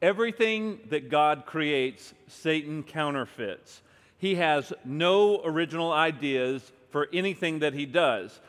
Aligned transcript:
Everything 0.00 0.80
that 0.90 1.10
God 1.10 1.44
creates, 1.44 2.14
Satan 2.28 2.82
counterfeits. 2.82 3.82
He 4.18 4.36
has 4.36 4.72
no 4.84 5.42
original 5.44 5.92
ideas 5.92 6.72
for 6.90 7.08
anything 7.12 7.60
that 7.60 7.74
he 7.74 7.86
does 7.86 8.40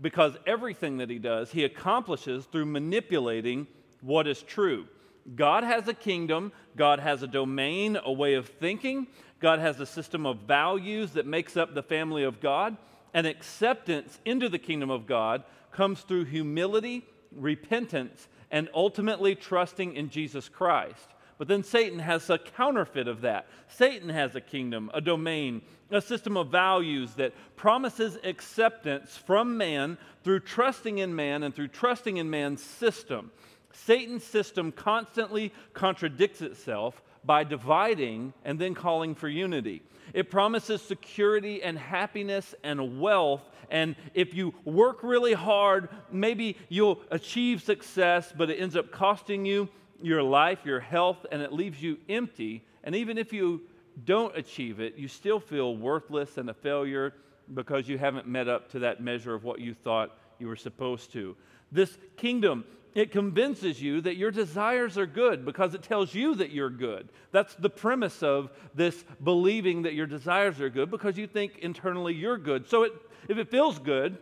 because 0.00 0.36
everything 0.46 0.98
that 0.98 1.10
he 1.10 1.18
does, 1.18 1.50
he 1.50 1.64
accomplishes 1.64 2.44
through 2.46 2.66
manipulating 2.66 3.66
what 4.00 4.26
is 4.26 4.42
true. 4.42 4.86
God 5.34 5.64
has 5.64 5.88
a 5.88 5.94
kingdom, 5.94 6.52
God 6.76 7.00
has 7.00 7.22
a 7.22 7.26
domain, 7.26 7.98
a 8.04 8.12
way 8.12 8.34
of 8.34 8.48
thinking, 8.48 9.06
God 9.40 9.58
has 9.58 9.80
a 9.80 9.86
system 9.86 10.26
of 10.26 10.40
values 10.40 11.12
that 11.12 11.26
makes 11.26 11.56
up 11.56 11.74
the 11.74 11.82
family 11.82 12.22
of 12.22 12.40
God, 12.40 12.76
and 13.12 13.26
acceptance 13.26 14.20
into 14.24 14.48
the 14.48 14.58
kingdom 14.58 14.90
of 14.90 15.06
God 15.06 15.42
comes 15.72 16.02
through 16.02 16.26
humility, 16.26 17.04
repentance, 17.32 18.28
and 18.50 18.68
ultimately 18.74 19.34
trusting 19.34 19.94
in 19.94 20.10
Jesus 20.10 20.48
Christ. 20.48 21.08
But 21.38 21.48
then 21.48 21.62
Satan 21.62 21.98
has 21.98 22.30
a 22.30 22.38
counterfeit 22.38 23.08
of 23.08 23.20
that. 23.20 23.46
Satan 23.68 24.08
has 24.08 24.34
a 24.34 24.40
kingdom, 24.40 24.90
a 24.94 25.00
domain, 25.00 25.62
a 25.90 26.00
system 26.00 26.36
of 26.36 26.48
values 26.48 27.14
that 27.14 27.34
promises 27.56 28.18
acceptance 28.24 29.16
from 29.16 29.56
man 29.56 29.98
through 30.24 30.40
trusting 30.40 30.98
in 30.98 31.14
man 31.14 31.42
and 31.42 31.54
through 31.54 31.68
trusting 31.68 32.16
in 32.16 32.30
man's 32.30 32.62
system. 32.62 33.30
Satan's 33.72 34.24
system 34.24 34.72
constantly 34.72 35.52
contradicts 35.74 36.40
itself 36.40 37.02
by 37.24 37.44
dividing 37.44 38.32
and 38.44 38.58
then 38.58 38.74
calling 38.74 39.14
for 39.14 39.28
unity. 39.28 39.82
It 40.14 40.30
promises 40.30 40.80
security 40.80 41.62
and 41.62 41.78
happiness 41.78 42.54
and 42.62 43.00
wealth. 43.00 43.42
And 43.70 43.96
if 44.14 44.34
you 44.34 44.54
work 44.64 45.02
really 45.02 45.32
hard, 45.32 45.88
maybe 46.10 46.56
you'll 46.68 47.00
achieve 47.10 47.62
success, 47.62 48.32
but 48.36 48.50
it 48.50 48.60
ends 48.60 48.76
up 48.76 48.90
costing 48.90 49.44
you 49.44 49.68
your 50.02 50.22
life, 50.22 50.60
your 50.64 50.80
health, 50.80 51.24
and 51.32 51.40
it 51.42 51.52
leaves 51.52 51.82
you 51.82 51.98
empty. 52.08 52.64
And 52.84 52.94
even 52.94 53.18
if 53.18 53.32
you 53.32 53.62
don't 54.04 54.36
achieve 54.36 54.80
it, 54.80 54.96
you 54.96 55.08
still 55.08 55.40
feel 55.40 55.76
worthless 55.76 56.36
and 56.38 56.50
a 56.50 56.54
failure 56.54 57.14
because 57.54 57.88
you 57.88 57.96
haven't 57.96 58.26
met 58.26 58.48
up 58.48 58.70
to 58.72 58.80
that 58.80 59.00
measure 59.00 59.34
of 59.34 59.44
what 59.44 59.60
you 59.60 59.72
thought 59.72 60.18
you 60.38 60.48
were 60.48 60.56
supposed 60.56 61.12
to. 61.12 61.36
This 61.72 61.96
kingdom 62.16 62.64
it 62.96 63.12
convinces 63.12 63.80
you 63.80 64.00
that 64.00 64.16
your 64.16 64.30
desires 64.30 64.96
are 64.96 65.04
good 65.04 65.44
because 65.44 65.74
it 65.74 65.82
tells 65.82 66.14
you 66.14 66.34
that 66.36 66.50
you're 66.50 66.70
good. 66.70 67.10
That's 67.30 67.54
the 67.54 67.68
premise 67.68 68.22
of 68.22 68.50
this 68.74 69.04
believing 69.22 69.82
that 69.82 69.92
your 69.92 70.06
desires 70.06 70.62
are 70.62 70.70
good 70.70 70.90
because 70.90 71.18
you 71.18 71.26
think 71.26 71.58
internally 71.58 72.14
you're 72.14 72.38
good. 72.38 72.66
So 72.70 72.84
it, 72.84 72.92
if 73.28 73.38
it 73.38 73.50
feels 73.50 73.78
good, 73.78 74.18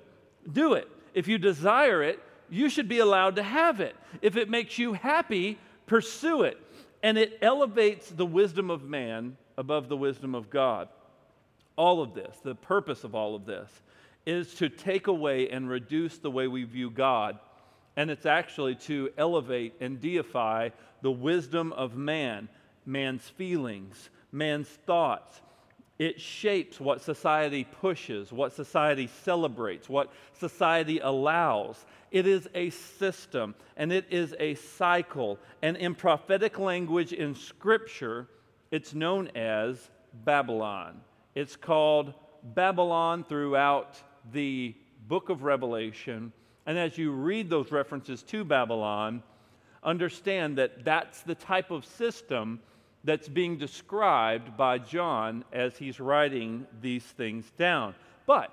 do 0.51 0.75
it. 0.75 0.89
If 1.15 1.29
you 1.29 1.39
desire 1.39 2.03
it, 2.03 2.21
you 2.51 2.69
should 2.69 2.89
be 2.89 2.99
allowed 2.99 3.37
to 3.37 3.43
have 3.43 3.81
it. 3.81 3.97
If 4.21 4.37
it 4.37 4.51
makes 4.51 4.79
you 4.79 4.93
happy, 4.93 5.59
pursue 5.87 6.43
it. 6.43 6.59
And 7.03 7.19
it 7.19 7.39
elevates 7.43 8.09
the 8.11 8.27
wisdom 8.27 8.71
of 8.71 8.85
man 8.85 9.37
above 9.57 9.89
the 9.89 9.97
wisdom 9.97 10.35
of 10.35 10.51
God. 10.51 10.89
All 11.77 12.03
of 12.03 12.15
this, 12.15 12.37
the 12.43 12.55
purpose 12.55 13.05
of 13.05 13.15
all 13.15 13.35
of 13.35 13.47
this, 13.47 13.69
is 14.27 14.55
to 14.55 14.69
take 14.69 15.07
away 15.07 15.49
and 15.51 15.69
reduce 15.69 16.19
the 16.19 16.31
way 16.31 16.47
we 16.47 16.65
view 16.65 16.91
God 16.91 17.39
and 17.97 18.11
it's 18.11 18.27
actually 18.27 18.75
to 18.75 19.11
elevate 19.17 19.75
and 19.81 20.01
deify 20.01 20.71
the 21.03 21.11
wisdom 21.11 21.73
of 21.73 21.97
man, 21.97 22.49
man's 22.87 23.29
feelings, 23.29 24.11
man's 24.33 24.69
thoughts. 24.69 25.41
It 25.99 26.21
shapes 26.21 26.81
what 26.81 27.03
society 27.03 27.65
pushes, 27.65 28.33
what 28.33 28.53
society 28.53 29.09
celebrates, 29.23 29.89
what 29.89 30.13
society 30.33 30.99
allows. 30.99 31.85
It 32.11 32.27
is 32.27 32.49
a 32.55 32.71
system 32.71 33.55
and 33.77 33.93
it 33.93 34.07
is 34.11 34.35
a 34.41 34.55
cycle. 34.55 35.39
And 35.63 35.77
in 35.77 35.95
prophetic 35.95 36.59
language 36.59 37.13
in 37.13 37.35
Scripture, 37.35 38.29
it's 38.71 38.93
known 38.93 39.29
as 39.37 39.91
Babylon. 40.25 41.01
It's 41.35 41.55
called 41.55 42.15
Babylon 42.43 43.25
throughout 43.25 43.97
the 44.33 44.75
book 45.07 45.29
of 45.29 45.45
Revelation 45.45 46.33
and 46.67 46.79
as 46.79 46.97
you 46.97 47.13
read 47.13 47.51
those 47.51 47.71
references 47.71 48.23
to 48.25 48.45
Babylon, 48.45 49.23
understand 49.83 50.57
that 50.59 50.85
that's 50.85 51.23
the 51.23 51.35
type 51.35 51.71
of 51.71 51.85
system 51.85 52.61
that's 53.05 53.29
being 53.29 53.59
described 53.59 54.57
by 54.57 54.79
John 54.79 55.45
as 55.53 55.77
he's 55.77 56.01
writing 56.01 56.67
these 56.81 57.05
things 57.05 57.51
down. 57.59 57.95
But 58.27 58.51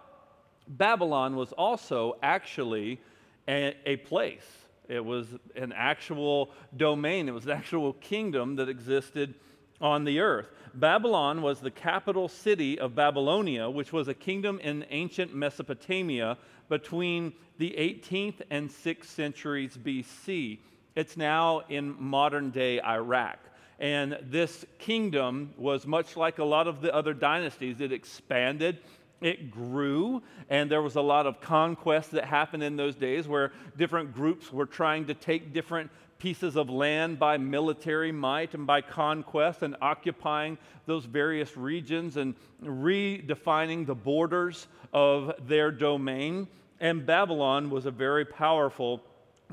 Babylon 0.67 1.35
was 1.35 1.53
also 1.53 2.17
actually 2.21 2.99
a, 3.47 3.75
a, 3.85 3.95
place, 3.97 4.45
it 4.87 5.03
was 5.03 5.27
an 5.55 5.73
actual 5.75 6.51
domain, 6.75 7.27
it 7.29 7.31
was 7.31 7.45
an 7.45 7.51
actual 7.51 7.93
kingdom 7.93 8.57
that 8.57 8.69
existed 8.69 9.33
on 9.79 10.03
the 10.03 10.19
earth. 10.19 10.47
Babylon 10.73 11.41
was 11.41 11.59
the 11.59 11.71
capital 11.71 12.27
city 12.27 12.77
of 12.79 12.93
Babylonia, 12.93 13.69
which 13.69 13.91
was 13.91 14.07
a 14.07 14.13
kingdom 14.13 14.59
in 14.59 14.85
ancient 14.89 15.33
Mesopotamia 15.33 16.37
between 16.69 17.33
the 17.57 17.71
18th 17.77 18.41
and 18.49 18.69
6th 18.69 19.05
centuries 19.05 19.77
BC. 19.77 20.59
It's 20.95 21.17
now 21.17 21.63
in 21.67 21.95
modern 21.99 22.51
day 22.51 22.79
Iraq. 22.81 23.39
And 23.81 24.19
this 24.21 24.63
kingdom 24.77 25.55
was 25.57 25.87
much 25.87 26.15
like 26.15 26.37
a 26.37 26.43
lot 26.43 26.67
of 26.67 26.81
the 26.81 26.93
other 26.93 27.15
dynasties. 27.15 27.81
It 27.81 27.91
expanded, 27.91 28.77
it 29.21 29.49
grew, 29.49 30.21
and 30.51 30.69
there 30.69 30.83
was 30.83 30.97
a 30.97 31.01
lot 31.01 31.25
of 31.25 31.41
conquest 31.41 32.11
that 32.11 32.25
happened 32.25 32.61
in 32.61 32.77
those 32.77 32.95
days 32.95 33.27
where 33.27 33.51
different 33.77 34.13
groups 34.13 34.53
were 34.53 34.67
trying 34.67 35.07
to 35.07 35.15
take 35.15 35.51
different 35.51 35.89
pieces 36.19 36.55
of 36.55 36.69
land 36.69 37.17
by 37.17 37.39
military 37.39 38.11
might 38.11 38.53
and 38.53 38.67
by 38.67 38.81
conquest 38.81 39.63
and 39.63 39.75
occupying 39.81 40.59
those 40.85 41.05
various 41.05 41.57
regions 41.57 42.17
and 42.17 42.35
redefining 42.63 43.87
the 43.87 43.95
borders 43.95 44.67
of 44.93 45.33
their 45.47 45.71
domain. 45.71 46.47
And 46.79 47.03
Babylon 47.03 47.71
was 47.71 47.87
a 47.87 47.91
very 47.91 48.25
powerful 48.25 49.01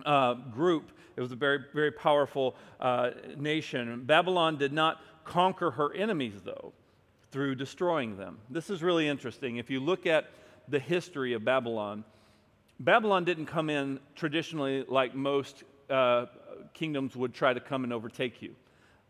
uh, 0.06 0.34
group. 0.34 0.92
It 1.16 1.20
was 1.20 1.32
a 1.32 1.36
very, 1.36 1.60
very 1.74 1.90
powerful 1.90 2.54
uh, 2.80 3.10
nation. 3.36 4.04
Babylon 4.04 4.56
did 4.56 4.72
not 4.72 5.00
conquer 5.24 5.70
her 5.70 5.92
enemies, 5.94 6.40
though, 6.44 6.72
through 7.30 7.56
destroying 7.56 8.16
them. 8.16 8.38
This 8.50 8.70
is 8.70 8.82
really 8.82 9.08
interesting. 9.08 9.56
If 9.56 9.70
you 9.70 9.80
look 9.80 10.06
at 10.06 10.30
the 10.68 10.78
history 10.78 11.32
of 11.32 11.44
Babylon, 11.44 12.04
Babylon 12.80 13.24
didn't 13.24 13.46
come 13.46 13.70
in 13.70 13.98
traditionally 14.14 14.84
like 14.88 15.14
most 15.14 15.64
uh, 15.90 16.26
kingdoms 16.74 17.16
would 17.16 17.34
try 17.34 17.52
to 17.52 17.60
come 17.60 17.84
and 17.84 17.92
overtake 17.92 18.40
you. 18.40 18.54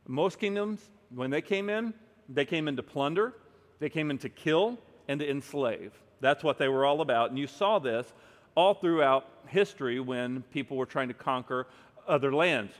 Most 0.06 0.38
kingdoms, 0.38 0.88
when 1.14 1.30
they 1.30 1.42
came 1.42 1.68
in, 1.68 1.92
they 2.28 2.44
came 2.44 2.68
in 2.68 2.76
to 2.76 2.82
plunder, 2.82 3.34
they 3.78 3.90
came 3.90 4.10
in 4.10 4.18
to 4.18 4.28
kill, 4.28 4.78
and 5.08 5.20
to 5.20 5.28
enslave. 5.28 5.92
That's 6.20 6.42
what 6.42 6.58
they 6.58 6.68
were 6.68 6.84
all 6.84 7.00
about. 7.00 7.30
And 7.30 7.38
you 7.38 7.46
saw 7.46 7.78
this 7.78 8.12
all 8.58 8.74
throughout 8.74 9.24
history 9.46 10.00
when 10.00 10.42
people 10.52 10.76
were 10.76 10.84
trying 10.84 11.06
to 11.06 11.14
conquer 11.14 11.68
other 12.08 12.34
lands. 12.34 12.72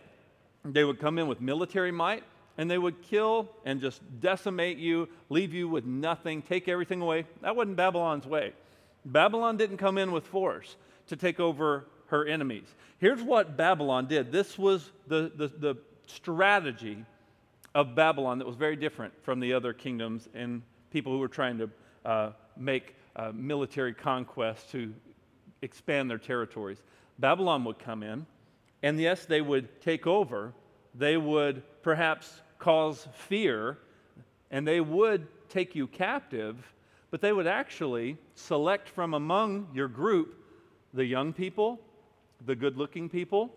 They 0.65 0.83
would 0.83 0.99
come 0.99 1.21
in 1.21 1.29
with 1.29 1.41
military 1.41 1.93
might 1.93 2.25
and 2.57 2.69
they 2.69 2.79
would 2.79 3.01
kill 3.01 3.49
and 3.65 3.81
just 3.81 4.03
decimate 4.21 4.79
you, 4.79 5.09
leave 5.29 5.55
you 5.55 5.69
with 5.69 5.85
nothing, 5.85 6.43
take 6.43 6.67
everything 6.67 7.01
away. 7.01 7.27
That 7.43 7.55
wasn't 7.55 7.77
Babylon's 7.77 8.27
way. 8.27 8.55
Babylon 9.05 9.57
didn't 9.57 9.77
come 9.77 9.99
in 9.99 10.11
with 10.11 10.27
force 10.27 10.75
to 11.07 11.15
take 11.15 11.39
over 11.39 11.85
her 12.09 12.27
enemies. 12.27 12.67
Here's 12.99 13.23
what 13.23 13.57
Babylon 13.57 14.09
did 14.09 14.33
this 14.33 14.59
was 14.59 14.91
the, 15.07 15.31
the, 15.37 15.47
the 15.47 15.77
strategy 16.09 17.05
of 17.77 17.95
Babylon 17.95 18.39
that 18.39 18.49
was 18.49 18.57
very 18.57 18.75
different 18.75 19.15
from 19.23 19.39
the 19.39 19.53
other 19.53 19.73
kingdoms 19.73 20.29
and 20.35 20.61
people 20.91 21.13
who 21.13 21.21
were 21.21 21.29
trying 21.29 21.57
to 21.59 21.71
uh, 22.05 22.33
make 22.57 22.97
uh, 23.15 23.31
military 23.33 23.95
conquests 23.95 24.73
to 24.73 24.93
expand 25.63 26.11
their 26.11 26.19
territories. 26.19 26.79
Babylon 27.19 27.65
would 27.65 27.79
come 27.79 28.03
in, 28.03 28.27
and 28.83 29.01
yes, 29.01 29.25
they 29.25 29.41
would 29.41 29.81
take 29.81 30.07
over. 30.07 30.53
They 30.95 31.17
would 31.17 31.63
perhaps 31.83 32.41
cause 32.59 33.07
fear, 33.15 33.79
and 34.51 34.67
they 34.67 34.81
would 34.81 35.27
take 35.49 35.75
you 35.75 35.87
captive, 35.87 36.57
but 37.11 37.21
they 37.21 37.33
would 37.33 37.47
actually 37.47 38.17
select 38.35 38.89
from 38.89 39.15
among 39.15 39.69
your 39.75 39.89
group 39.89 40.35
the 40.95 41.05
young 41.05 41.33
people 41.33 41.81
the 42.47 42.55
good 42.55 42.77
looking 42.77 43.09
people, 43.09 43.55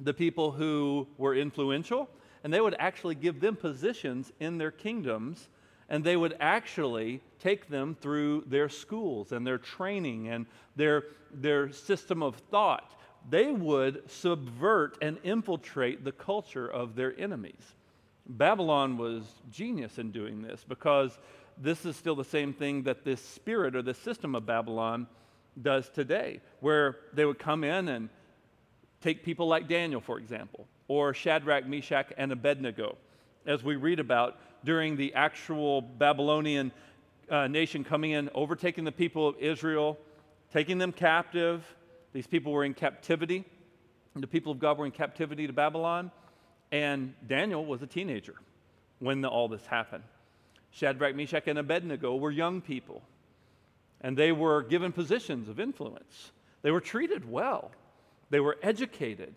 the 0.00 0.14
people 0.14 0.50
who 0.50 1.06
were 1.18 1.34
influential, 1.34 2.08
and 2.44 2.52
they 2.52 2.60
would 2.60 2.76
actually 2.78 3.14
give 3.14 3.40
them 3.40 3.56
positions 3.56 4.32
in 4.40 4.58
their 4.58 4.70
kingdoms, 4.70 5.48
and 5.88 6.04
they 6.04 6.16
would 6.16 6.36
actually 6.40 7.20
take 7.38 7.68
them 7.68 7.96
through 8.00 8.44
their 8.46 8.68
schools 8.68 9.32
and 9.32 9.46
their 9.46 9.58
training 9.58 10.28
and 10.28 10.46
their, 10.76 11.04
their 11.32 11.72
system 11.72 12.22
of 12.22 12.36
thought. 12.50 12.94
They 13.28 13.50
would 13.50 14.10
subvert 14.10 14.98
and 15.02 15.18
infiltrate 15.24 16.04
the 16.04 16.12
culture 16.12 16.68
of 16.68 16.94
their 16.94 17.18
enemies. 17.18 17.74
Babylon 18.26 18.98
was 18.98 19.24
genius 19.50 19.98
in 19.98 20.10
doing 20.10 20.42
this 20.42 20.64
because 20.68 21.18
this 21.56 21.84
is 21.86 21.96
still 21.96 22.14
the 22.14 22.24
same 22.24 22.52
thing 22.52 22.82
that 22.84 23.04
this 23.04 23.20
spirit 23.20 23.74
or 23.74 23.82
the 23.82 23.94
system 23.94 24.34
of 24.34 24.46
Babylon 24.46 25.06
does 25.60 25.88
today, 25.88 26.40
where 26.60 26.96
they 27.14 27.24
would 27.24 27.38
come 27.38 27.64
in 27.64 27.88
and 27.88 28.08
Take 29.00 29.22
people 29.22 29.46
like 29.46 29.68
Daniel, 29.68 30.00
for 30.00 30.18
example, 30.18 30.66
or 30.88 31.14
Shadrach, 31.14 31.66
Meshach, 31.66 32.12
and 32.16 32.32
Abednego, 32.32 32.96
as 33.46 33.62
we 33.62 33.76
read 33.76 34.00
about 34.00 34.38
during 34.64 34.96
the 34.96 35.14
actual 35.14 35.80
Babylonian 35.80 36.72
uh, 37.30 37.46
nation 37.46 37.84
coming 37.84 38.12
in, 38.12 38.30
overtaking 38.34 38.84
the 38.84 38.92
people 38.92 39.28
of 39.28 39.36
Israel, 39.38 39.98
taking 40.52 40.78
them 40.78 40.92
captive. 40.92 41.64
These 42.12 42.26
people 42.26 42.52
were 42.52 42.64
in 42.64 42.74
captivity. 42.74 43.44
The 44.14 44.26
people 44.26 44.52
of 44.52 44.58
God 44.58 44.78
were 44.78 44.86
in 44.86 44.92
captivity 44.92 45.46
to 45.46 45.52
Babylon. 45.52 46.10
And 46.72 47.14
Daniel 47.26 47.64
was 47.64 47.82
a 47.82 47.86
teenager 47.86 48.34
when 48.98 49.20
the, 49.20 49.28
all 49.28 49.48
this 49.48 49.64
happened. 49.66 50.04
Shadrach, 50.70 51.14
Meshach, 51.14 51.46
and 51.46 51.58
Abednego 51.58 52.16
were 52.16 52.30
young 52.30 52.60
people. 52.60 53.02
And 54.00 54.16
they 54.16 54.32
were 54.32 54.62
given 54.62 54.92
positions 54.92 55.48
of 55.48 55.58
influence. 55.58 56.32
They 56.62 56.70
were 56.70 56.80
treated 56.80 57.30
well. 57.30 57.70
They 58.30 58.40
were 58.40 58.56
educated. 58.62 59.34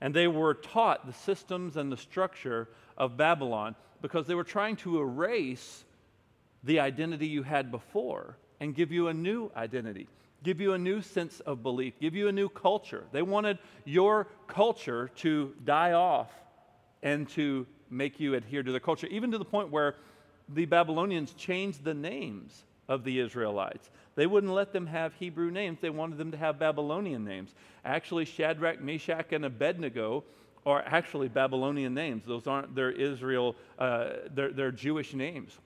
And 0.00 0.14
they 0.14 0.28
were 0.28 0.54
taught 0.54 1.06
the 1.06 1.12
systems 1.12 1.76
and 1.76 1.92
the 1.92 1.96
structure 1.96 2.68
of 2.96 3.16
Babylon 3.16 3.74
because 4.00 4.26
they 4.26 4.34
were 4.34 4.44
trying 4.44 4.76
to 4.76 5.00
erase 5.00 5.84
the 6.64 6.80
identity 6.80 7.26
you 7.26 7.42
had 7.42 7.70
before 7.70 8.36
and 8.60 8.74
give 8.74 8.92
you 8.92 9.08
a 9.08 9.14
new 9.14 9.50
identity, 9.56 10.08
give 10.42 10.60
you 10.60 10.72
a 10.72 10.78
new 10.78 11.02
sense 11.02 11.40
of 11.40 11.62
belief, 11.62 11.94
give 12.00 12.14
you 12.14 12.28
a 12.28 12.32
new 12.32 12.48
culture. 12.48 13.04
They 13.12 13.22
wanted 13.22 13.58
your 13.84 14.28
culture 14.46 15.10
to 15.16 15.54
die 15.64 15.92
off 15.92 16.30
and 17.02 17.28
to 17.30 17.66
make 17.90 18.20
you 18.20 18.34
adhere 18.34 18.62
to 18.62 18.70
their 18.70 18.80
culture, 18.80 19.06
even 19.08 19.30
to 19.32 19.38
the 19.38 19.44
point 19.44 19.70
where 19.70 19.96
the 20.48 20.66
Babylonians 20.66 21.32
changed 21.32 21.84
the 21.84 21.94
names 21.94 22.64
of 22.90 23.04
the 23.04 23.20
Israelites. 23.20 23.88
They 24.16 24.26
wouldn't 24.26 24.52
let 24.52 24.72
them 24.72 24.86
have 24.88 25.14
Hebrew 25.14 25.50
names, 25.50 25.78
they 25.80 25.88
wanted 25.88 26.18
them 26.18 26.32
to 26.32 26.36
have 26.36 26.58
Babylonian 26.58 27.24
names. 27.24 27.54
Actually, 27.84 28.26
Shadrach, 28.26 28.82
Meshach, 28.82 29.32
and 29.32 29.46
Abednego 29.46 30.24
are 30.66 30.82
actually 30.84 31.28
Babylonian 31.28 31.94
names. 31.94 32.26
Those 32.26 32.46
aren't 32.46 32.74
their 32.74 32.90
Israel, 32.90 33.56
uh, 33.78 34.10
they're, 34.34 34.52
they're 34.52 34.72
Jewish 34.72 35.14
names. 35.14 35.56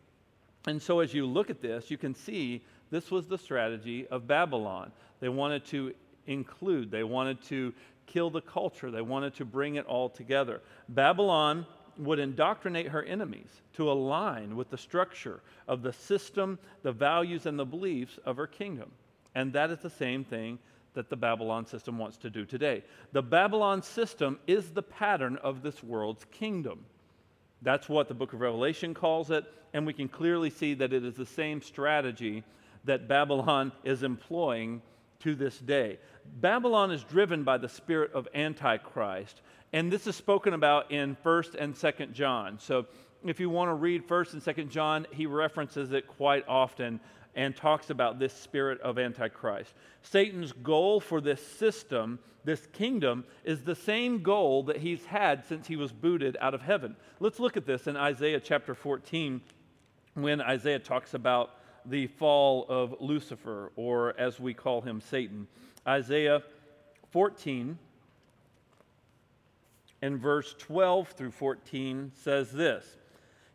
And 0.66 0.80
so 0.80 1.00
as 1.00 1.12
you 1.12 1.26
look 1.26 1.50
at 1.50 1.60
this, 1.60 1.90
you 1.90 1.98
can 1.98 2.14
see 2.14 2.62
this 2.90 3.10
was 3.10 3.26
the 3.26 3.38
strategy 3.38 4.06
of 4.08 4.28
Babylon. 4.28 4.92
They 5.20 5.30
wanted 5.30 5.64
to 5.66 5.94
include, 6.26 6.90
they 6.90 7.04
wanted 7.04 7.42
to 7.44 7.72
kill 8.06 8.30
the 8.30 8.42
culture, 8.42 8.90
they 8.90 9.02
wanted 9.02 9.34
to 9.36 9.44
bring 9.46 9.76
it 9.76 9.86
all 9.86 10.10
together. 10.10 10.60
Babylon 10.90 11.66
would 11.98 12.18
indoctrinate 12.18 12.88
her 12.88 13.02
enemies 13.02 13.62
to 13.74 13.90
align 13.90 14.56
with 14.56 14.70
the 14.70 14.78
structure 14.78 15.40
of 15.68 15.82
the 15.82 15.92
system, 15.92 16.58
the 16.82 16.92
values, 16.92 17.46
and 17.46 17.58
the 17.58 17.64
beliefs 17.64 18.18
of 18.24 18.36
her 18.36 18.46
kingdom. 18.46 18.90
And 19.34 19.52
that 19.52 19.70
is 19.70 19.78
the 19.78 19.90
same 19.90 20.24
thing 20.24 20.58
that 20.94 21.10
the 21.10 21.16
Babylon 21.16 21.66
system 21.66 21.98
wants 21.98 22.16
to 22.18 22.30
do 22.30 22.44
today. 22.44 22.82
The 23.12 23.22
Babylon 23.22 23.82
system 23.82 24.38
is 24.46 24.70
the 24.70 24.82
pattern 24.82 25.36
of 25.42 25.62
this 25.62 25.82
world's 25.82 26.24
kingdom. 26.30 26.84
That's 27.62 27.88
what 27.88 28.08
the 28.08 28.14
book 28.14 28.32
of 28.32 28.40
Revelation 28.40 28.94
calls 28.94 29.30
it, 29.30 29.44
and 29.72 29.86
we 29.86 29.92
can 29.92 30.08
clearly 30.08 30.50
see 30.50 30.74
that 30.74 30.92
it 30.92 31.04
is 31.04 31.14
the 31.14 31.26
same 31.26 31.62
strategy 31.62 32.44
that 32.84 33.08
Babylon 33.08 33.72
is 33.82 34.02
employing 34.02 34.82
to 35.20 35.34
this 35.34 35.58
day. 35.58 35.98
Babylon 36.40 36.90
is 36.90 37.02
driven 37.02 37.42
by 37.42 37.58
the 37.58 37.68
spirit 37.68 38.12
of 38.12 38.28
Antichrist, 38.34 39.40
and 39.74 39.90
this 39.90 40.06
is 40.06 40.14
spoken 40.14 40.54
about 40.54 40.92
in 40.92 41.16
1st 41.24 41.56
and 41.56 41.74
2nd 41.74 42.12
John. 42.12 42.60
So 42.60 42.86
if 43.24 43.40
you 43.40 43.50
want 43.50 43.70
to 43.70 43.74
read 43.74 44.06
1st 44.06 44.34
and 44.34 44.42
2nd 44.42 44.70
John, 44.70 45.04
he 45.12 45.26
references 45.26 45.90
it 45.90 46.06
quite 46.06 46.44
often 46.46 47.00
and 47.34 47.56
talks 47.56 47.90
about 47.90 48.20
this 48.20 48.32
spirit 48.32 48.80
of 48.82 49.00
Antichrist. 49.00 49.74
Satan's 50.00 50.52
goal 50.52 51.00
for 51.00 51.20
this 51.20 51.44
system, 51.44 52.20
this 52.44 52.64
kingdom, 52.66 53.24
is 53.42 53.62
the 53.62 53.74
same 53.74 54.22
goal 54.22 54.62
that 54.62 54.76
he's 54.76 55.04
had 55.06 55.44
since 55.44 55.66
he 55.66 55.74
was 55.74 55.90
booted 55.90 56.36
out 56.40 56.54
of 56.54 56.62
heaven. 56.62 56.94
Let's 57.18 57.40
look 57.40 57.56
at 57.56 57.66
this 57.66 57.88
in 57.88 57.96
Isaiah 57.96 58.38
chapter 58.38 58.76
14 58.76 59.40
when 60.14 60.40
Isaiah 60.40 60.78
talks 60.78 61.14
about 61.14 61.50
the 61.84 62.06
fall 62.06 62.64
of 62.68 62.94
Lucifer, 63.00 63.72
or 63.74 64.14
as 64.20 64.38
we 64.38 64.54
call 64.54 64.82
him, 64.82 65.00
Satan. 65.00 65.48
Isaiah 65.84 66.44
14 67.10 67.76
and 70.04 70.18
verse 70.18 70.54
12 70.58 71.08
through 71.08 71.30
14 71.30 72.12
says 72.14 72.52
this 72.52 72.84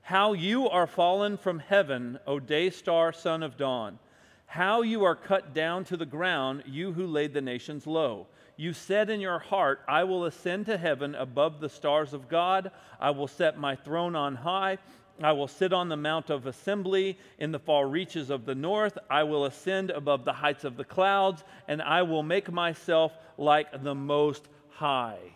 how 0.02 0.34
you 0.34 0.68
are 0.68 0.88
fallen 0.88 1.38
from 1.38 1.60
heaven, 1.60 2.18
O 2.26 2.40
day 2.40 2.72
star, 2.72 3.14
son 3.14 3.44
of 3.44 3.56
dawn. 3.56 4.00
How 4.48 4.82
you 4.82 5.04
are 5.04 5.16
cut 5.16 5.54
down 5.54 5.84
to 5.84 5.98
the 5.98 6.08
ground, 6.08 6.64
you 6.66 6.92
who 6.92 7.06
laid 7.06 7.36
the 7.36 7.42
nations 7.42 7.86
low. 7.86 8.26
You 8.58 8.74
said 8.74 9.12
in 9.12 9.22
your 9.22 9.38
heart, 9.38 9.82
I 9.88 10.06
will 10.06 10.26
ascend 10.26 10.66
to 10.66 10.80
heaven 10.80 11.14
above 11.14 11.60
the 11.60 11.70
stars 11.70 12.14
of 12.16 12.28
God. 12.28 12.72
I 13.00 13.12
will 13.12 13.28
set 13.28 13.60
my 13.60 13.76
throne 13.76 14.16
on 14.16 14.34
high. 14.34 14.80
I 15.22 15.34
will 15.34 15.48
sit 15.48 15.72
on 15.72 15.90
the 15.90 15.98
mount 15.98 16.32
of 16.32 16.48
assembly 16.48 17.20
in 17.38 17.52
the 17.52 17.60
far 17.60 17.88
reaches 17.88 18.32
of 18.32 18.46
the 18.46 18.56
north. 18.56 18.98
I 19.12 19.22
will 19.22 19.46
ascend 19.46 19.92
above 19.92 20.26
the 20.26 20.34
heights 20.34 20.64
of 20.64 20.78
the 20.78 20.84
clouds, 20.84 21.44
and 21.68 21.84
I 21.84 22.02
will 22.02 22.24
make 22.24 22.52
myself 22.52 23.14
like 23.38 23.84
the 23.84 23.94
Most 23.94 24.48
High. 24.72 25.36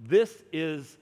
This 0.00 0.42
is 0.52 0.96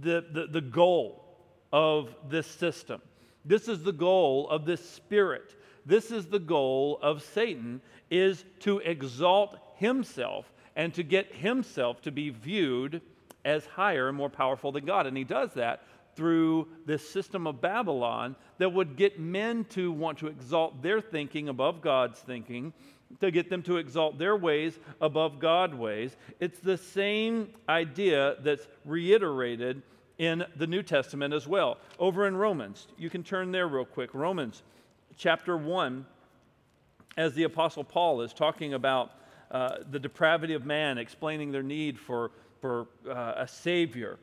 the, 0.00 0.24
the, 0.32 0.46
the 0.46 0.60
goal 0.60 1.24
of 1.72 2.14
this 2.28 2.46
system. 2.46 3.00
This 3.44 3.68
is 3.68 3.82
the 3.82 3.92
goal 3.92 4.48
of 4.48 4.64
this 4.64 4.86
spirit. 4.88 5.54
This 5.86 6.10
is 6.10 6.26
the 6.26 6.38
goal 6.38 6.98
of 7.02 7.22
Satan 7.22 7.80
is 8.10 8.44
to 8.60 8.78
exalt 8.78 9.58
himself 9.76 10.52
and 10.76 10.92
to 10.94 11.02
get 11.02 11.34
himself 11.34 12.00
to 12.02 12.10
be 12.10 12.30
viewed 12.30 13.00
as 13.44 13.64
higher 13.66 14.08
and 14.08 14.16
more 14.16 14.28
powerful 14.28 14.72
than 14.72 14.84
God. 14.84 15.06
And 15.06 15.16
he 15.16 15.24
does 15.24 15.52
that 15.54 15.82
through 16.14 16.68
this 16.86 17.08
system 17.08 17.46
of 17.46 17.60
Babylon 17.60 18.36
that 18.58 18.72
would 18.72 18.96
get 18.96 19.18
men 19.18 19.64
to 19.70 19.90
want 19.92 20.18
to 20.18 20.26
exalt 20.26 20.82
their 20.82 21.00
thinking 21.00 21.48
above 21.48 21.80
God's 21.80 22.18
thinking, 22.18 22.72
to 23.18 23.30
get 23.30 23.50
them 23.50 23.62
to 23.64 23.76
exalt 23.76 24.18
their 24.18 24.36
ways 24.36 24.78
above 25.00 25.38
God's 25.40 25.74
ways. 25.74 26.16
It's 26.38 26.60
the 26.60 26.76
same 26.76 27.48
idea 27.68 28.36
that's 28.40 28.66
reiterated 28.84 29.82
in 30.18 30.44
the 30.56 30.66
New 30.66 30.82
Testament 30.82 31.34
as 31.34 31.48
well. 31.48 31.78
Over 31.98 32.26
in 32.26 32.36
Romans, 32.36 32.86
you 32.98 33.10
can 33.10 33.22
turn 33.22 33.50
there 33.50 33.66
real 33.66 33.84
quick. 33.84 34.14
Romans 34.14 34.62
chapter 35.16 35.56
1, 35.56 36.04
as 37.16 37.34
the 37.34 37.44
Apostle 37.44 37.84
Paul 37.84 38.20
is 38.20 38.32
talking 38.32 38.74
about 38.74 39.12
uh, 39.50 39.78
the 39.90 39.98
depravity 39.98 40.54
of 40.54 40.64
man, 40.64 40.98
explaining 40.98 41.50
their 41.50 41.62
need 41.62 41.98
for, 41.98 42.30
for 42.60 42.86
uh, 43.08 43.32
a 43.36 43.48
Savior. 43.48 44.18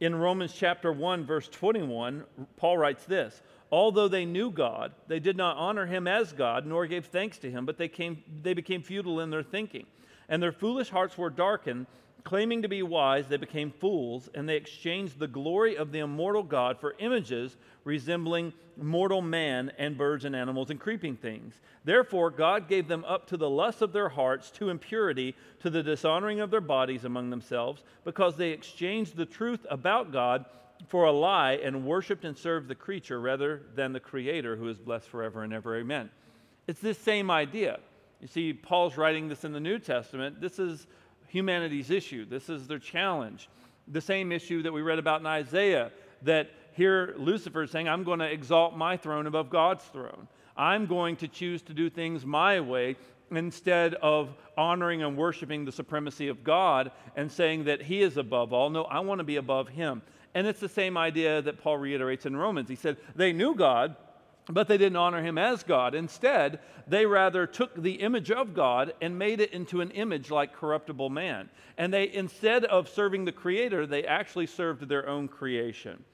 In 0.00 0.14
Romans 0.14 0.52
chapter 0.52 0.92
1, 0.92 1.24
verse 1.24 1.48
21, 1.48 2.24
Paul 2.56 2.78
writes 2.78 3.04
this 3.04 3.42
Although 3.70 4.08
they 4.08 4.24
knew 4.24 4.50
God, 4.50 4.92
they 5.08 5.20
did 5.20 5.36
not 5.36 5.56
honor 5.56 5.86
him 5.86 6.06
as 6.06 6.32
God, 6.32 6.66
nor 6.66 6.86
gave 6.86 7.06
thanks 7.06 7.38
to 7.38 7.50
him, 7.50 7.66
but 7.66 7.78
they, 7.78 7.88
came, 7.88 8.22
they 8.42 8.54
became 8.54 8.82
futile 8.82 9.20
in 9.20 9.30
their 9.30 9.42
thinking. 9.42 9.86
And 10.28 10.42
their 10.42 10.52
foolish 10.52 10.90
hearts 10.90 11.18
were 11.18 11.30
darkened. 11.30 11.86
Claiming 12.22 12.62
to 12.62 12.68
be 12.68 12.82
wise, 12.82 13.26
they 13.28 13.36
became 13.36 13.70
fools, 13.70 14.30
and 14.34 14.48
they 14.48 14.56
exchanged 14.56 15.18
the 15.18 15.28
glory 15.28 15.76
of 15.76 15.92
the 15.92 15.98
immortal 15.98 16.42
God 16.42 16.78
for 16.80 16.94
images 16.98 17.56
resembling 17.84 18.54
mortal 18.78 19.20
man 19.20 19.70
and 19.76 19.98
birds 19.98 20.24
and 20.24 20.34
animals 20.34 20.70
and 20.70 20.80
creeping 20.80 21.16
things. 21.16 21.60
Therefore, 21.84 22.30
God 22.30 22.66
gave 22.66 22.88
them 22.88 23.04
up 23.04 23.26
to 23.26 23.36
the 23.36 23.50
lust 23.50 23.82
of 23.82 23.92
their 23.92 24.08
hearts, 24.08 24.50
to 24.52 24.70
impurity, 24.70 25.34
to 25.60 25.68
the 25.68 25.82
dishonoring 25.82 26.40
of 26.40 26.50
their 26.50 26.62
bodies 26.62 27.04
among 27.04 27.28
themselves, 27.28 27.82
because 28.04 28.36
they 28.36 28.50
exchanged 28.50 29.16
the 29.16 29.26
truth 29.26 29.66
about 29.68 30.10
God 30.10 30.46
for 30.88 31.04
a 31.04 31.12
lie 31.12 31.52
and 31.54 31.84
worshiped 31.84 32.24
and 32.24 32.36
served 32.36 32.68
the 32.68 32.74
creature 32.74 33.20
rather 33.20 33.62
than 33.74 33.92
the 33.92 34.00
Creator 34.00 34.56
who 34.56 34.68
is 34.68 34.78
blessed 34.78 35.08
forever 35.08 35.42
and 35.42 35.52
ever. 35.52 35.76
Amen. 35.76 36.10
It's 36.66 36.80
this 36.80 36.98
same 36.98 37.30
idea. 37.30 37.80
You 38.20 38.28
see, 38.28 38.52
Paul's 38.52 38.96
writing 38.96 39.28
this 39.28 39.44
in 39.44 39.52
the 39.52 39.60
New 39.60 39.78
Testament. 39.78 40.40
This 40.40 40.58
is 40.58 40.86
humanity's 41.28 41.90
issue. 41.90 42.24
This 42.24 42.48
is 42.48 42.66
their 42.66 42.78
challenge. 42.78 43.48
The 43.88 44.00
same 44.00 44.32
issue 44.32 44.62
that 44.62 44.72
we 44.72 44.82
read 44.82 44.98
about 44.98 45.20
in 45.20 45.26
Isaiah 45.26 45.90
that 46.22 46.50
here 46.72 47.14
Lucifer 47.18 47.62
is 47.62 47.70
saying, 47.70 47.88
I'm 47.88 48.04
going 48.04 48.18
to 48.18 48.30
exalt 48.30 48.76
my 48.76 48.96
throne 48.96 49.26
above 49.26 49.50
God's 49.50 49.84
throne. 49.84 50.26
I'm 50.56 50.86
going 50.86 51.16
to 51.16 51.28
choose 51.28 51.62
to 51.62 51.74
do 51.74 51.90
things 51.90 52.24
my 52.24 52.60
way 52.60 52.96
instead 53.30 53.94
of 53.94 54.34
honoring 54.56 55.02
and 55.02 55.16
worshiping 55.16 55.64
the 55.64 55.72
supremacy 55.72 56.28
of 56.28 56.44
God 56.44 56.92
and 57.16 57.30
saying 57.30 57.64
that 57.64 57.82
He 57.82 58.02
is 58.02 58.16
above 58.16 58.52
all. 58.52 58.70
No, 58.70 58.84
I 58.84 59.00
want 59.00 59.18
to 59.18 59.24
be 59.24 59.36
above 59.36 59.68
Him. 59.68 60.02
And 60.34 60.46
it's 60.46 60.60
the 60.60 60.68
same 60.68 60.96
idea 60.96 61.40
that 61.42 61.62
Paul 61.62 61.78
reiterates 61.78 62.26
in 62.26 62.36
Romans. 62.36 62.68
He 62.68 62.76
said, 62.76 62.96
They 63.14 63.32
knew 63.32 63.54
God, 63.54 63.96
but 64.48 64.68
they 64.68 64.76
didn't 64.76 64.96
honor 64.96 65.22
him 65.22 65.38
as 65.38 65.62
God. 65.62 65.94
Instead, 65.94 66.58
they 66.86 67.06
rather 67.06 67.46
took 67.46 67.74
the 67.80 67.92
image 67.92 68.30
of 68.30 68.52
God 68.52 68.92
and 69.00 69.18
made 69.18 69.40
it 69.40 69.52
into 69.52 69.80
an 69.80 69.90
image 69.92 70.30
like 70.30 70.54
corruptible 70.54 71.08
man. 71.08 71.48
And 71.78 71.94
they, 71.94 72.12
instead 72.12 72.64
of 72.64 72.88
serving 72.88 73.24
the 73.24 73.32
Creator, 73.32 73.86
they 73.86 74.04
actually 74.04 74.46
served 74.46 74.88
their 74.88 75.08
own 75.08 75.28
creation. 75.28 76.04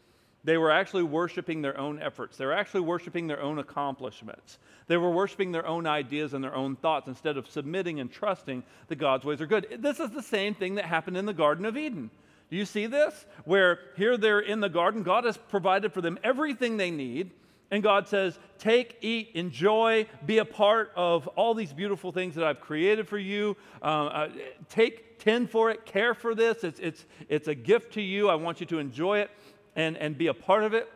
They 0.42 0.56
were 0.56 0.70
actually 0.70 1.02
worshiping 1.02 1.60
their 1.60 1.78
own 1.78 2.00
efforts. 2.00 2.36
They 2.36 2.46
were 2.46 2.54
actually 2.54 2.80
worshiping 2.80 3.26
their 3.26 3.42
own 3.42 3.58
accomplishments. 3.58 4.58
They 4.86 4.96
were 4.96 5.10
worshiping 5.10 5.52
their 5.52 5.66
own 5.66 5.86
ideas 5.86 6.32
and 6.32 6.42
their 6.42 6.54
own 6.54 6.76
thoughts 6.76 7.08
instead 7.08 7.36
of 7.36 7.48
submitting 7.48 8.00
and 8.00 8.10
trusting 8.10 8.62
that 8.88 8.96
God's 8.96 9.24
ways 9.24 9.40
are 9.42 9.46
good. 9.46 9.66
This 9.80 10.00
is 10.00 10.10
the 10.10 10.22
same 10.22 10.54
thing 10.54 10.76
that 10.76 10.86
happened 10.86 11.18
in 11.18 11.26
the 11.26 11.34
Garden 11.34 11.66
of 11.66 11.76
Eden. 11.76 12.10
Do 12.50 12.56
you 12.56 12.64
see 12.64 12.86
this? 12.86 13.26
Where 13.44 13.78
here 13.96 14.16
they're 14.16 14.40
in 14.40 14.60
the 14.60 14.68
garden, 14.68 15.02
God 15.02 15.24
has 15.24 15.36
provided 15.36 15.92
for 15.92 16.00
them 16.00 16.18
everything 16.24 16.76
they 16.76 16.90
need. 16.90 17.30
And 17.70 17.82
God 17.82 18.08
says, 18.08 18.38
Take, 18.58 18.98
eat, 19.00 19.30
enjoy, 19.34 20.06
be 20.26 20.38
a 20.38 20.44
part 20.44 20.90
of 20.96 21.28
all 21.28 21.54
these 21.54 21.72
beautiful 21.72 22.10
things 22.10 22.34
that 22.34 22.44
I've 22.44 22.60
created 22.60 23.08
for 23.08 23.18
you. 23.18 23.56
Uh, 23.80 23.84
uh, 23.84 24.28
take, 24.68 25.20
tend 25.20 25.48
for 25.50 25.70
it, 25.70 25.86
care 25.86 26.12
for 26.12 26.34
this. 26.34 26.64
It's, 26.64 26.80
it's, 26.80 27.06
it's 27.28 27.46
a 27.46 27.54
gift 27.54 27.94
to 27.94 28.02
you. 28.02 28.28
I 28.28 28.34
want 28.34 28.58
you 28.58 28.66
to 28.66 28.80
enjoy 28.80 29.18
it 29.20 29.30
and, 29.76 29.96
and 29.96 30.18
be 30.18 30.26
a 30.26 30.34
part 30.34 30.64
of 30.64 30.74
it. 30.74 30.90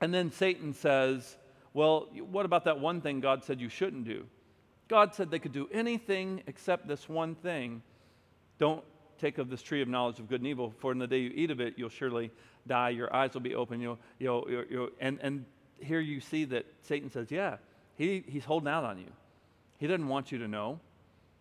And 0.00 0.12
then 0.14 0.32
Satan 0.32 0.72
says, 0.72 1.36
Well, 1.74 2.08
what 2.30 2.46
about 2.46 2.64
that 2.64 2.80
one 2.80 3.02
thing 3.02 3.20
God 3.20 3.44
said 3.44 3.60
you 3.60 3.68
shouldn't 3.68 4.06
do? 4.06 4.24
God 4.88 5.14
said 5.14 5.30
they 5.30 5.38
could 5.38 5.52
do 5.52 5.68
anything 5.72 6.42
except 6.46 6.88
this 6.88 7.08
one 7.08 7.34
thing. 7.34 7.82
Don't 8.58 8.84
take 9.24 9.38
of 9.38 9.48
this 9.48 9.62
tree 9.62 9.80
of 9.80 9.88
knowledge 9.88 10.18
of 10.18 10.28
good 10.28 10.40
and 10.40 10.46
evil, 10.46 10.74
for 10.78 10.92
in 10.92 10.98
the 10.98 11.06
day 11.06 11.18
you 11.18 11.32
eat 11.34 11.50
of 11.50 11.60
it, 11.60 11.74
you'll 11.76 11.88
surely 11.88 12.30
die. 12.66 12.90
Your 12.90 13.14
eyes 13.14 13.32
will 13.34 13.40
be 13.40 13.54
open. 13.54 13.80
You'll, 13.80 13.98
you'll, 14.18 14.46
you'll, 14.48 14.64
you'll 14.70 14.88
and, 15.00 15.18
and 15.22 15.44
here 15.80 16.00
you 16.00 16.20
see 16.20 16.44
that 16.46 16.66
Satan 16.82 17.10
says, 17.10 17.30
Yeah, 17.30 17.56
he, 17.96 18.22
he's 18.26 18.44
holding 18.44 18.68
out 18.68 18.84
on 18.84 18.98
you. 18.98 19.10
He 19.78 19.86
doesn't 19.86 20.08
want 20.08 20.30
you 20.30 20.38
to 20.38 20.48
know. 20.48 20.78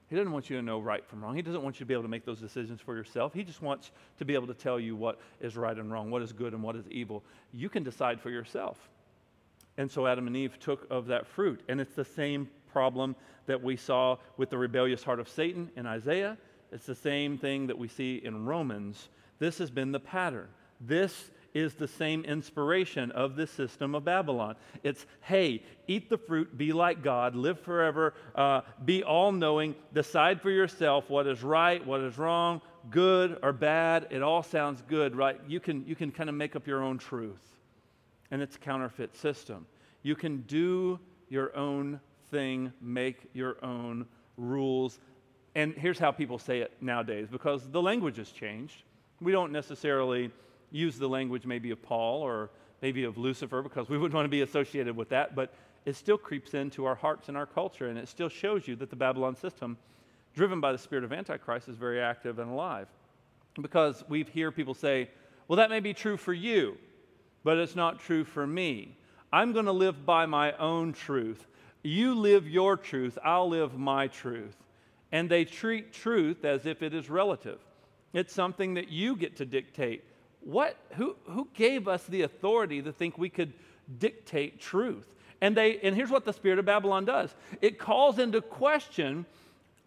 He 0.10 0.16
doesn't 0.16 0.32
want 0.32 0.50
you 0.50 0.58
to 0.58 0.62
know 0.62 0.80
right 0.80 1.06
from 1.06 1.24
wrong. 1.24 1.36
He 1.36 1.42
doesn't 1.42 1.64
want 1.64 1.78
you 1.78 1.80
to 1.80 1.86
be 1.86 1.94
able 1.94 2.04
to 2.04 2.10
make 2.10 2.26
those 2.26 2.40
decisions 2.40 2.80
for 2.80 2.96
yourself. 2.96 3.34
He 3.34 3.44
just 3.44 3.62
wants 3.62 3.92
to 4.20 4.26
be 4.26 4.36
able 4.36 4.48
to 4.48 4.54
tell 4.54 4.80
you 4.80 4.96
what 4.96 5.20
is 5.42 5.58
right 5.58 5.76
and 5.76 5.92
wrong, 5.92 6.12
what 6.12 6.22
is 6.22 6.32
good 6.32 6.54
and 6.54 6.62
what 6.62 6.76
is 6.76 6.86
evil. 6.90 7.24
You 7.52 7.68
can 7.68 7.84
decide 7.84 8.22
for 8.22 8.30
yourself. 8.30 8.78
And 9.78 9.90
so 9.90 10.06
Adam 10.06 10.28
and 10.28 10.38
Eve 10.38 10.60
took 10.60 10.86
of 10.92 11.08
that 11.08 11.26
fruit. 11.26 11.62
And 11.68 11.82
it's 11.82 11.96
the 11.96 12.06
same 12.06 12.48
problem 12.72 13.16
that 13.48 13.62
we 13.62 13.76
saw 13.76 14.18
with 14.38 14.50
the 14.52 14.58
rebellious 14.58 15.04
heart 15.04 15.20
of 15.20 15.28
Satan 15.28 15.72
in 15.76 15.88
Isaiah. 15.88 16.38
It's 16.74 16.86
the 16.86 16.96
same 16.96 17.38
thing 17.38 17.68
that 17.68 17.78
we 17.78 17.88
see 17.88 18.22
in 18.24 18.46
Romans. 18.46 19.10
This 19.40 19.60
has 19.60 19.70
been 19.70 19.92
the 19.92 20.00
pattern. 20.00 20.50
This 20.82 21.30
is 21.54 21.76
the 21.76 21.88
same 21.88 22.26
inspiration 22.26 23.12
of 23.12 23.36
the 23.36 23.46
system 23.46 23.94
of 23.94 24.04
Babylon. 24.04 24.56
It's, 24.82 25.06
hey, 25.22 25.64
eat 25.88 26.10
the 26.10 26.18
fruit, 26.18 26.58
be 26.58 26.74
like 26.74 27.04
God, 27.04 27.36
live 27.36 27.60
forever, 27.60 28.16
uh, 28.34 28.62
be 28.84 29.04
all 29.04 29.32
knowing, 29.32 29.76
decide 29.94 30.42
for 30.42 30.50
yourself 30.50 31.10
what 31.10 31.28
is 31.28 31.44
right, 31.44 31.86
what 31.86 32.02
is 32.02 32.18
wrong, 32.18 32.60
good 32.90 33.38
or 33.44 33.54
bad. 33.54 34.08
It 34.10 34.24
all 34.24 34.42
sounds 34.42 34.82
good, 34.88 35.16
right? 35.16 35.40
You 35.48 35.60
can, 35.60 35.86
you 35.86 35.96
can 35.96 36.12
kind 36.12 36.30
of 36.30 36.36
make 36.36 36.56
up 36.56 36.66
your 36.66 36.82
own 36.82 36.98
truth. 36.98 37.44
And 38.32 38.42
it's 38.42 38.56
a 38.56 38.60
counterfeit 38.60 39.16
system. 39.16 39.68
You 40.02 40.16
can 40.16 40.42
do 40.42 41.00
your 41.30 41.56
own 41.56 42.00
thing, 42.32 42.74
make 42.82 43.30
your 43.34 43.64
own 43.64 44.08
rules. 44.38 45.00
And 45.56 45.74
here's 45.76 46.00
how 46.00 46.12
people 46.12 46.40
say 46.40 46.60
it 46.60 46.74
nowadays 46.82 47.28
because 47.32 47.70
the 47.70 47.82
language 47.82 48.18
has 48.18 48.32
changed. 48.32 48.84
We 49.22 49.32
don't 49.32 49.52
necessarily 49.52 50.32
use 50.72 50.98
the 50.98 51.08
language 51.08 51.46
maybe 51.46 51.72
of 51.72 51.82
Paul 51.82 52.22
or 52.22 52.50
maybe 52.82 53.04
of 53.04 53.18
Lucifer 53.18 53.62
because 53.62 53.88
we 53.88 53.98
wouldn't 53.98 54.16
want 54.16 54.26
to 54.26 54.30
be 54.30 54.42
associated 54.42 54.96
with 54.96 55.10
that, 55.10 55.36
but 55.36 55.54
it 55.86 55.96
still 55.96 56.18
creeps 56.18 56.54
into 56.54 56.86
our 56.86 56.96
hearts 56.96 57.28
and 57.28 57.38
our 57.38 57.46
culture, 57.46 57.88
and 57.88 57.98
it 57.98 58.08
still 58.08 58.30
shows 58.30 58.68
you 58.68 58.76
that 58.78 58.90
the 58.90 58.96
Babylon 58.96 59.36
system, 59.36 59.78
driven 60.34 60.60
by 60.60 60.72
the 60.72 60.78
spirit 60.78 61.04
of 61.04 61.14
Antichrist, 61.14 61.68
is 61.68 61.78
very 61.78 62.02
active 62.02 62.40
and 62.40 62.52
alive. 62.52 62.88
Because 63.62 64.04
we 64.08 64.24
hear 64.24 64.52
people 64.52 64.74
say, 64.74 65.10
well, 65.48 65.58
that 65.58 65.70
may 65.70 65.80
be 65.80 65.94
true 65.94 66.18
for 66.18 66.34
you, 66.34 66.78
but 67.44 67.58
it's 67.58 67.76
not 67.76 68.00
true 68.00 68.24
for 68.24 68.48
me. 68.48 68.98
I'm 69.32 69.52
going 69.52 69.66
to 69.66 69.72
live 69.72 70.06
by 70.06 70.26
my 70.26 70.54
own 70.54 70.94
truth. 70.94 71.46
You 71.84 72.16
live 72.16 72.48
your 72.48 72.78
truth, 72.78 73.18
I'll 73.24 73.50
live 73.50 73.78
my 73.78 74.08
truth. 74.08 74.56
And 75.14 75.30
they 75.30 75.46
treat 75.46 75.94
truth 75.94 76.44
as 76.44 76.66
if 76.66 76.84
it 76.84 76.94
is 76.94 77.10
relative. 77.10 77.60
It's 78.12 78.34
something 78.34 78.74
that 78.74 78.90
you 78.90 79.16
get 79.16 79.38
to 79.38 79.46
dictate 79.46 80.04
what, 80.46 80.76
who, 80.92 81.16
who 81.26 81.48
gave 81.54 81.88
us 81.88 82.04
the 82.06 82.24
authority 82.24 82.82
to 82.82 82.92
think 82.92 83.18
we 83.18 83.30
could 83.30 83.54
dictate 83.98 84.60
truth? 84.60 85.08
And, 85.42 85.56
they, 85.56 85.80
and 85.80 85.96
here's 85.96 86.10
what 86.10 86.26
the 86.26 86.34
spirit 86.34 86.60
of 86.60 86.66
Babylon 86.66 87.06
does 87.06 87.34
it 87.62 87.80
calls 87.80 88.20
into 88.20 88.42
question 88.42 89.26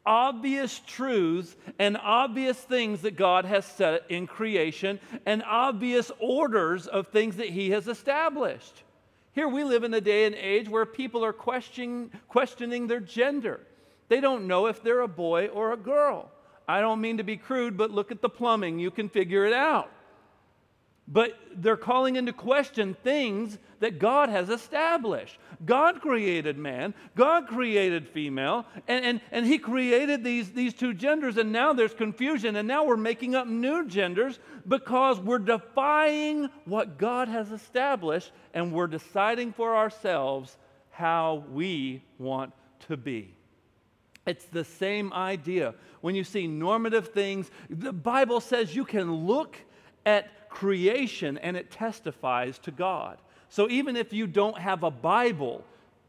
obvious 0.04 0.80
truths 0.86 1.56
and 1.80 1.96
obvious 1.96 2.56
things 2.56 3.02
that 3.02 3.16
God 3.16 3.44
has 3.44 3.64
set 3.64 4.04
in 4.08 4.28
creation 4.28 5.00
and 5.24 5.42
obvious 5.42 6.12
orders 6.20 6.86
of 6.86 7.08
things 7.08 7.36
that 7.36 7.48
He 7.48 7.70
has 7.70 7.88
established. 7.88 8.84
Here 9.32 9.48
we 9.48 9.64
live 9.64 9.82
in 9.82 9.92
a 9.92 10.00
day 10.00 10.24
and 10.24 10.34
age 10.34 10.68
where 10.68 10.86
people 10.86 11.24
are 11.24 11.32
questioning, 11.32 12.10
questioning 12.28 12.86
their 12.86 13.00
gender. 13.00 13.60
They 14.08 14.20
don't 14.20 14.46
know 14.46 14.66
if 14.66 14.82
they're 14.82 15.00
a 15.00 15.08
boy 15.08 15.48
or 15.48 15.72
a 15.72 15.76
girl. 15.76 16.30
I 16.68 16.80
don't 16.80 17.00
mean 17.00 17.18
to 17.18 17.24
be 17.24 17.36
crude, 17.36 17.76
but 17.76 17.90
look 17.90 18.10
at 18.10 18.22
the 18.22 18.28
plumbing. 18.28 18.78
You 18.78 18.90
can 18.90 19.08
figure 19.08 19.44
it 19.44 19.52
out. 19.52 19.90
But 21.08 21.38
they're 21.54 21.76
calling 21.76 22.16
into 22.16 22.32
question 22.32 22.96
things 23.04 23.58
that 23.78 24.00
God 24.00 24.28
has 24.28 24.48
established. 24.48 25.38
God 25.64 26.00
created 26.00 26.58
man, 26.58 26.94
God 27.14 27.46
created 27.46 28.08
female, 28.08 28.66
and, 28.88 29.04
and, 29.04 29.20
and 29.30 29.46
He 29.46 29.58
created 29.58 30.24
these, 30.24 30.50
these 30.50 30.74
two 30.74 30.94
genders, 30.94 31.36
and 31.36 31.52
now 31.52 31.72
there's 31.72 31.94
confusion, 31.94 32.56
and 32.56 32.66
now 32.66 32.84
we're 32.84 32.96
making 32.96 33.36
up 33.36 33.46
new 33.46 33.86
genders 33.86 34.40
because 34.66 35.20
we're 35.20 35.38
defying 35.38 36.48
what 36.64 36.98
God 36.98 37.28
has 37.28 37.52
established, 37.52 38.32
and 38.52 38.72
we're 38.72 38.88
deciding 38.88 39.52
for 39.52 39.76
ourselves 39.76 40.56
how 40.90 41.44
we 41.52 42.02
want 42.18 42.52
to 42.88 42.96
be. 42.96 43.35
It's 44.26 44.44
the 44.46 44.64
same 44.64 45.12
idea. 45.12 45.74
When 46.00 46.14
you 46.14 46.24
see 46.24 46.46
normative 46.46 47.08
things, 47.08 47.50
the 47.70 47.92
Bible 47.92 48.40
says 48.40 48.74
you 48.74 48.84
can 48.84 49.26
look 49.26 49.56
at 50.04 50.50
creation 50.50 51.38
and 51.38 51.56
it 51.56 51.70
testifies 51.70 52.58
to 52.60 52.70
God. 52.70 53.18
So 53.48 53.70
even 53.70 53.96
if 53.96 54.12
you 54.12 54.26
don't 54.26 54.58
have 54.58 54.82
a 54.82 54.90
Bible, 54.90 55.64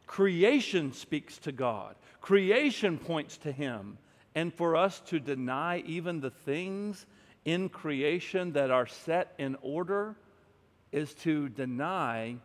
creation 0.08 0.94
speaks 0.94 1.38
to 1.40 1.52
God, 1.52 1.96
creation 2.22 2.98
points 2.98 3.38
to 3.40 3.52
Him. 3.52 3.98
And 4.34 4.54
for 4.54 4.76
us 4.76 5.00
to 5.08 5.20
deny 5.20 5.80
even 5.80 6.22
the 6.22 6.30
things 6.30 7.06
in 7.46 7.70
creation 7.70 8.54
that 8.54 8.72
are 8.72 8.88
set 8.88 9.34
in 9.38 9.58
order 9.62 10.16
is 10.92 11.14
to 11.16 11.50
deny 11.50 12.36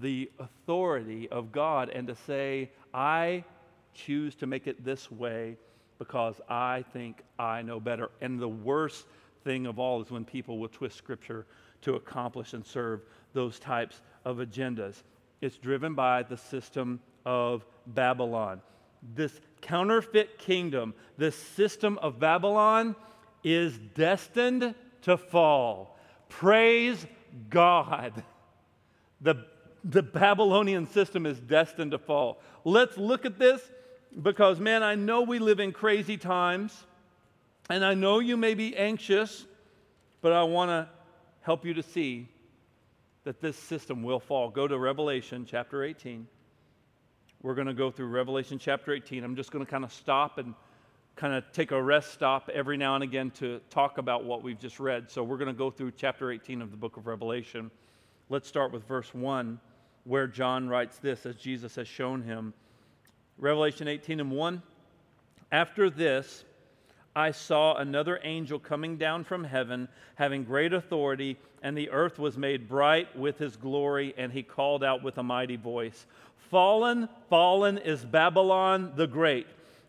the 0.00 0.30
authority 0.38 1.28
of 1.28 1.52
God 1.52 1.88
and 1.88 2.08
to 2.08 2.16
say, 2.26 2.70
I 2.92 3.44
choose 3.94 4.34
to 4.36 4.46
make 4.46 4.66
it 4.66 4.84
this 4.84 5.10
way 5.10 5.56
because 5.98 6.40
I 6.48 6.84
think 6.92 7.22
I 7.38 7.62
know 7.62 7.80
better. 7.80 8.10
And 8.20 8.38
the 8.38 8.48
worst 8.48 9.06
thing 9.44 9.66
of 9.66 9.78
all 9.78 10.02
is 10.02 10.10
when 10.10 10.24
people 10.24 10.58
will 10.58 10.68
twist 10.68 10.96
Scripture 10.96 11.46
to 11.82 11.94
accomplish 11.94 12.52
and 12.54 12.64
serve 12.64 13.02
those 13.32 13.58
types 13.58 14.00
of 14.24 14.38
agendas. 14.38 15.02
It's 15.40 15.58
driven 15.58 15.94
by 15.94 16.22
the 16.22 16.36
system 16.36 17.00
of 17.26 17.64
Babylon. 17.86 18.60
This 19.14 19.38
counterfeit 19.60 20.38
kingdom, 20.38 20.94
this 21.18 21.36
system 21.36 21.98
of 21.98 22.18
Babylon, 22.18 22.96
is 23.42 23.76
destined 23.94 24.74
to 25.02 25.16
fall. 25.18 25.98
Praise 26.30 27.06
God. 27.50 28.24
The, 29.20 29.44
the 29.84 30.02
Babylonian 30.02 30.86
system 30.88 31.26
is 31.26 31.38
destined 31.38 31.90
to 31.90 31.98
fall. 31.98 32.40
Let's 32.64 32.96
look 32.96 33.26
at 33.26 33.38
this 33.38 33.60
because, 34.22 34.60
man, 34.60 34.82
I 34.82 34.94
know 34.94 35.22
we 35.22 35.38
live 35.38 35.60
in 35.60 35.72
crazy 35.72 36.16
times. 36.16 36.84
And 37.70 37.82
I 37.82 37.94
know 37.94 38.18
you 38.18 38.36
may 38.36 38.54
be 38.54 38.76
anxious, 38.76 39.46
but 40.20 40.32
I 40.32 40.42
want 40.42 40.68
to 40.68 40.88
help 41.40 41.64
you 41.64 41.72
to 41.74 41.82
see 41.82 42.28
that 43.24 43.40
this 43.40 43.56
system 43.56 44.02
will 44.02 44.20
fall. 44.20 44.50
Go 44.50 44.68
to 44.68 44.78
Revelation 44.78 45.46
chapter 45.48 45.82
18. 45.82 46.26
We're 47.42 47.54
going 47.54 47.66
to 47.66 47.74
go 47.74 47.90
through 47.90 48.08
Revelation 48.08 48.58
chapter 48.58 48.92
18. 48.92 49.24
I'm 49.24 49.34
just 49.34 49.50
going 49.50 49.64
to 49.64 49.70
kind 49.70 49.82
of 49.82 49.92
stop 49.92 50.36
and 50.36 50.54
kind 51.16 51.32
of 51.32 51.44
take 51.52 51.70
a 51.70 51.82
rest 51.82 52.12
stop 52.12 52.50
every 52.52 52.76
now 52.76 52.96
and 52.96 53.04
again 53.04 53.30
to 53.30 53.60
talk 53.70 53.96
about 53.96 54.24
what 54.24 54.42
we've 54.42 54.58
just 54.58 54.78
read. 54.78 55.10
So 55.10 55.22
we're 55.22 55.38
going 55.38 55.48
to 55.48 55.54
go 55.54 55.70
through 55.70 55.92
chapter 55.92 56.30
18 56.32 56.60
of 56.60 56.70
the 56.70 56.76
book 56.76 56.98
of 56.98 57.06
Revelation. 57.06 57.70
Let's 58.28 58.46
start 58.46 58.72
with 58.72 58.86
verse 58.86 59.14
1, 59.14 59.58
where 60.04 60.26
John 60.26 60.68
writes 60.68 60.98
this 60.98 61.24
as 61.24 61.36
Jesus 61.36 61.76
has 61.76 61.88
shown 61.88 62.22
him. 62.22 62.52
Revelation 63.38 63.88
18 63.88 64.20
and 64.20 64.30
1. 64.30 64.62
After 65.50 65.90
this, 65.90 66.44
I 67.16 67.30
saw 67.30 67.76
another 67.76 68.20
angel 68.22 68.58
coming 68.58 68.96
down 68.96 69.24
from 69.24 69.44
heaven, 69.44 69.88
having 70.16 70.44
great 70.44 70.72
authority, 70.72 71.36
and 71.62 71.76
the 71.76 71.90
earth 71.90 72.18
was 72.18 72.36
made 72.36 72.68
bright 72.68 73.16
with 73.16 73.38
his 73.38 73.56
glory, 73.56 74.14
and 74.16 74.32
he 74.32 74.42
called 74.42 74.82
out 74.82 75.02
with 75.02 75.18
a 75.18 75.22
mighty 75.22 75.56
voice 75.56 76.06
Fallen, 76.50 77.08
fallen 77.30 77.78
is 77.78 78.04
Babylon 78.04 78.92
the 78.96 79.06
Great. 79.06 79.46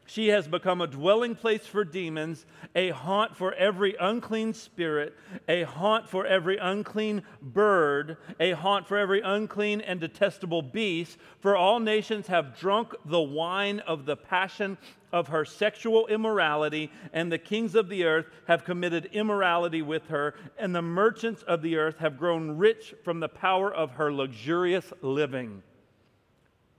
She 0.07 0.27
has 0.27 0.47
become 0.47 0.81
a 0.81 0.87
dwelling 0.87 1.33
place 1.33 1.65
for 1.65 1.83
demons, 1.83 2.45
a 2.75 2.89
haunt 2.89 3.35
for 3.35 3.53
every 3.55 3.95
unclean 3.99 4.53
spirit, 4.53 5.17
a 5.47 5.63
haunt 5.63 6.07
for 6.07 6.27
every 6.27 6.57
unclean 6.57 7.23
bird, 7.41 8.17
a 8.39 8.51
haunt 8.51 8.87
for 8.87 8.97
every 8.97 9.21
unclean 9.21 9.81
and 9.81 9.99
detestable 9.99 10.61
beast. 10.61 11.17
For 11.39 11.55
all 11.55 11.79
nations 11.79 12.27
have 12.27 12.57
drunk 12.57 12.93
the 13.03 13.21
wine 13.21 13.79
of 13.79 14.05
the 14.05 14.15
passion 14.15 14.77
of 15.11 15.29
her 15.29 15.43
sexual 15.43 16.05
immorality, 16.05 16.91
and 17.11 17.31
the 17.31 17.39
kings 17.39 17.73
of 17.73 17.89
the 17.89 18.03
earth 18.03 18.27
have 18.47 18.63
committed 18.63 19.09
immorality 19.11 19.81
with 19.81 20.07
her, 20.09 20.35
and 20.59 20.75
the 20.75 20.83
merchants 20.83 21.41
of 21.43 21.63
the 21.63 21.77
earth 21.77 21.97
have 21.97 22.19
grown 22.19 22.57
rich 22.57 22.93
from 23.03 23.19
the 23.19 23.29
power 23.29 23.73
of 23.73 23.91
her 23.91 24.13
luxurious 24.13 24.93
living. 25.01 25.63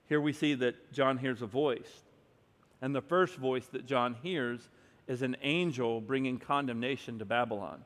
Here 0.09 0.21
we 0.21 0.33
see 0.33 0.55
that 0.55 0.93
John 0.93 1.19
hears 1.19 1.43
a 1.43 1.47
voice 1.47 2.05
and 2.83 2.95
the 2.95 3.01
first 3.01 3.37
voice 3.37 3.67
that 3.69 3.87
John 3.87 4.17
hears 4.23 4.69
is 5.07 5.23
an 5.23 5.37
angel 5.43 6.01
bringing 6.01 6.39
condemnation 6.39 7.19
to 7.19 7.25
Babylon. 7.25 7.85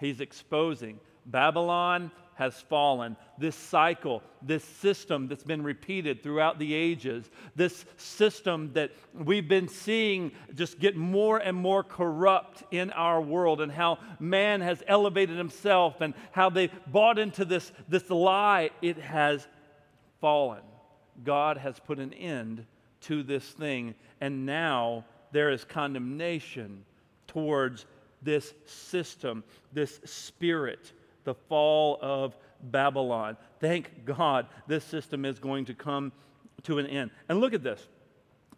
He's 0.00 0.20
exposing 0.20 0.98
Babylon 1.26 2.10
has 2.34 2.60
fallen. 2.62 3.16
This 3.38 3.54
cycle, 3.54 4.22
this 4.42 4.64
system 4.64 5.28
that's 5.28 5.44
been 5.44 5.62
repeated 5.62 6.22
throughout 6.22 6.58
the 6.58 6.74
ages, 6.74 7.30
this 7.54 7.84
system 7.96 8.72
that 8.74 8.90
we've 9.14 9.48
been 9.48 9.68
seeing 9.68 10.32
just 10.54 10.78
get 10.78 10.96
more 10.96 11.38
and 11.38 11.56
more 11.56 11.82
corrupt 11.82 12.64
in 12.72 12.90
our 12.90 13.20
world, 13.20 13.60
and 13.60 13.70
how 13.70 13.98
man 14.18 14.60
has 14.60 14.82
elevated 14.86 15.38
himself 15.38 16.00
and 16.00 16.12
how 16.32 16.50
they 16.50 16.68
bought 16.88 17.18
into 17.18 17.44
this, 17.44 17.72
this 17.88 18.10
lie, 18.10 18.70
it 18.82 18.98
has 18.98 19.46
fallen. 20.20 20.62
God 21.22 21.56
has 21.56 21.78
put 21.78 22.00
an 22.00 22.12
end 22.12 22.66
to 23.04 23.22
this 23.22 23.44
thing. 23.44 23.94
And 24.20 24.46
now 24.46 25.04
there 25.32 25.50
is 25.50 25.64
condemnation 25.64 26.84
towards 27.26 27.86
this 28.22 28.54
system, 28.64 29.44
this 29.72 30.00
spirit, 30.04 30.92
the 31.24 31.34
fall 31.34 31.98
of 32.00 32.36
Babylon. 32.62 33.36
Thank 33.60 34.04
God 34.04 34.46
this 34.66 34.84
system 34.84 35.24
is 35.24 35.38
going 35.38 35.66
to 35.66 35.74
come 35.74 36.12
to 36.64 36.78
an 36.78 36.86
end. 36.86 37.10
And 37.28 37.40
look 37.40 37.54
at 37.54 37.62
this 37.62 37.86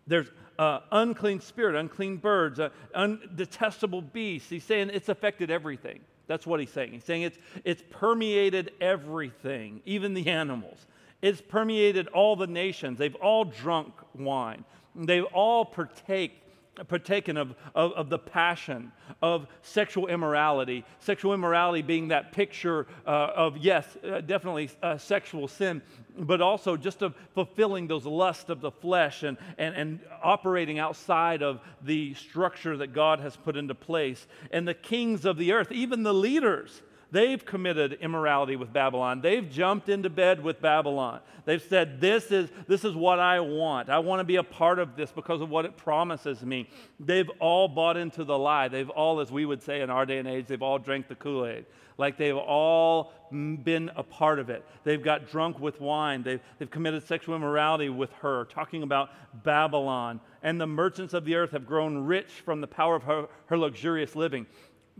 there's 0.06 0.30
uh, 0.58 0.80
unclean 0.92 1.40
spirit, 1.40 1.74
unclean 1.74 2.16
birds, 2.18 2.60
uh, 2.60 2.70
undetestable 2.94 4.12
beasts. 4.12 4.48
He's 4.48 4.64
saying 4.64 4.90
it's 4.92 5.08
affected 5.08 5.50
everything. 5.50 6.00
That's 6.28 6.46
what 6.46 6.60
he's 6.60 6.70
saying. 6.70 6.92
He's 6.92 7.04
saying 7.04 7.22
it's, 7.22 7.38
it's 7.64 7.82
permeated 7.90 8.72
everything, 8.80 9.80
even 9.84 10.14
the 10.14 10.28
animals. 10.28 10.86
It's 11.23 11.40
permeated 11.40 12.08
all 12.08 12.37
the 12.37 12.46
nations. 12.46 12.99
They've 12.99 13.14
all 13.16 13.44
drunk 13.44 13.94
wine. 14.14 14.64
They've 14.94 15.25
all 15.25 15.64
partake, 15.64 16.42
partaken 16.88 17.37
of, 17.37 17.54
of, 17.75 17.92
of 17.92 18.11
the 18.11 18.18
passion 18.18 18.92
of 19.23 19.46
sexual 19.62 20.08
immorality. 20.08 20.85
Sexual 20.99 21.35
immorality 21.35 21.82
being 21.82 22.08
that 22.08 22.32
picture 22.32 22.87
uh, 23.06 23.30
of, 23.35 23.56
yes, 23.56 23.96
uh, 24.04 24.20
definitely 24.20 24.70
uh, 24.82 24.99
sexual 24.99 25.49
sin, 25.49 25.82
but 26.18 26.40
also 26.40 26.76
just 26.76 27.02
of 27.02 27.14
fulfilling 27.35 27.87
those 27.87 28.04
lusts 28.04 28.50
of 28.50 28.61
the 28.61 28.70
flesh 28.70 29.23
and, 29.23 29.38
and, 29.58 29.75
and 29.75 30.00
operating 30.23 30.78
outside 30.78 31.42
of 31.42 31.61
the 31.82 32.14
structure 32.14 32.76
that 32.76 32.92
God 32.92 33.20
has 33.20 33.37
put 33.37 33.56
into 33.56 33.75
place. 33.75 34.26
And 34.50 34.68
the 34.68 34.75
kings 34.75 35.25
of 35.25 35.38
the 35.38 35.52
earth, 35.52 35.73
even 35.73 36.02
the 36.02 36.14
leaders, 36.14 36.82
They've 37.12 37.44
committed 37.44 37.94
immorality 38.00 38.56
with 38.56 38.72
Babylon. 38.72 39.20
They've 39.20 39.48
jumped 39.48 39.88
into 39.88 40.10
bed 40.10 40.42
with 40.42 40.60
Babylon. 40.60 41.20
They've 41.44 41.62
said, 41.62 42.00
This 42.00 42.32
is, 42.32 42.50
this 42.66 42.84
is 42.84 42.94
what 42.94 43.20
I 43.20 43.38
want. 43.40 43.88
I 43.88 44.00
want 44.00 44.20
to 44.20 44.25
be 44.25 44.36
a 44.36 44.42
part 44.42 44.80
of 44.80 44.96
this 44.96 45.12
because 45.12 45.40
of 45.40 45.48
what 45.48 45.64
it 45.64 45.76
promises 45.76 46.42
me. 46.42 46.68
They've 46.98 47.30
all 47.38 47.68
bought 47.68 47.96
into 47.96 48.25
the 48.25 48.36
lie. 48.36 48.68
They've 48.68 48.90
all, 48.90 49.20
as 49.20 49.30
we 49.30 49.46
would 49.46 49.62
say 49.62 49.82
in 49.82 49.90
our 49.90 50.04
day 50.04 50.18
and 50.18 50.26
age, 50.26 50.46
they've 50.46 50.62
all 50.62 50.78
drank 50.78 51.06
the 51.06 51.14
Kool 51.14 51.46
Aid. 51.46 51.66
Like 51.98 52.18
they've 52.18 52.36
all 52.36 53.12
been 53.30 53.90
a 53.96 54.02
part 54.02 54.38
of 54.38 54.50
it. 54.50 54.66
They've 54.84 55.02
got 55.02 55.30
drunk 55.30 55.60
with 55.60 55.80
wine. 55.80 56.22
They've, 56.22 56.40
they've 56.58 56.70
committed 56.70 57.06
sexual 57.06 57.36
immorality 57.36 57.88
with 57.88 58.12
her, 58.14 58.44
talking 58.46 58.82
about 58.82 59.10
Babylon. 59.44 60.20
And 60.42 60.60
the 60.60 60.66
merchants 60.66 61.14
of 61.14 61.25
the 61.25 61.36
earth 61.36 61.52
have 61.52 61.66
grown 61.66 61.98
rich 61.98 62.30
from 62.44 62.60
the 62.60 62.66
power 62.66 62.96
of 62.96 63.04
her, 63.04 63.28
her 63.46 63.56
luxurious 63.56 64.14
living. 64.14 64.46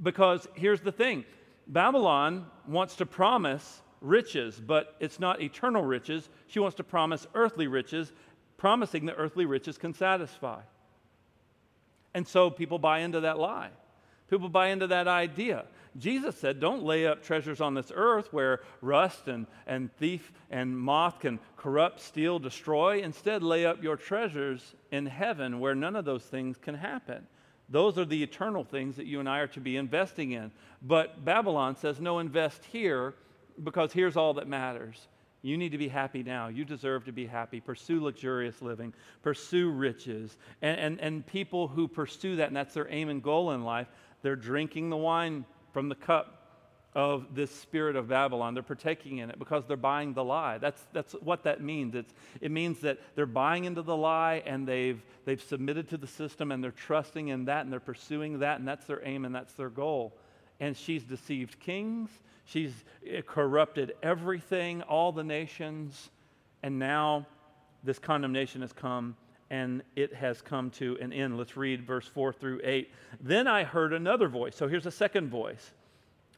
Because 0.03 0.47
here's 0.55 0.81
the 0.81 0.93
thing 0.93 1.25
Babylon 1.67 2.47
wants 2.67 2.97
to 2.97 3.07
promise 3.07 3.83
riches, 4.01 4.61
but 4.65 4.95
it's 5.01 5.19
not 5.19 5.43
eternal 5.43 5.83
riches. 5.83 6.29
She 6.47 6.61
wants 6.61 6.77
to 6.77 6.85
promise 6.85 7.27
earthly 7.35 7.67
riches, 7.67 8.13
promising 8.57 9.07
that 9.07 9.17
earthly 9.19 9.47
riches 9.47 9.79
can 9.79 9.93
satisfy. 9.93 10.61
And 12.15 12.27
so 12.27 12.51
people 12.51 12.79
buy 12.79 13.01
into 13.01 13.21
that 13.21 13.39
lie. 13.39 13.71
People 14.29 14.49
buy 14.49 14.69
into 14.69 14.87
that 14.89 15.07
idea. 15.07 15.65
Jesus 15.99 16.37
said, 16.37 16.61
Don't 16.61 16.83
lay 16.83 17.07
up 17.07 17.23
treasures 17.23 17.61
on 17.61 17.75
this 17.75 17.93
earth 17.95 18.33
where 18.33 18.61
rust 18.81 19.29
and, 19.29 19.47
and 19.67 19.95
thief 19.97 20.33
and 20.51 20.79
moth 20.79 21.21
can 21.21 21.39
corrupt, 21.57 22.01
steal, 22.01 22.39
destroy. 22.39 23.03
Instead, 23.03 23.43
lay 23.43 23.65
up 23.65 23.83
your 23.83 23.97
treasures 23.97 24.75
in 24.91 25.07
heaven 25.07 25.61
where 25.61 25.75
none 25.75 25.97
of 25.97 26.05
those 26.05 26.25
things 26.25 26.59
can 26.59 26.75
happen. 26.75 27.27
Those 27.69 27.99
are 27.99 28.05
the 28.05 28.23
eternal 28.23 28.65
things 28.65 28.97
that 28.97 29.07
you 29.07 29.21
and 29.21 29.29
I 29.29 29.41
are 29.41 29.47
to 29.49 29.61
be 29.61 29.77
investing 29.77 30.33
in. 30.33 30.53
But 30.83 31.25
Babylon 31.25 31.77
says, 31.77 32.01
no, 32.01 32.21
invest 32.21 32.65
here 32.65 33.15
because 33.65 33.93
here's 33.93 34.17
all 34.17 34.35
that 34.35 34.47
matters. 34.47 35.09
You 35.43 35.57
need 35.57 35.73
to 35.73 35.79
be 35.79 35.89
happy 35.89 36.23
now. 36.23 36.49
You 36.49 36.65
deserve 36.65 37.05
to 37.05 37.13
be 37.13 37.27
happy. 37.27 37.61
Pursue 37.61 38.03
luxurious 38.03 38.63
living, 38.63 38.93
pursue 39.23 39.71
riches. 39.71 40.39
And, 40.63 40.79
and, 40.79 41.01
and 41.01 41.27
people 41.27 41.69
who 41.69 41.87
pursue 41.89 42.37
that, 42.37 42.49
and 42.49 42.57
that's 42.57 42.75
their 42.75 42.89
aim 42.91 43.09
and 43.09 43.23
goal 43.23 43.53
in 43.53 43.65
life, 43.65 43.89
they're 44.23 44.37
drinking 44.37 44.91
the 44.91 44.97
wine 44.97 45.45
from 45.73 45.89
the 45.89 45.95
cup 45.95 46.36
of 46.97 47.35
this 47.35 47.51
spirit 47.51 47.95
of 47.95 48.09
Babylon. 48.09 48.55
They're 48.55 48.63
partaking 48.63 49.19
in 49.19 49.29
it 49.29 49.39
because 49.39 49.67
they're 49.67 49.77
buying 49.77 50.15
the 50.15 50.25
lie. 50.25 50.57
That's, 50.57 50.81
that's 50.95 51.13
what 51.21 51.43
that 51.43 51.61
means. 51.61 51.95
It's, 51.95 52.15
it 52.41 52.51
means 52.51 52.81
that 52.81 52.99
they're 53.15 53.27
buying 53.27 53.65
into 53.65 53.83
the 53.83 53.95
lie 53.95 54.43
and 54.47 54.67
they've, 54.67 54.99
they've 55.27 55.43
submitted 55.43 55.91
to 55.91 55.99
the 55.99 56.07
system 56.07 56.51
and 56.51 56.65
they're 56.65 56.71
trusting 56.71 57.29
in 57.29 57.45
that 57.45 57.65
and 57.65 57.73
they're 57.73 57.81
pursuing 57.81 58.39
that 58.39 58.59
and 58.59 58.67
that's 58.67 58.87
their 58.87 59.07
aim 59.07 59.27
and 59.27 59.35
that's 59.35 59.53
their 59.53 59.69
goal. 59.69 60.17
And 60.59 60.75
she's 60.75 61.05
deceived 61.05 61.61
kings, 61.61 62.09
she's 62.47 62.73
eh, 63.07 63.21
corrupted 63.27 63.93
everything, 64.03 64.81
all 64.81 65.13
the 65.13 65.23
nations, 65.23 66.11
and 66.63 66.79
now 66.79 67.27
this 67.85 67.99
condemnation 67.99 68.63
has 68.63 68.73
come 68.73 69.17
and 69.51 69.83
it 69.97 70.15
has 70.15 70.41
come 70.41 70.71
to 70.71 70.97
an 71.03 71.13
end. 71.13 71.37
Let's 71.37 71.59
read 71.59 71.87
verse 71.87 72.07
4 72.07 72.33
through 72.33 72.63
8. 72.65 72.91
Then 73.21 73.47
I 73.47 73.65
heard 73.65 73.93
another 73.93 74.29
voice. 74.29 74.57
So 74.57 74.67
here's 74.67 74.87
a 74.87 74.91
second 74.91 75.29
voice 75.29 75.73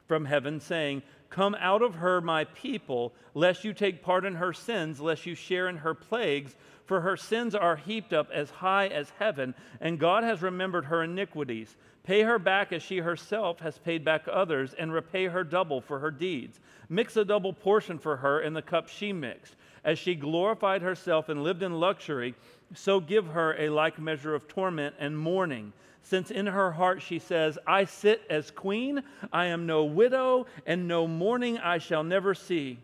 from 0.09 0.25
heaven, 0.25 0.59
saying, 0.59 1.03
Come 1.29 1.55
out 1.59 1.83
of 1.83 1.95
her, 1.95 2.19
my 2.19 2.43
people, 2.43 3.13
lest 3.35 3.63
you 3.63 3.73
take 3.73 4.01
part 4.01 4.25
in 4.25 4.35
her 4.35 4.51
sins, 4.51 4.99
lest 4.99 5.27
you 5.27 5.35
share 5.35 5.69
in 5.69 5.77
her 5.77 5.93
plagues. 5.93 6.55
For 6.85 7.01
her 7.01 7.15
sins 7.15 7.53
are 7.53 7.75
heaped 7.75 8.11
up 8.11 8.31
as 8.31 8.49
high 8.49 8.87
as 8.87 9.11
heaven, 9.19 9.53
and 9.79 9.99
God 9.99 10.23
has 10.23 10.41
remembered 10.41 10.85
her 10.85 11.03
iniquities. 11.03 11.77
Pay 12.03 12.23
her 12.23 12.39
back 12.39 12.73
as 12.73 12.81
she 12.81 12.97
herself 12.97 13.59
has 13.59 13.77
paid 13.77 14.03
back 14.03 14.25
others, 14.27 14.73
and 14.73 14.91
repay 14.91 15.27
her 15.27 15.43
double 15.43 15.79
for 15.79 15.99
her 15.99 16.09
deeds. 16.09 16.59
Mix 16.89 17.15
a 17.15 17.23
double 17.23 17.53
portion 17.53 17.99
for 17.99 18.17
her 18.17 18.41
in 18.41 18.55
the 18.55 18.63
cup 18.63 18.89
she 18.89 19.13
mixed. 19.13 19.55
As 19.83 19.99
she 19.99 20.15
glorified 20.15 20.81
herself 20.81 21.29
and 21.29 21.43
lived 21.43 21.61
in 21.61 21.79
luxury, 21.79 22.33
so 22.73 22.99
give 22.99 23.27
her 23.27 23.55
a 23.59 23.69
like 23.69 23.99
measure 23.99 24.35
of 24.35 24.47
torment 24.47 24.95
and 24.99 25.17
mourning 25.17 25.73
since 26.01 26.31
in 26.31 26.47
her 26.47 26.71
heart 26.71 27.01
she 27.01 27.19
says, 27.19 27.57
I 27.67 27.85
sit 27.85 28.23
as 28.29 28.51
queen, 28.51 29.03
I 29.31 29.45
am 29.45 29.65
no 29.65 29.83
widow, 29.83 30.47
and 30.65 30.87
no 30.87 31.07
mourning 31.07 31.57
I 31.59 31.77
shall 31.77 32.03
never 32.03 32.33
see. 32.33 32.79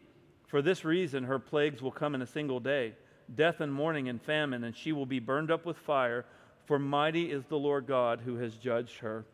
For 0.48 0.62
this 0.62 0.86
reason, 0.86 1.24
her 1.24 1.40
plagues 1.40 1.82
will 1.82 1.92
come 1.92 2.16
in 2.16 2.22
a 2.22 2.28
single 2.28 2.60
day 2.60 2.94
death 3.36 3.60
and 3.62 3.74
mourning 3.74 4.08
and 4.08 4.22
famine, 4.22 4.64
and 4.66 4.76
she 4.76 4.92
will 4.92 5.08
be 5.08 5.18
burned 5.18 5.50
up 5.50 5.66
with 5.66 5.78
fire, 5.78 6.26
for 6.66 6.78
mighty 6.78 7.32
is 7.32 7.44
the 7.46 7.58
Lord 7.58 7.88
God 7.88 8.22
who 8.24 8.36
has 8.36 8.54
judged 8.54 9.00
her. 9.00 9.26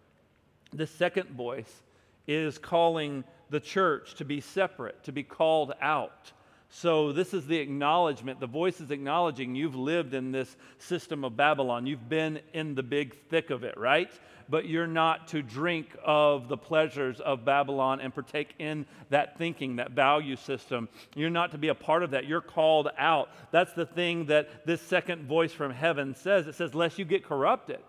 The 0.71 0.87
second 0.87 1.29
voice 1.31 1.83
is 2.25 2.57
calling 2.57 3.25
the 3.49 3.59
church 3.59 4.15
to 4.15 4.23
be 4.23 4.39
separate, 4.39 5.03
to 5.03 5.11
be 5.11 5.23
called 5.23 5.73
out. 5.81 6.31
So, 6.73 7.11
this 7.11 7.33
is 7.33 7.45
the 7.45 7.57
acknowledgement. 7.57 8.39
The 8.39 8.47
voice 8.47 8.79
is 8.79 8.91
acknowledging 8.91 9.55
you've 9.55 9.75
lived 9.75 10.13
in 10.13 10.31
this 10.31 10.55
system 10.77 11.25
of 11.25 11.35
Babylon. 11.35 11.85
You've 11.85 12.07
been 12.07 12.39
in 12.53 12.75
the 12.75 12.81
big 12.81 13.13
thick 13.27 13.49
of 13.49 13.65
it, 13.65 13.77
right? 13.77 14.09
But 14.47 14.67
you're 14.67 14.87
not 14.87 15.27
to 15.29 15.41
drink 15.41 15.87
of 16.01 16.47
the 16.47 16.55
pleasures 16.55 17.19
of 17.19 17.43
Babylon 17.43 17.99
and 17.99 18.13
partake 18.13 18.55
in 18.57 18.85
that 19.09 19.37
thinking, 19.37 19.75
that 19.75 19.91
value 19.91 20.37
system. 20.37 20.87
You're 21.13 21.29
not 21.29 21.51
to 21.51 21.57
be 21.57 21.67
a 21.67 21.75
part 21.75 22.03
of 22.03 22.11
that. 22.11 22.25
You're 22.25 22.39
called 22.39 22.87
out. 22.97 23.29
That's 23.51 23.73
the 23.73 23.85
thing 23.85 24.27
that 24.27 24.65
this 24.65 24.81
second 24.81 25.27
voice 25.27 25.51
from 25.51 25.73
heaven 25.73 26.15
says. 26.15 26.47
It 26.47 26.55
says, 26.55 26.73
Lest 26.73 26.97
you 26.97 27.03
get 27.03 27.25
corrupted 27.25 27.79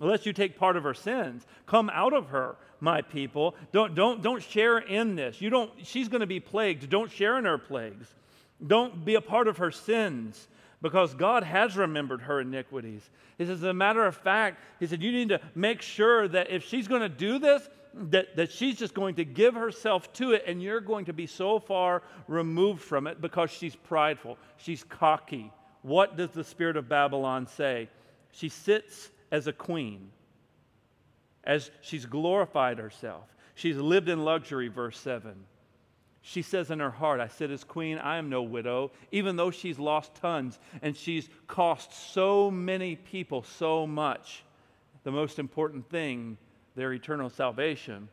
unless 0.00 0.26
you 0.26 0.32
take 0.32 0.56
part 0.56 0.76
of 0.76 0.84
her 0.84 0.94
sins 0.94 1.44
come 1.66 1.90
out 1.90 2.12
of 2.12 2.28
her 2.28 2.54
my 2.78 3.02
people 3.02 3.56
don't 3.72 3.96
don't 3.96 4.22
don't 4.22 4.42
share 4.44 4.78
in 4.78 5.16
this 5.16 5.40
you 5.40 5.50
don't 5.50 5.72
she's 5.82 6.08
going 6.08 6.20
to 6.20 6.26
be 6.26 6.38
plagued 6.38 6.88
don't 6.88 7.10
share 7.10 7.36
in 7.36 7.44
her 7.44 7.58
plagues 7.58 8.14
don't 8.64 9.04
be 9.04 9.14
a 9.14 9.20
part 9.20 9.48
of 9.48 9.58
her 9.58 9.70
sins. 9.70 10.48
because 10.80 11.14
God 11.14 11.42
has 11.42 11.76
remembered 11.76 12.22
her 12.22 12.40
iniquities. 12.40 13.08
He 13.36 13.44
says, 13.44 13.58
as 13.58 13.64
a 13.64 13.74
matter 13.74 14.04
of 14.06 14.16
fact, 14.16 14.60
he 14.78 14.86
said, 14.86 15.02
you 15.02 15.12
need 15.12 15.30
to 15.30 15.40
make 15.54 15.82
sure 15.82 16.28
that 16.28 16.50
if 16.50 16.64
she's 16.64 16.86
going 16.86 17.02
to 17.02 17.08
do 17.08 17.38
this, 17.38 17.68
that, 17.94 18.36
that 18.36 18.52
she's 18.52 18.76
just 18.76 18.94
going 18.94 19.16
to 19.16 19.24
give 19.24 19.54
herself 19.54 20.12
to 20.14 20.32
it, 20.32 20.44
and 20.46 20.62
you're 20.62 20.80
going 20.80 21.06
to 21.06 21.12
be 21.12 21.26
so 21.26 21.58
far 21.58 22.02
removed 22.28 22.82
from 22.82 23.06
it 23.06 23.20
because 23.20 23.50
she's 23.50 23.74
prideful, 23.74 24.38
she's 24.56 24.84
cocky. 24.84 25.52
What 25.82 26.16
does 26.16 26.30
the 26.30 26.44
spirit 26.44 26.76
of 26.76 26.88
Babylon 26.88 27.46
say? 27.46 27.88
She 28.30 28.48
sits 28.48 29.10
as 29.32 29.46
a 29.46 29.52
queen, 29.52 30.10
as 31.44 31.70
she's 31.80 32.06
glorified 32.06 32.78
herself. 32.78 33.24
She's 33.54 33.76
lived 33.76 34.08
in 34.08 34.24
luxury, 34.24 34.68
verse 34.68 34.98
7. 35.00 35.34
She 36.22 36.42
says 36.42 36.70
in 36.70 36.80
her 36.80 36.90
heart, 36.90 37.20
I 37.20 37.28
sit 37.28 37.50
as 37.50 37.64
queen, 37.64 37.98
I 37.98 38.18
am 38.18 38.28
no 38.28 38.42
widow, 38.42 38.90
even 39.12 39.36
though 39.36 39.50
she's 39.50 39.78
lost 39.78 40.14
tons 40.16 40.58
and 40.82 40.96
she's 40.96 41.28
cost 41.46 42.12
so 42.12 42.50
many 42.50 42.96
people 42.96 43.42
so 43.42 43.86
much. 43.86 44.44
The 45.04 45.12
most 45.12 45.38
important 45.38 45.88
thing, 45.88 46.36
their 46.74 46.92
eternal 46.92 47.30
salvation. 47.30 48.08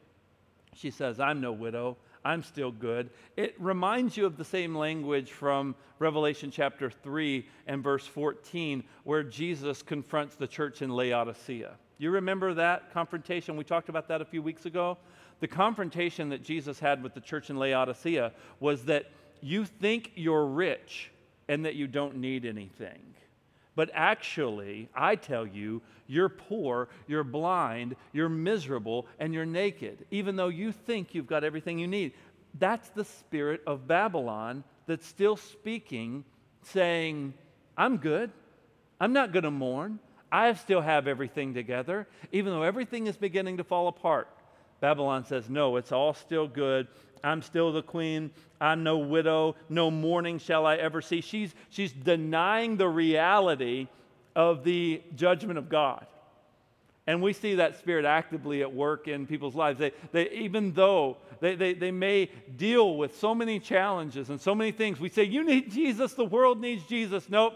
She 0.76 0.92
says, 0.92 1.20
I'm 1.20 1.42
no 1.42 1.52
widow, 1.52 1.98
I'm 2.24 2.42
still 2.42 2.72
good. 2.72 3.10
It 3.38 3.56
reminds 3.60 4.18
you 4.18 4.26
of 4.26 4.38
the 4.38 4.46
same 4.46 4.76
language 4.76 5.32
from 5.32 5.76
Revelation 6.00 6.52
chapter 6.52 6.90
3 6.90 7.48
and 7.68 7.84
verse 7.84 8.06
14, 8.06 8.84
where 9.04 9.24
Jesus 9.24 9.82
confronts 9.82 10.36
the 10.36 10.48
church 10.48 10.82
in 10.82 10.90
Laodicea. 10.90 11.74
You 11.98 12.12
remember 12.12 12.54
that 12.56 12.92
confrontation? 12.92 13.56
We 13.56 13.64
talked 13.64 13.90
about 13.90 14.08
that 14.10 14.22
a 14.22 14.26
few 14.26 14.42
weeks 14.42 14.66
ago. 14.66 14.98
The 15.40 15.48
confrontation 15.48 16.30
that 16.30 16.44
Jesus 16.44 16.80
had 16.80 17.04
with 17.04 17.14
the 17.14 17.22
church 17.22 17.50
in 17.50 17.58
Laodicea 17.58 18.32
was 18.60 18.86
that 18.86 19.12
you 19.42 19.66
think 19.66 20.12
you're 20.16 20.46
rich 20.46 21.12
and 21.48 21.66
that 21.66 21.76
you 21.76 21.88
don't 21.88 22.18
need 22.18 22.46
anything. 22.46 23.02
But 23.76 23.92
actually, 23.94 24.90
I 24.96 25.16
tell 25.16 25.46
you, 25.46 25.82
you're 26.08 26.30
poor, 26.30 26.88
you're 27.08 27.24
blind, 27.24 27.96
you're 28.14 28.30
miserable, 28.30 29.06
and 29.20 29.34
you're 29.34 29.46
naked, 29.46 30.06
even 30.12 30.36
though 30.36 30.48
you 30.48 30.72
think 30.72 31.14
you've 31.14 31.28
got 31.28 31.44
everything 31.44 31.78
you 31.78 31.88
need. 31.88 32.14
That's 32.58 32.90
the 32.90 33.04
spirit 33.04 33.62
of 33.68 33.88
Babylon 33.88 34.64
that's 34.88 35.06
still 35.06 35.36
speaking, 35.36 36.24
saying, 36.64 37.34
I'm 37.78 37.98
good. 37.98 38.32
I'm 39.00 39.12
not 39.12 39.34
going 39.34 39.44
to 39.44 39.52
mourn. 39.52 40.00
I 40.32 40.54
still 40.54 40.82
have 40.82 41.08
everything 41.08 41.54
together, 41.54 42.08
even 42.32 42.54
though 42.54 42.64
everything 42.64 43.08
is 43.08 43.18
beginning 43.18 43.58
to 43.58 43.64
fall 43.64 43.88
apart. 43.88 44.30
Babylon 44.82 45.26
says, 45.26 45.50
No, 45.50 45.78
it's 45.78 45.92
all 45.92 46.14
still 46.14 46.48
good. 46.48 46.88
I'm 47.24 47.42
still 47.42 47.72
the 47.72 47.82
queen. 47.82 48.32
I'm 48.62 48.84
no 48.84 49.00
widow. 49.00 49.56
No 49.68 49.90
mourning 49.90 50.38
shall 50.38 50.66
I 50.66 50.76
ever 50.76 51.02
see. 51.02 51.22
She's, 51.22 51.54
she's 51.70 51.92
denying 51.92 52.78
the 52.78 52.88
reality 52.88 53.88
of 54.36 54.64
the 54.64 55.02
judgment 55.16 55.58
of 55.58 55.70
God. 55.70 56.06
And 57.08 57.22
we 57.22 57.34
see 57.34 57.56
that 57.56 57.78
spirit 57.78 58.06
actively 58.06 58.62
at 58.62 58.74
work 58.74 59.08
in 59.08 59.28
people's 59.28 59.56
lives. 59.56 59.80
They, 59.80 59.92
they, 60.12 60.30
even 60.32 60.74
though 60.74 61.18
they, 61.40 61.56
they, 61.56 61.74
they 61.74 61.92
may 61.92 62.30
deal 62.58 62.98
with 62.98 63.18
so 63.18 63.36
many 63.36 63.60
challenges 63.60 64.30
and 64.30 64.42
so 64.42 64.56
many 64.56 64.72
things, 64.72 65.00
we 65.00 65.10
say, 65.10 65.24
You 65.24 65.44
need 65.44 65.72
Jesus. 65.72 66.14
The 66.14 66.26
world 66.26 66.60
needs 66.60 66.84
Jesus. 66.86 67.30
Nope, 67.30 67.54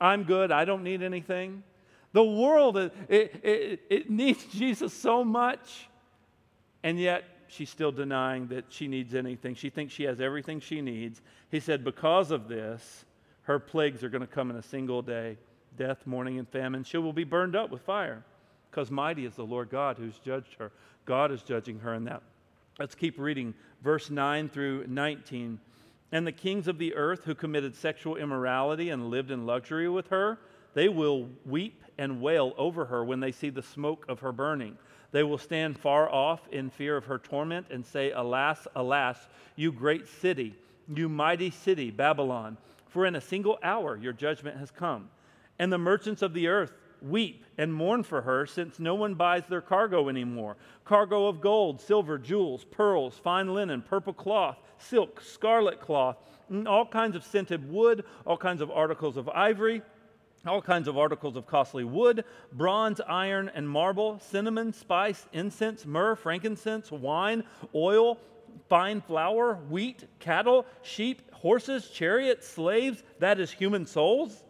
I'm 0.00 0.24
good. 0.24 0.50
I 0.50 0.64
don't 0.64 0.82
need 0.82 1.02
anything. 1.02 1.62
The 2.12 2.24
world, 2.24 2.76
it, 2.76 2.92
it, 3.08 3.80
it 3.88 4.10
needs 4.10 4.44
Jesus 4.52 4.92
so 4.92 5.24
much. 5.24 5.88
And 6.82 6.98
yet, 6.98 7.24
she's 7.48 7.70
still 7.70 7.92
denying 7.92 8.48
that 8.48 8.66
she 8.68 8.88
needs 8.88 9.14
anything. 9.14 9.54
She 9.54 9.70
thinks 9.70 9.92
she 9.92 10.04
has 10.04 10.20
everything 10.20 10.60
she 10.60 10.80
needs. 10.80 11.20
He 11.50 11.60
said, 11.60 11.84
Because 11.84 12.30
of 12.30 12.48
this, 12.48 13.04
her 13.42 13.58
plagues 13.58 14.04
are 14.04 14.08
going 14.08 14.20
to 14.20 14.26
come 14.26 14.50
in 14.50 14.56
a 14.56 14.62
single 14.62 15.02
day 15.02 15.36
death, 15.76 16.06
mourning, 16.06 16.38
and 16.38 16.48
famine. 16.48 16.82
She 16.82 16.98
will 16.98 17.12
be 17.12 17.24
burned 17.24 17.54
up 17.54 17.70
with 17.70 17.82
fire, 17.82 18.24
because 18.70 18.90
mighty 18.90 19.24
is 19.24 19.34
the 19.34 19.44
Lord 19.44 19.70
God 19.70 19.96
who's 19.96 20.18
judged 20.18 20.54
her. 20.58 20.72
God 21.04 21.30
is 21.30 21.42
judging 21.42 21.78
her 21.78 21.94
in 21.94 22.04
that. 22.04 22.22
Let's 22.78 22.94
keep 22.94 23.18
reading 23.18 23.54
verse 23.82 24.10
9 24.10 24.48
through 24.48 24.86
19. 24.88 25.58
And 26.10 26.26
the 26.26 26.32
kings 26.32 26.68
of 26.68 26.78
the 26.78 26.94
earth 26.94 27.24
who 27.24 27.34
committed 27.34 27.74
sexual 27.74 28.16
immorality 28.16 28.90
and 28.90 29.08
lived 29.08 29.30
in 29.30 29.46
luxury 29.46 29.88
with 29.88 30.08
her, 30.08 30.38
they 30.74 30.88
will 30.88 31.28
weep 31.44 31.82
and 31.98 32.20
wail 32.20 32.54
over 32.56 32.84
her 32.86 33.04
when 33.04 33.20
they 33.20 33.32
see 33.32 33.50
the 33.50 33.62
smoke 33.62 34.04
of 34.08 34.20
her 34.20 34.32
burning. 34.32 34.76
They 35.10 35.22
will 35.22 35.38
stand 35.38 35.78
far 35.78 36.10
off 36.10 36.46
in 36.52 36.70
fear 36.70 36.96
of 36.96 37.06
her 37.06 37.18
torment 37.18 37.66
and 37.70 37.84
say, 37.84 38.10
Alas, 38.10 38.66
alas, 38.76 39.28
you 39.56 39.72
great 39.72 40.06
city, 40.06 40.54
you 40.94 41.08
mighty 41.08 41.50
city, 41.50 41.90
Babylon, 41.90 42.58
for 42.88 43.06
in 43.06 43.16
a 43.16 43.20
single 43.20 43.58
hour 43.62 43.96
your 43.96 44.12
judgment 44.12 44.58
has 44.58 44.70
come. 44.70 45.08
And 45.58 45.72
the 45.72 45.78
merchants 45.78 46.22
of 46.22 46.34
the 46.34 46.48
earth 46.48 46.72
weep 47.00 47.44
and 47.56 47.72
mourn 47.72 48.02
for 48.02 48.22
her, 48.22 48.44
since 48.46 48.78
no 48.78 48.94
one 48.94 49.14
buys 49.14 49.46
their 49.46 49.60
cargo 49.60 50.08
anymore 50.08 50.56
cargo 50.84 51.26
of 51.26 51.40
gold, 51.40 51.80
silver, 51.80 52.18
jewels, 52.18 52.64
pearls, 52.64 53.18
fine 53.22 53.52
linen, 53.52 53.82
purple 53.82 54.12
cloth, 54.12 54.58
silk, 54.78 55.20
scarlet 55.20 55.80
cloth, 55.80 56.16
all 56.66 56.86
kinds 56.86 57.14
of 57.14 57.22
scented 57.24 57.70
wood, 57.70 58.04
all 58.26 58.36
kinds 58.36 58.62
of 58.62 58.70
articles 58.70 59.16
of 59.16 59.28
ivory 59.28 59.82
all 60.48 60.62
kinds 60.62 60.88
of 60.88 60.98
articles 60.98 61.36
of 61.36 61.46
costly 61.46 61.84
wood, 61.84 62.24
bronze, 62.52 63.00
iron, 63.06 63.50
and 63.54 63.68
marble, 63.68 64.18
cinnamon, 64.18 64.72
spice, 64.72 65.26
incense, 65.32 65.86
myrrh, 65.86 66.16
frankincense, 66.16 66.90
wine, 66.90 67.44
oil, 67.74 68.18
fine 68.68 69.00
flour, 69.00 69.54
wheat, 69.68 70.04
cattle, 70.18 70.66
sheep, 70.82 71.22
horses, 71.32 71.88
chariots, 71.88 72.48
slaves, 72.48 73.02
that 73.18 73.38
is, 73.38 73.50
human 73.50 73.86
souls. 73.86 74.44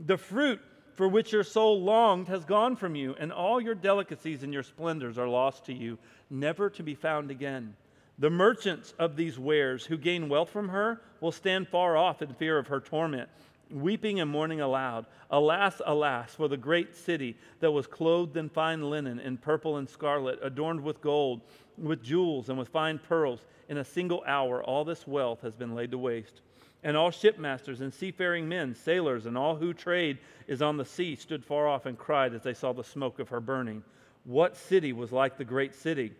The 0.00 0.18
fruit 0.18 0.60
for 0.94 1.08
which 1.08 1.32
your 1.32 1.44
soul 1.44 1.82
longed 1.82 2.28
has 2.28 2.44
gone 2.44 2.76
from 2.76 2.94
you, 2.94 3.14
and 3.18 3.32
all 3.32 3.60
your 3.60 3.74
delicacies 3.74 4.42
and 4.42 4.52
your 4.52 4.62
splendors 4.62 5.16
are 5.16 5.28
lost 5.28 5.64
to 5.66 5.72
you, 5.72 5.98
never 6.28 6.68
to 6.70 6.82
be 6.82 6.94
found 6.94 7.30
again. 7.30 7.74
The 8.18 8.28
merchants 8.28 8.92
of 8.98 9.16
these 9.16 9.38
wares 9.38 9.86
who 9.86 9.96
gain 9.96 10.28
wealth 10.28 10.50
from 10.50 10.68
her 10.68 11.00
will 11.22 11.32
stand 11.32 11.68
far 11.68 11.96
off 11.96 12.20
in 12.20 12.34
fear 12.34 12.58
of 12.58 12.66
her 12.66 12.80
torment 12.80 13.30
weeping 13.70 14.20
and 14.20 14.30
mourning 14.30 14.60
aloud. 14.60 15.06
Alas, 15.30 15.80
alas, 15.84 16.34
for 16.34 16.48
the 16.48 16.56
great 16.56 16.94
city 16.94 17.36
that 17.60 17.70
was 17.70 17.86
clothed 17.86 18.36
in 18.36 18.48
fine 18.48 18.88
linen, 18.88 19.18
in 19.20 19.36
purple 19.36 19.76
and 19.76 19.88
scarlet, 19.88 20.38
adorned 20.42 20.80
with 20.80 21.00
gold, 21.00 21.40
with 21.78 22.02
jewels, 22.02 22.48
and 22.48 22.58
with 22.58 22.68
fine 22.68 22.98
pearls. 22.98 23.46
In 23.68 23.78
a 23.78 23.84
single 23.84 24.22
hour, 24.26 24.62
all 24.62 24.84
this 24.84 25.06
wealth 25.06 25.40
has 25.42 25.54
been 25.54 25.74
laid 25.74 25.90
to 25.92 25.98
waste. 25.98 26.40
And 26.82 26.96
all 26.96 27.10
shipmasters 27.10 27.80
and 27.80 27.92
seafaring 27.92 28.48
men, 28.48 28.74
sailors, 28.74 29.26
and 29.26 29.36
all 29.36 29.54
who 29.54 29.74
trade 29.74 30.18
is 30.46 30.62
on 30.62 30.76
the 30.76 30.84
sea 30.84 31.14
stood 31.14 31.44
far 31.44 31.68
off 31.68 31.86
and 31.86 31.98
cried 31.98 32.34
as 32.34 32.42
they 32.42 32.54
saw 32.54 32.72
the 32.72 32.82
smoke 32.82 33.18
of 33.18 33.28
her 33.28 33.40
burning. 33.40 33.84
What 34.24 34.56
city 34.56 34.92
was 34.92 35.12
like 35.12 35.36
the 35.36 35.44
great 35.44 35.74
city? 35.74 36.14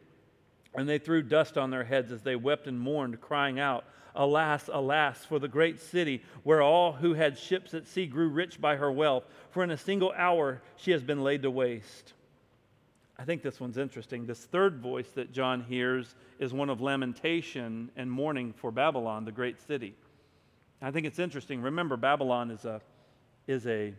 And 0.74 0.88
they 0.88 0.98
threw 0.98 1.22
dust 1.22 1.58
on 1.58 1.70
their 1.70 1.84
heads 1.84 2.12
as 2.12 2.22
they 2.22 2.36
wept 2.36 2.66
and 2.66 2.78
mourned, 2.78 3.20
crying 3.20 3.58
out, 3.58 3.84
Alas, 4.14 4.68
alas, 4.72 5.24
for 5.24 5.38
the 5.38 5.48
great 5.48 5.80
city 5.80 6.22
where 6.42 6.62
all 6.62 6.92
who 6.92 7.14
had 7.14 7.38
ships 7.38 7.74
at 7.74 7.86
sea 7.86 8.06
grew 8.06 8.28
rich 8.28 8.60
by 8.60 8.76
her 8.76 8.90
wealth, 8.90 9.24
for 9.50 9.62
in 9.62 9.70
a 9.70 9.76
single 9.76 10.12
hour 10.16 10.60
she 10.76 10.90
has 10.90 11.02
been 11.02 11.22
laid 11.22 11.42
to 11.42 11.50
waste. 11.50 12.14
I 13.18 13.24
think 13.24 13.42
this 13.42 13.60
one's 13.60 13.76
interesting. 13.76 14.26
This 14.26 14.46
third 14.46 14.78
voice 14.78 15.10
that 15.10 15.30
John 15.30 15.62
hears 15.62 16.14
is 16.38 16.54
one 16.54 16.70
of 16.70 16.80
lamentation 16.80 17.90
and 17.94 18.10
mourning 18.10 18.54
for 18.54 18.70
Babylon, 18.70 19.24
the 19.24 19.32
great 19.32 19.60
city. 19.60 19.94
I 20.80 20.90
think 20.90 21.06
it's 21.06 21.18
interesting. 21.18 21.60
Remember, 21.60 21.98
Babylon 21.98 22.50
is 22.50 22.64
a, 22.64 22.80
is 23.46 23.66
a 23.66 23.92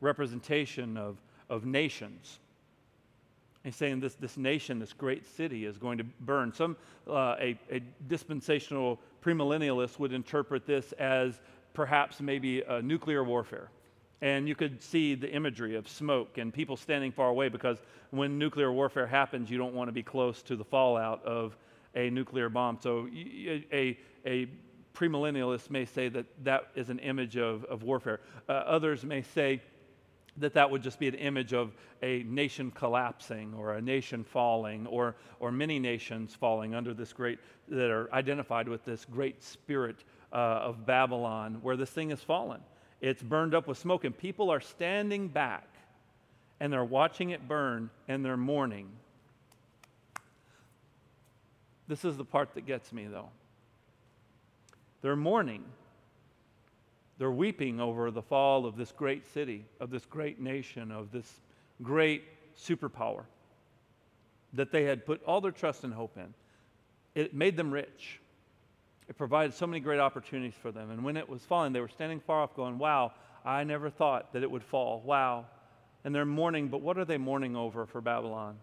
representation 0.00 0.96
of, 0.96 1.16
of 1.50 1.64
nations. 1.64 2.38
He's 3.68 3.76
saying 3.76 4.00
this, 4.00 4.14
this 4.14 4.38
nation, 4.38 4.78
this 4.78 4.94
great 4.94 5.26
city, 5.26 5.66
is 5.66 5.76
going 5.76 5.98
to 5.98 6.04
burn. 6.20 6.54
Some, 6.54 6.74
uh, 7.06 7.36
a, 7.38 7.58
a 7.70 7.80
dispensational 8.06 8.98
premillennialist 9.22 9.98
would 9.98 10.14
interpret 10.14 10.64
this 10.64 10.92
as 10.92 11.38
perhaps 11.74 12.22
maybe 12.22 12.62
a 12.62 12.80
nuclear 12.80 13.22
warfare. 13.22 13.68
And 14.22 14.48
you 14.48 14.54
could 14.54 14.80
see 14.80 15.14
the 15.14 15.30
imagery 15.30 15.76
of 15.76 15.86
smoke 15.86 16.38
and 16.38 16.50
people 16.50 16.78
standing 16.78 17.12
far 17.12 17.28
away 17.28 17.50
because 17.50 17.76
when 18.08 18.38
nuclear 18.38 18.72
warfare 18.72 19.06
happens, 19.06 19.50
you 19.50 19.58
don't 19.58 19.74
want 19.74 19.88
to 19.88 19.92
be 19.92 20.02
close 20.02 20.40
to 20.44 20.56
the 20.56 20.64
fallout 20.64 21.22
of 21.26 21.54
a 21.94 22.08
nuclear 22.08 22.48
bomb. 22.48 22.78
So 22.80 23.06
a, 23.12 23.98
a 24.24 24.48
premillennialist 24.94 25.68
may 25.68 25.84
say 25.84 26.08
that 26.08 26.24
that 26.42 26.68
is 26.74 26.88
an 26.88 27.00
image 27.00 27.36
of, 27.36 27.64
of 27.66 27.82
warfare. 27.82 28.20
Uh, 28.48 28.52
others 28.52 29.04
may 29.04 29.20
say 29.20 29.60
that 30.40 30.54
that 30.54 30.70
would 30.70 30.82
just 30.82 30.98
be 30.98 31.08
an 31.08 31.14
image 31.14 31.52
of 31.52 31.74
a 32.02 32.22
nation 32.24 32.70
collapsing 32.70 33.54
or 33.54 33.74
a 33.74 33.82
nation 33.82 34.24
falling 34.24 34.86
or, 34.86 35.16
or 35.40 35.50
many 35.52 35.78
nations 35.78 36.34
falling 36.34 36.74
under 36.74 36.94
this 36.94 37.12
great, 37.12 37.38
that 37.68 37.90
are 37.90 38.12
identified 38.12 38.68
with 38.68 38.84
this 38.84 39.04
great 39.04 39.42
spirit 39.42 39.96
uh, 40.32 40.36
of 40.36 40.86
Babylon 40.86 41.58
where 41.62 41.76
this 41.76 41.90
thing 41.90 42.10
has 42.10 42.20
fallen. 42.20 42.60
It's 43.00 43.22
burned 43.22 43.54
up 43.54 43.68
with 43.68 43.78
smoke, 43.78 44.04
and 44.04 44.16
people 44.16 44.50
are 44.50 44.60
standing 44.60 45.28
back 45.28 45.68
and 46.60 46.72
they're 46.72 46.84
watching 46.84 47.30
it 47.30 47.46
burn 47.46 47.90
and 48.08 48.24
they're 48.24 48.36
mourning. 48.36 48.88
This 51.86 52.04
is 52.04 52.16
the 52.16 52.24
part 52.24 52.54
that 52.54 52.66
gets 52.66 52.92
me, 52.92 53.06
though. 53.06 53.30
They're 55.00 55.16
mourning 55.16 55.64
They're 57.18 57.30
weeping 57.30 57.80
over 57.80 58.10
the 58.10 58.22
fall 58.22 58.64
of 58.64 58.76
this 58.76 58.92
great 58.92 59.26
city, 59.32 59.64
of 59.80 59.90
this 59.90 60.06
great 60.06 60.40
nation, 60.40 60.92
of 60.92 61.10
this 61.10 61.40
great 61.82 62.22
superpower 62.56 63.24
that 64.54 64.72
they 64.72 64.84
had 64.84 65.04
put 65.04 65.22
all 65.24 65.40
their 65.40 65.52
trust 65.52 65.84
and 65.84 65.92
hope 65.92 66.16
in. 66.16 66.32
It 67.14 67.34
made 67.34 67.56
them 67.56 67.72
rich. 67.72 68.20
It 69.08 69.16
provided 69.16 69.54
so 69.54 69.66
many 69.66 69.80
great 69.80 70.00
opportunities 70.00 70.54
for 70.60 70.70
them. 70.70 70.90
And 70.90 71.02
when 71.02 71.16
it 71.16 71.28
was 71.28 71.42
falling, 71.42 71.72
they 71.72 71.80
were 71.80 71.88
standing 71.88 72.20
far 72.20 72.42
off 72.42 72.54
going, 72.54 72.78
Wow, 72.78 73.12
I 73.44 73.64
never 73.64 73.90
thought 73.90 74.32
that 74.32 74.42
it 74.42 74.50
would 74.50 74.62
fall. 74.62 75.02
Wow. 75.04 75.46
And 76.04 76.14
they're 76.14 76.24
mourning, 76.24 76.68
but 76.68 76.80
what 76.80 76.98
are 76.98 77.04
they 77.04 77.18
mourning 77.18 77.56
over 77.56 77.86
for 77.86 78.00
Babylon? 78.00 78.58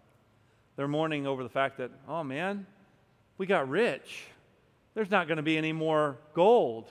They're 0.76 0.88
mourning 0.88 1.26
over 1.26 1.42
the 1.42 1.48
fact 1.48 1.78
that, 1.78 1.90
oh 2.08 2.22
man, 2.22 2.66
we 3.38 3.46
got 3.46 3.68
rich. 3.68 4.24
There's 4.94 5.10
not 5.10 5.26
going 5.26 5.36
to 5.36 5.42
be 5.42 5.58
any 5.58 5.72
more 5.72 6.16
gold. 6.34 6.90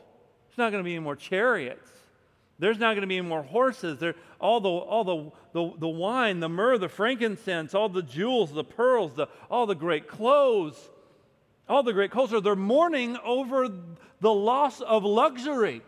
There's 0.55 0.67
not 0.67 0.71
going 0.71 0.83
to 0.83 0.87
be 0.87 0.95
any 0.95 1.03
more 1.03 1.17
chariots. 1.17 1.89
There's 2.59 2.79
not 2.79 2.91
going 2.91 3.01
to 3.01 3.07
be 3.07 3.17
any 3.17 3.27
more 3.27 3.43
horses. 3.43 3.99
There, 3.99 4.15
all 4.39 4.61
the, 4.61 4.69
all 4.69 5.03
the, 5.03 5.31
the, 5.51 5.73
the 5.79 5.87
wine, 5.89 6.39
the 6.39 6.47
myrrh, 6.47 6.77
the 6.77 6.87
frankincense, 6.87 7.75
all 7.75 7.89
the 7.89 8.01
jewels, 8.01 8.53
the 8.53 8.63
pearls, 8.63 9.15
the, 9.15 9.27
all 9.51 9.65
the 9.65 9.75
great 9.75 10.07
clothes, 10.07 10.89
all 11.67 11.83
the 11.83 11.91
great 11.91 12.09
culture. 12.09 12.39
They're 12.39 12.55
mourning 12.55 13.17
over 13.25 13.67
the 14.21 14.33
loss 14.33 14.79
of 14.79 15.03
luxury. 15.03 15.81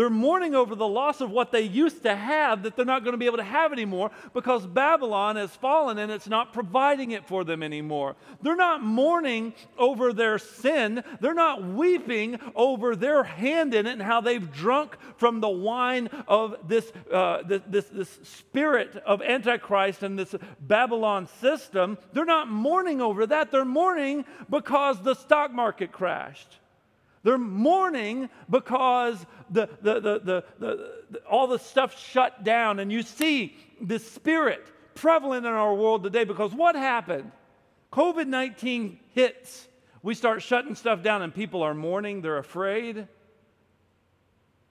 They're 0.00 0.08
mourning 0.08 0.54
over 0.54 0.74
the 0.74 0.88
loss 0.88 1.20
of 1.20 1.30
what 1.30 1.52
they 1.52 1.60
used 1.60 2.04
to 2.04 2.16
have 2.16 2.62
that 2.62 2.74
they're 2.74 2.86
not 2.86 3.04
going 3.04 3.12
to 3.12 3.18
be 3.18 3.26
able 3.26 3.36
to 3.36 3.44
have 3.44 3.70
anymore 3.70 4.10
because 4.32 4.66
Babylon 4.66 5.36
has 5.36 5.50
fallen 5.50 5.98
and 5.98 6.10
it's 6.10 6.26
not 6.26 6.54
providing 6.54 7.10
it 7.10 7.28
for 7.28 7.44
them 7.44 7.62
anymore. 7.62 8.16
They're 8.40 8.56
not 8.56 8.82
mourning 8.82 9.52
over 9.76 10.14
their 10.14 10.38
sin. 10.38 11.04
They're 11.20 11.34
not 11.34 11.62
weeping 11.62 12.40
over 12.54 12.96
their 12.96 13.24
hand 13.24 13.74
in 13.74 13.86
it 13.86 13.92
and 13.92 14.00
how 14.00 14.22
they've 14.22 14.50
drunk 14.50 14.96
from 15.18 15.40
the 15.40 15.50
wine 15.50 16.08
of 16.26 16.56
this, 16.66 16.90
uh, 17.12 17.42
this, 17.42 17.60
this, 17.66 17.84
this 17.90 18.18
spirit 18.22 18.96
of 19.04 19.20
Antichrist 19.20 20.02
and 20.02 20.18
this 20.18 20.34
Babylon 20.62 21.28
system. 21.42 21.98
They're 22.14 22.24
not 22.24 22.48
mourning 22.48 23.02
over 23.02 23.26
that. 23.26 23.50
They're 23.50 23.66
mourning 23.66 24.24
because 24.48 25.02
the 25.02 25.12
stock 25.12 25.52
market 25.52 25.92
crashed. 25.92 26.56
They're 27.22 27.38
mourning 27.38 28.30
because 28.48 29.24
the, 29.50 29.68
the, 29.82 30.00
the, 30.00 30.44
the, 30.58 31.20
all 31.30 31.46
the 31.46 31.58
stuff 31.58 31.98
shut 31.98 32.44
down. 32.44 32.78
And 32.78 32.90
you 32.90 33.02
see 33.02 33.56
this 33.80 34.10
spirit 34.10 34.66
prevalent 34.94 35.44
in 35.44 35.52
our 35.52 35.74
world 35.74 36.02
today 36.02 36.24
because 36.24 36.54
what 36.54 36.74
happened? 36.74 37.30
COVID 37.92 38.26
19 38.26 38.98
hits. 39.14 39.68
We 40.02 40.14
start 40.14 40.40
shutting 40.42 40.74
stuff 40.74 41.02
down, 41.02 41.20
and 41.20 41.34
people 41.34 41.62
are 41.62 41.74
mourning. 41.74 42.22
They're 42.22 42.38
afraid. 42.38 43.06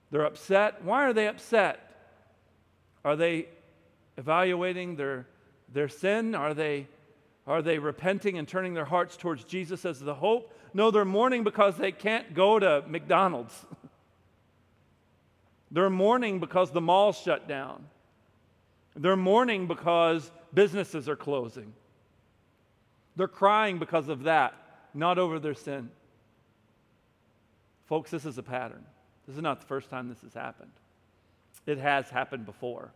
They're 0.09 0.25
upset. 0.25 0.83
Why 0.83 1.05
are 1.05 1.13
they 1.13 1.27
upset? 1.27 1.85
Are 3.05 3.15
they 3.15 3.47
evaluating 4.17 4.95
their, 4.95 5.27
their 5.71 5.88
sin? 5.88 6.33
Are 6.33 6.55
they, 6.55 6.88
are 7.45 7.62
they 7.62 7.77
repenting 7.77 8.39
and 8.39 8.47
turning 8.47 8.73
their 8.73 8.85
hearts 8.85 9.17
towards 9.17 9.43
Jesus 9.43 9.85
as 9.85 9.99
the 9.99 10.15
hope? 10.15 10.51
No, 10.73 10.91
they're 10.91 11.05
mourning 11.05 11.43
because 11.43 11.75
they 11.77 11.91
can't 11.91 12.34
go 12.34 12.60
to 12.60 12.84
McDonald's. 12.88 13.65
they're 15.71 15.89
mourning 15.89 16.39
because 16.39 16.71
the 16.71 16.82
mall's 16.82 17.17
shut 17.17 17.47
down. 17.47 17.86
They're 18.95 19.15
mourning 19.15 19.67
because 19.67 20.29
businesses 20.53 21.08
are 21.08 21.15
closing. 21.15 21.73
They're 23.15 23.27
crying 23.27 23.79
because 23.79 24.10
of 24.10 24.23
that, 24.23 24.53
not 24.93 25.17
over 25.17 25.39
their 25.39 25.53
sin. 25.53 25.89
Folks, 27.86 28.12
this 28.12 28.25
is 28.25 28.38
a 28.38 28.43
pattern. 28.43 28.86
This 29.25 29.36
is 29.36 29.41
not 29.41 29.60
the 29.62 29.67
first 29.67 29.89
time 29.89 30.10
this 30.10 30.21
has 30.21 30.34
happened. 30.34 30.71
It 31.65 31.77
has 31.77 32.10
happened 32.10 32.45
before. 32.45 32.91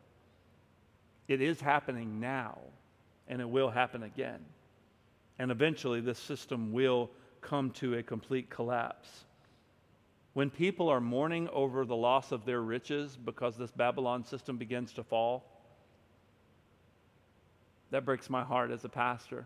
It 1.28 1.42
is 1.42 1.60
happening 1.62 2.20
now, 2.20 2.60
and 3.28 3.42
it 3.42 3.50
will 3.50 3.70
happen 3.70 4.04
again. 4.04 4.40
And 5.40 5.52
eventually, 5.52 6.02
this 6.02 6.20
system 6.20 6.72
will 6.72 7.10
come 7.44 7.72
to 7.72 7.96
a 7.96 8.04
complete 8.04 8.50
collapse. 8.50 9.26
When 10.34 10.50
people 10.50 10.90
are 10.90 11.00
mourning 11.00 11.48
over 11.50 11.86
the 11.86 11.96
loss 11.96 12.32
of 12.32 12.46
their 12.46 12.62
riches 12.62 13.16
because 13.16 13.56
this 13.56 13.70
Babylon 13.70 14.24
system 14.24 14.58
begins 14.58 14.94
to 14.94 15.04
fall, 15.04 15.46
that 17.92 18.06
breaks 18.06 18.30
my 18.30 18.44
heart 18.44 18.72
as 18.72 18.84
a 18.84 18.90
pastor, 18.90 19.46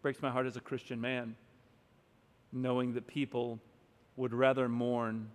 breaks 0.00 0.22
my 0.22 0.30
heart 0.30 0.46
as 0.46 0.56
a 0.56 0.60
Christian 0.60 0.98
man, 1.00 1.36
knowing 2.52 2.94
that 2.94 3.06
people 3.06 3.58
would 4.16 4.32
rather 4.32 4.68
mourn 4.68 5.28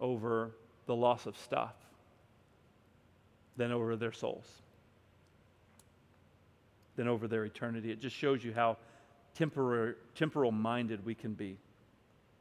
over 0.00 0.52
the 0.86 0.94
loss 0.94 1.26
of 1.26 1.36
stuff 1.36 1.74
than 3.58 3.72
over 3.72 3.96
their 3.96 4.12
souls, 4.12 4.46
than 6.96 7.08
over 7.08 7.28
their 7.28 7.44
eternity. 7.44 7.90
It 7.90 8.00
just 8.00 8.16
shows 8.16 8.42
you 8.42 8.54
how 8.54 8.78
temporal, 9.36 10.52
minded 10.52 11.04
we 11.04 11.14
can 11.14 11.34
be, 11.34 11.56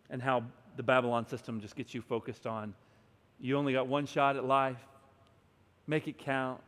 and 0.10 0.22
how 0.22 0.44
the 0.78 0.84
Babylon 0.84 1.28
system 1.28 1.62
just 1.62 1.76
gets 1.76 1.94
you 1.94 2.02
focused 2.02 2.48
on 2.48 2.74
you 3.40 3.58
only 3.58 3.74
got 3.74 3.88
one 3.88 4.06
shot 4.06 4.38
at 4.38 4.46
life, 4.46 4.78
make 5.88 6.08
it 6.08 6.18
count. 6.18 6.62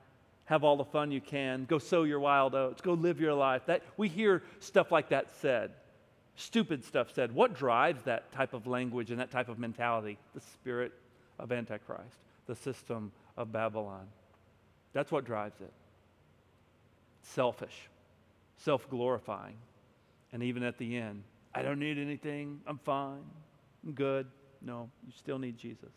Have 0.46 0.63
all 0.63 0.78
the 0.78 0.86
fun 0.86 1.12
you 1.12 1.22
can. 1.22 1.66
Go 1.66 1.78
sow 1.78 2.04
your 2.04 2.20
wild 2.20 2.56
oats. 2.56 2.82
Go 2.82 2.94
live 2.94 3.20
your 3.20 3.34
life. 3.34 3.63
That, 3.66 3.84
we 3.98 4.08
hear 4.08 4.44
stuff 4.60 4.92
like 4.92 5.10
that 5.10 5.30
said 5.42 5.72
stupid 6.38 6.86
stuff 6.86 7.12
said. 7.13 7.34
What 7.34 7.56
drives 7.56 8.04
that 8.04 8.32
type 8.32 8.54
of 8.54 8.68
language 8.68 9.12
and 9.12 9.20
that 9.20 9.32
type 9.32 9.50
of 9.50 9.60
mentality? 9.60 10.18
The 10.36 10.42
spirit 10.42 10.94
of 11.40 11.52
Antichrist, 11.52 12.20
the 12.46 12.56
system 12.56 13.12
of 13.36 13.52
Babylon. 13.52 14.06
That's 14.94 15.12
what 15.12 15.26
drives 15.26 15.60
it. 15.60 15.74
Selfish, 17.24 17.90
self 18.58 18.90
glorifying, 18.90 19.56
and 20.34 20.44
even 20.44 20.63
at 20.63 20.78
the 20.78 20.98
end, 20.98 21.24
I 21.54 21.62
don't 21.62 21.80
need 21.80 21.98
anything. 21.98 22.62
I'm 22.68 22.78
fine. 22.80 23.24
I'm 23.86 23.94
good. 23.94 24.28
No, 24.62 24.90
you 25.06 25.13
still 25.18 25.40
need 25.40 25.58
Jesus. 25.58 25.92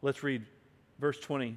Let's 0.00 0.22
read 0.22 0.44
verse 0.98 1.18
20. 1.18 1.56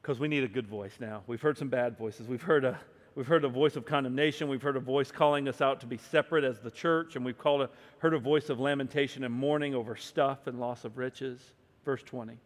Because 0.00 0.18
we 0.18 0.28
need 0.28 0.44
a 0.44 0.48
good 0.48 0.66
voice 0.66 0.94
now. 1.00 1.22
We've 1.26 1.42
heard 1.42 1.58
some 1.58 1.68
bad 1.68 1.98
voices. 1.98 2.26
We've 2.26 2.42
heard 2.42 2.64
a 2.64 2.78
We've 3.18 3.26
heard 3.26 3.44
a 3.44 3.48
voice 3.48 3.74
of 3.74 3.84
condemnation. 3.84 4.46
We've 4.46 4.62
heard 4.62 4.76
a 4.76 4.80
voice 4.80 5.10
calling 5.10 5.48
us 5.48 5.60
out 5.60 5.80
to 5.80 5.86
be 5.86 5.96
separate 5.96 6.44
as 6.44 6.60
the 6.60 6.70
church. 6.70 7.16
And 7.16 7.24
we've 7.24 7.36
called 7.36 7.62
a, 7.62 7.70
heard 7.98 8.14
a 8.14 8.18
voice 8.20 8.48
of 8.48 8.60
lamentation 8.60 9.24
and 9.24 9.34
mourning 9.34 9.74
over 9.74 9.96
stuff 9.96 10.46
and 10.46 10.60
loss 10.60 10.84
of 10.84 10.96
riches. 10.98 11.40
Verse 11.84 12.00
20. 12.04 12.38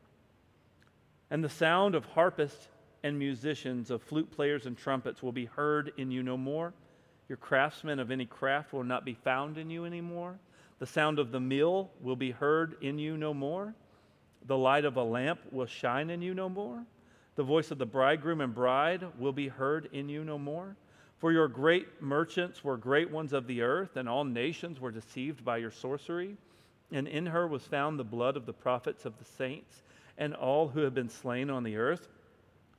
And 1.31 1.45
the 1.45 1.51
sound 1.51 1.95
of 1.95 2.07
harpists 2.07 2.69
and 3.03 3.19
musicians, 3.19 3.91
of 3.91 4.03
flute 4.03 4.31
players 4.31 4.67
and 4.67 4.77
trumpets 4.77 5.23
will 5.23 5.33
be 5.33 5.47
heard 5.47 5.93
in 5.97 6.11
you 6.11 6.23
no 6.23 6.37
more. 6.37 6.73
Your 7.29 7.37
craftsmen 7.37 7.99
of 7.99 8.11
any 8.11 8.27
craft 8.27 8.73
will 8.73 8.85
not 8.85 9.05
be 9.05 9.15
found 9.15 9.59
in 9.59 9.71
you 9.71 9.85
anymore. 9.85 10.39
The 10.79 10.87
sound 10.87 11.19
of 11.19 11.33
the 11.33 11.41
mill 11.41 11.91
will 12.01 12.17
be 12.17 12.31
heard 12.31 12.77
in 12.81 12.99
you 12.99 13.17
no 13.17 13.33
more. 13.33 13.75
The 14.47 14.59
light 14.59 14.85
of 14.85 14.97
a 14.97 15.03
lamp 15.03 15.41
will 15.51 15.67
shine 15.67 16.11
in 16.11 16.23
you 16.23 16.35
no 16.35 16.49
more. 16.49 16.85
The 17.37 17.43
voice 17.43 17.71
of 17.71 17.79
the 17.79 17.87
bridegroom 17.87 18.41
and 18.41 18.55
bride 18.55 19.07
will 19.19 19.33
be 19.33 19.49
heard 19.49 19.89
in 19.93 20.09
you 20.09 20.25
no 20.25 20.39
more. 20.39 20.77
For 21.19 21.33
your 21.33 21.49
great 21.49 22.03
merchants 22.03 22.65
were 22.65 22.77
great 22.77 23.11
ones 23.11 23.33
of 23.33 23.47
the 23.47 23.63
earth, 23.63 23.97
and 23.97 24.09
all 24.09 24.25
nations 24.25 24.81
were 24.81 24.91
deceived 24.91 25.45
by 25.45 25.59
your 25.59 25.71
sorcery. 25.71 26.37
And 26.91 27.07
in 27.07 27.27
her 27.27 27.47
was 27.47 27.63
found 27.63 27.99
the 27.99 28.05
blood 28.05 28.37
of 28.37 28.45
the 28.45 28.53
prophets 28.53 29.05
of 29.05 29.17
the 29.19 29.25
saints 29.25 29.83
and 30.19 30.35
all 30.35 30.69
who 30.69 30.81
have 30.81 30.95
been 30.95 31.09
slain 31.09 31.49
on 31.49 31.63
the 31.63 31.77
earth. 31.77 32.09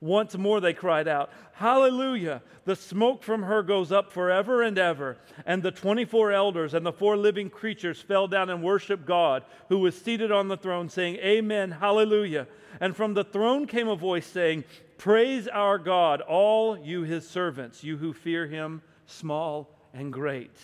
Once 0.00 0.36
more 0.36 0.60
they 0.60 0.72
cried 0.72 1.08
out, 1.08 1.30
Hallelujah! 1.54 2.40
The 2.66 2.76
smoke 2.76 3.24
from 3.24 3.42
her 3.42 3.62
goes 3.64 3.90
up 3.90 4.12
forever 4.12 4.62
and 4.62 4.78
ever. 4.78 5.16
And 5.44 5.62
the 5.62 5.72
24 5.72 6.30
elders 6.30 6.74
and 6.74 6.86
the 6.86 6.92
four 6.92 7.16
living 7.16 7.50
creatures 7.50 8.00
fell 8.00 8.28
down 8.28 8.48
and 8.48 8.62
worshiped 8.62 9.06
God, 9.06 9.42
who 9.68 9.78
was 9.78 10.00
seated 10.00 10.30
on 10.30 10.46
the 10.46 10.56
throne, 10.56 10.88
saying, 10.88 11.16
Amen, 11.16 11.72
Hallelujah. 11.72 12.46
And 12.80 12.94
from 12.94 13.14
the 13.14 13.24
throne 13.24 13.66
came 13.66 13.88
a 13.88 13.96
voice 13.96 14.26
saying, 14.26 14.64
Praise 14.98 15.48
our 15.48 15.78
God, 15.78 16.20
all 16.20 16.78
you 16.78 17.02
his 17.02 17.28
servants, 17.28 17.82
you 17.82 17.96
who 17.96 18.12
fear 18.12 18.46
him, 18.46 18.82
small 19.06 19.68
and 19.92 20.12
great. 20.12 20.56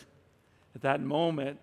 At 0.74 0.82
that 0.82 1.00
moment, 1.00 1.58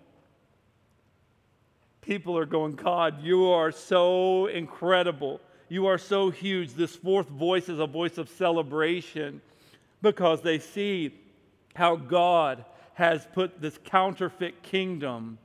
people 2.01 2.37
are 2.37 2.45
going, 2.45 2.75
God, 2.75 3.21
you 3.21 3.49
are 3.49 3.71
so 3.71 4.47
incredible. 4.47 5.39
You 5.71 5.85
are 5.85 5.97
so 5.97 6.31
huge. 6.31 6.73
This 6.73 6.97
fourth 6.97 7.29
voice 7.29 7.69
is 7.69 7.79
a 7.79 7.85
voice 7.85 8.17
of 8.17 8.27
celebration 8.27 9.41
because 10.01 10.41
they 10.41 10.59
see 10.59 11.17
how 11.75 11.95
God 11.95 12.65
has 12.95 13.25
put 13.31 13.61
this 13.61 13.79
counterfeit 13.85 14.63
kingdom 14.63 15.37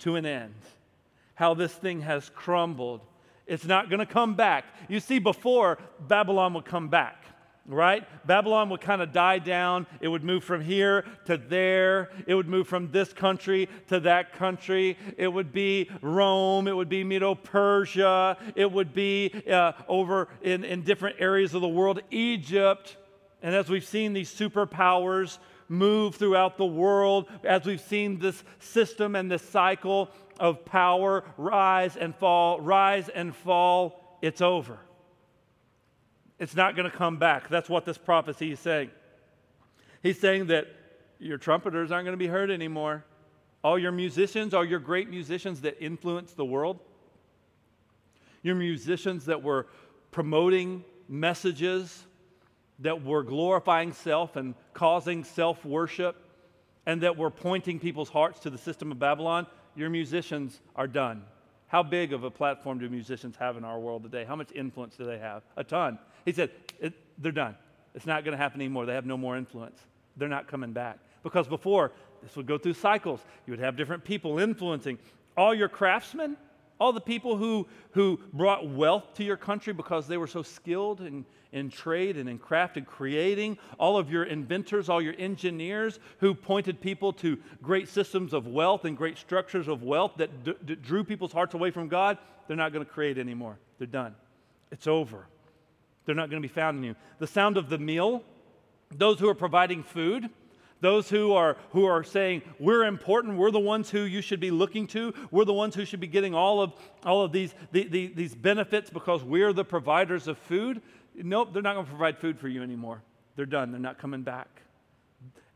to 0.00 0.16
an 0.16 0.26
end, 0.26 0.56
how 1.36 1.54
this 1.54 1.72
thing 1.72 2.00
has 2.00 2.28
crumbled. 2.30 3.00
It's 3.46 3.64
not 3.64 3.88
going 3.88 4.00
to 4.00 4.12
come 4.12 4.34
back. 4.34 4.64
You 4.88 4.98
see, 4.98 5.20
before, 5.20 5.78
Babylon 6.00 6.52
would 6.54 6.64
come 6.64 6.88
back 6.88 7.22
right? 7.66 8.06
Babylon 8.26 8.70
would 8.70 8.80
kind 8.80 9.02
of 9.02 9.12
die 9.12 9.38
down. 9.38 9.86
It 10.00 10.08
would 10.08 10.24
move 10.24 10.44
from 10.44 10.60
here 10.60 11.04
to 11.26 11.36
there. 11.36 12.10
It 12.26 12.34
would 12.34 12.48
move 12.48 12.68
from 12.68 12.90
this 12.90 13.12
country 13.12 13.68
to 13.88 14.00
that 14.00 14.32
country. 14.32 14.96
It 15.16 15.28
would 15.28 15.52
be 15.52 15.88
Rome. 16.02 16.68
It 16.68 16.76
would 16.76 16.88
be 16.88 17.04
Medo 17.04 17.34
Persia. 17.34 18.36
It 18.54 18.70
would 18.70 18.92
be 18.92 19.32
uh, 19.50 19.72
over 19.88 20.28
in, 20.42 20.64
in 20.64 20.82
different 20.82 21.16
areas 21.18 21.54
of 21.54 21.60
the 21.60 21.68
world, 21.68 22.00
Egypt. 22.10 22.96
And 23.42 23.54
as 23.54 23.68
we've 23.68 23.84
seen 23.84 24.12
these 24.12 24.32
superpowers 24.32 25.38
move 25.68 26.16
throughout 26.16 26.58
the 26.58 26.66
world, 26.66 27.28
as 27.44 27.64
we've 27.64 27.80
seen 27.80 28.18
this 28.18 28.42
system 28.58 29.14
and 29.14 29.30
this 29.30 29.42
cycle 29.42 30.10
of 30.38 30.64
power 30.64 31.24
rise 31.36 31.96
and 31.96 32.14
fall, 32.16 32.60
rise 32.60 33.08
and 33.08 33.34
fall, 33.34 34.18
it's 34.20 34.40
over. 34.40 34.80
It's 36.40 36.56
not 36.56 36.74
going 36.74 36.90
to 36.90 36.96
come 36.96 37.18
back. 37.18 37.48
That's 37.48 37.68
what 37.68 37.84
this 37.84 37.98
prophecy 37.98 38.52
is 38.52 38.58
saying. 38.58 38.90
He's 40.02 40.18
saying 40.18 40.46
that 40.46 40.66
your 41.18 41.36
trumpeters 41.36 41.92
aren't 41.92 42.06
going 42.06 42.14
to 42.14 42.18
be 42.18 42.26
heard 42.26 42.50
anymore. 42.50 43.04
All 43.62 43.78
your 43.78 43.92
musicians, 43.92 44.54
all 44.54 44.64
your 44.64 44.78
great 44.80 45.10
musicians 45.10 45.60
that 45.60 45.84
influence 45.84 46.32
the 46.32 46.44
world, 46.44 46.80
your 48.42 48.54
musicians 48.54 49.26
that 49.26 49.42
were 49.42 49.66
promoting 50.10 50.82
messages 51.08 52.06
that 52.78 53.04
were 53.04 53.22
glorifying 53.22 53.92
self 53.92 54.36
and 54.36 54.54
causing 54.72 55.22
self 55.24 55.62
worship, 55.66 56.16
and 56.86 57.02
that 57.02 57.18
were 57.18 57.30
pointing 57.30 57.78
people's 57.78 58.08
hearts 58.08 58.40
to 58.40 58.48
the 58.48 58.56
system 58.56 58.90
of 58.90 58.98
Babylon, 58.98 59.46
your 59.76 59.90
musicians 59.90 60.60
are 60.74 60.86
done. 60.86 61.22
How 61.66 61.82
big 61.82 62.14
of 62.14 62.24
a 62.24 62.30
platform 62.30 62.78
do 62.78 62.88
musicians 62.88 63.36
have 63.36 63.58
in 63.58 63.64
our 63.64 63.78
world 63.78 64.02
today? 64.02 64.24
How 64.24 64.34
much 64.34 64.50
influence 64.52 64.96
do 64.96 65.04
they 65.04 65.18
have? 65.18 65.42
A 65.58 65.62
ton. 65.62 65.98
He 66.24 66.32
said, 66.32 66.50
they're 67.20 67.32
done. 67.32 67.56
It's 67.94 68.06
not 68.06 68.24
going 68.24 68.32
to 68.32 68.38
happen 68.38 68.60
anymore. 68.60 68.86
They 68.86 68.94
have 68.94 69.06
no 69.06 69.16
more 69.16 69.36
influence. 69.36 69.78
They're 70.16 70.28
not 70.28 70.48
coming 70.48 70.72
back. 70.72 70.98
Because 71.22 71.46
before, 71.46 71.92
this 72.22 72.36
would 72.36 72.46
go 72.46 72.58
through 72.58 72.74
cycles. 72.74 73.20
You 73.46 73.52
would 73.52 73.60
have 73.60 73.76
different 73.76 74.04
people 74.04 74.38
influencing. 74.38 74.98
All 75.36 75.54
your 75.54 75.68
craftsmen, 75.68 76.36
all 76.78 76.92
the 76.92 77.00
people 77.00 77.36
who, 77.36 77.66
who 77.92 78.20
brought 78.32 78.68
wealth 78.68 79.14
to 79.14 79.24
your 79.24 79.36
country 79.36 79.72
because 79.72 80.06
they 80.06 80.16
were 80.16 80.26
so 80.26 80.42
skilled 80.42 81.02
in, 81.02 81.24
in 81.52 81.68
trade 81.68 82.16
and 82.16 82.28
in 82.28 82.38
craft 82.38 82.76
and 82.76 82.86
creating, 82.86 83.58
all 83.78 83.98
of 83.98 84.10
your 84.10 84.24
inventors, 84.24 84.88
all 84.88 85.02
your 85.02 85.14
engineers 85.18 85.98
who 86.18 86.34
pointed 86.34 86.80
people 86.80 87.12
to 87.14 87.38
great 87.62 87.88
systems 87.88 88.32
of 88.32 88.46
wealth 88.46 88.84
and 88.84 88.96
great 88.96 89.18
structures 89.18 89.68
of 89.68 89.82
wealth 89.82 90.12
that 90.16 90.44
d- 90.44 90.54
d- 90.64 90.74
drew 90.76 91.04
people's 91.04 91.32
hearts 91.32 91.54
away 91.54 91.70
from 91.70 91.88
God, 91.88 92.16
they're 92.46 92.56
not 92.56 92.72
going 92.72 92.84
to 92.84 92.90
create 92.90 93.18
anymore. 93.18 93.58
They're 93.78 93.86
done. 93.86 94.14
It's 94.70 94.86
over. 94.86 95.26
They're 96.10 96.16
not 96.16 96.28
going 96.28 96.42
to 96.42 96.48
be 96.48 96.52
found 96.52 96.78
in 96.78 96.82
you. 96.82 96.96
The 97.20 97.28
sound 97.28 97.56
of 97.56 97.68
the 97.68 97.78
meal, 97.78 98.24
those 98.90 99.20
who 99.20 99.28
are 99.28 99.34
providing 99.36 99.84
food, 99.84 100.28
those 100.80 101.08
who 101.08 101.34
are 101.34 101.56
who 101.70 101.84
are 101.84 102.02
saying 102.02 102.42
we're 102.58 102.82
important 102.82 103.38
we're 103.38 103.52
the 103.52 103.60
ones 103.60 103.90
who 103.90 104.00
you 104.00 104.20
should 104.20 104.40
be 104.40 104.50
looking 104.50 104.88
to 104.88 105.14
we're 105.30 105.44
the 105.44 105.52
ones 105.52 105.72
who 105.76 105.84
should 105.84 106.00
be 106.00 106.08
getting 106.08 106.34
all 106.34 106.60
of 106.60 106.72
all 107.06 107.22
of 107.22 107.30
these 107.30 107.54
the, 107.70 107.84
the, 107.84 108.08
these 108.08 108.34
benefits 108.34 108.90
because 108.90 109.22
we're 109.22 109.52
the 109.52 109.64
providers 109.64 110.26
of 110.26 110.36
food 110.36 110.82
nope 111.14 111.52
they're 111.52 111.62
not 111.62 111.74
going 111.74 111.84
to 111.84 111.90
provide 111.90 112.18
food 112.18 112.36
for 112.40 112.48
you 112.48 112.60
anymore. 112.60 113.00
They're 113.36 113.46
done 113.46 113.70
they're 113.70 113.78
not 113.78 113.98
coming 113.98 114.22
back. 114.22 114.48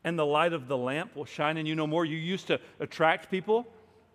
And 0.04 0.16
the 0.16 0.26
light 0.26 0.52
of 0.52 0.68
the 0.68 0.76
lamp 0.76 1.16
will 1.16 1.24
shine 1.24 1.56
in 1.56 1.66
you 1.66 1.74
no 1.74 1.88
more. 1.88 2.04
You 2.04 2.16
used 2.16 2.46
to 2.46 2.60
attract 2.78 3.28
people 3.28 3.66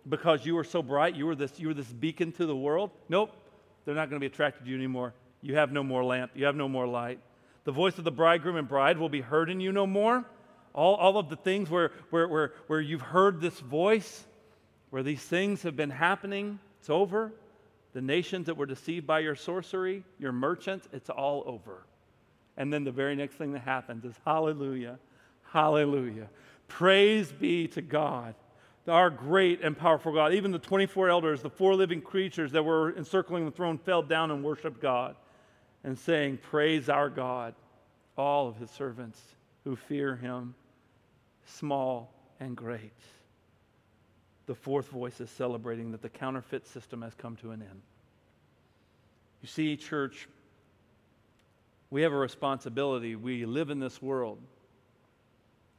because 0.08 0.46
you 0.46 0.54
were 0.54 0.64
so 0.64 0.82
bright 0.82 1.14
you 1.14 1.26
were 1.26 1.34
this 1.34 1.60
you 1.60 1.68
were 1.68 1.74
this 1.74 1.92
beacon 1.92 2.32
to 2.32 2.46
the 2.46 2.56
world. 2.56 2.92
Nope 3.10 3.36
they're 3.84 3.94
not 3.94 4.08
going 4.08 4.18
to 4.18 4.26
be 4.26 4.32
attracted 4.32 4.64
to 4.64 4.70
you 4.70 4.76
anymore 4.76 5.12
you 5.42 5.56
have 5.56 5.72
no 5.72 5.82
more 5.82 6.04
lamp, 6.04 6.32
you 6.34 6.44
have 6.46 6.56
no 6.56 6.68
more 6.68 6.86
light. 6.86 7.18
The 7.64 7.72
voice 7.72 7.98
of 7.98 8.04
the 8.04 8.10
bridegroom 8.10 8.56
and 8.56 8.68
bride 8.68 8.98
will 8.98 9.08
be 9.08 9.20
heard 9.20 9.50
in 9.50 9.60
you 9.60 9.72
no 9.72 9.86
more. 9.86 10.24
All, 10.72 10.94
all 10.94 11.18
of 11.18 11.28
the 11.28 11.36
things 11.36 11.68
where, 11.68 11.92
where, 12.10 12.28
where, 12.28 12.52
where 12.66 12.80
you've 12.80 13.00
heard 13.00 13.40
this 13.40 13.58
voice, 13.60 14.24
where 14.90 15.02
these 15.02 15.22
things 15.22 15.62
have 15.62 15.76
been 15.76 15.90
happening, 15.90 16.58
it's 16.78 16.90
over. 16.90 17.32
The 17.92 18.00
nations 18.00 18.46
that 18.46 18.56
were 18.56 18.66
deceived 18.66 19.06
by 19.06 19.20
your 19.20 19.34
sorcery, 19.34 20.04
your 20.18 20.32
merchants, 20.32 20.88
it's 20.92 21.10
all 21.10 21.42
over. 21.46 21.84
And 22.56 22.72
then 22.72 22.84
the 22.84 22.92
very 22.92 23.16
next 23.16 23.34
thing 23.34 23.52
that 23.52 23.60
happens 23.60 24.04
is 24.04 24.14
hallelujah, 24.24 24.98
hallelujah. 25.52 26.28
Praise 26.68 27.32
be 27.32 27.66
to 27.68 27.82
God 27.82 28.34
our 28.88 29.10
great 29.10 29.62
and 29.62 29.76
powerful 29.76 30.12
God. 30.12 30.34
Even 30.34 30.50
the 30.50 30.58
24 30.58 31.08
elders, 31.08 31.42
the 31.42 31.50
four 31.50 31.74
living 31.74 32.00
creatures 32.00 32.52
that 32.52 32.64
were 32.64 32.96
encircling 32.96 33.44
the 33.44 33.50
throne, 33.50 33.78
fell 33.78 34.02
down 34.02 34.30
and 34.30 34.42
worshiped 34.42 34.80
God 34.80 35.16
and 35.84 35.98
saying, 35.98 36.38
Praise 36.38 36.88
our 36.88 37.08
God, 37.08 37.54
all 38.16 38.48
of 38.48 38.56
his 38.56 38.70
servants 38.70 39.20
who 39.64 39.76
fear 39.76 40.16
him, 40.16 40.54
small 41.46 42.12
and 42.38 42.56
great. 42.56 42.92
The 44.46 44.54
fourth 44.54 44.88
voice 44.88 45.20
is 45.20 45.30
celebrating 45.30 45.92
that 45.92 46.02
the 46.02 46.08
counterfeit 46.08 46.66
system 46.66 47.02
has 47.02 47.14
come 47.14 47.36
to 47.36 47.52
an 47.52 47.62
end. 47.62 47.82
You 49.42 49.48
see, 49.48 49.76
church, 49.76 50.28
we 51.90 52.02
have 52.02 52.12
a 52.12 52.16
responsibility. 52.16 53.16
We 53.16 53.46
live 53.46 53.70
in 53.70 53.80
this 53.80 54.00
world. 54.02 54.38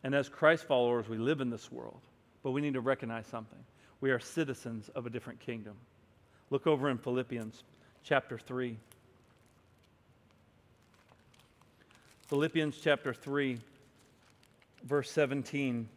And 0.04 0.16
as 0.16 0.30
Christ 0.30 0.66
followers, 0.66 1.08
we 1.08 1.18
live 1.18 1.42
in 1.42 1.50
this 1.50 1.72
world. 1.72 2.00
But 2.44 2.52
we 2.52 2.62
need 2.62 2.74
to 2.74 2.82
recognize 2.82 3.28
something. 3.28 3.60
We 4.00 4.12
are 4.12 4.20
citizens 4.20 4.90
of 4.96 5.06
a 5.06 5.10
different 5.10 5.40
kingdom. 5.40 5.76
Look 6.50 6.66
over 6.66 6.90
in 6.90 6.98
Philippians 6.98 7.64
chapter 8.04 8.38
3. 8.38 8.78
Philippians 12.32 12.78
chapter 12.82 13.14
3, 13.14 13.60
verse 14.86 15.12
17, 15.12 15.90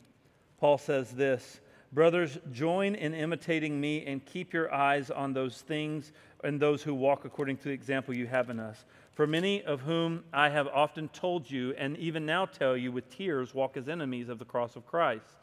Paul 0.58 0.78
says 0.78 1.12
this 1.12 1.60
Brothers, 1.92 2.40
join 2.50 2.96
in 2.96 3.14
imitating 3.14 3.80
me 3.80 4.04
and 4.04 4.26
keep 4.26 4.52
your 4.52 4.74
eyes 4.74 5.12
on 5.12 5.32
those 5.32 5.60
things 5.60 6.10
and 6.42 6.58
those 6.58 6.82
who 6.82 6.92
walk 6.92 7.24
according 7.24 7.58
to 7.58 7.62
the 7.66 7.70
example 7.70 8.16
you 8.16 8.26
have 8.26 8.50
in 8.50 8.58
us. 8.58 8.84
For 9.12 9.28
many 9.28 9.62
of 9.62 9.82
whom 9.82 10.24
I 10.32 10.48
have 10.48 10.66
often 10.66 11.08
told 11.10 11.48
you, 11.48 11.72
and 11.78 11.96
even 11.98 12.26
now 12.26 12.46
tell 12.46 12.76
you 12.76 12.90
with 12.90 13.16
tears, 13.16 13.54
walk 13.54 13.76
as 13.76 13.88
enemies 13.88 14.28
of 14.28 14.40
the 14.40 14.44
cross 14.44 14.74
of 14.74 14.88
Christ. 14.88 15.38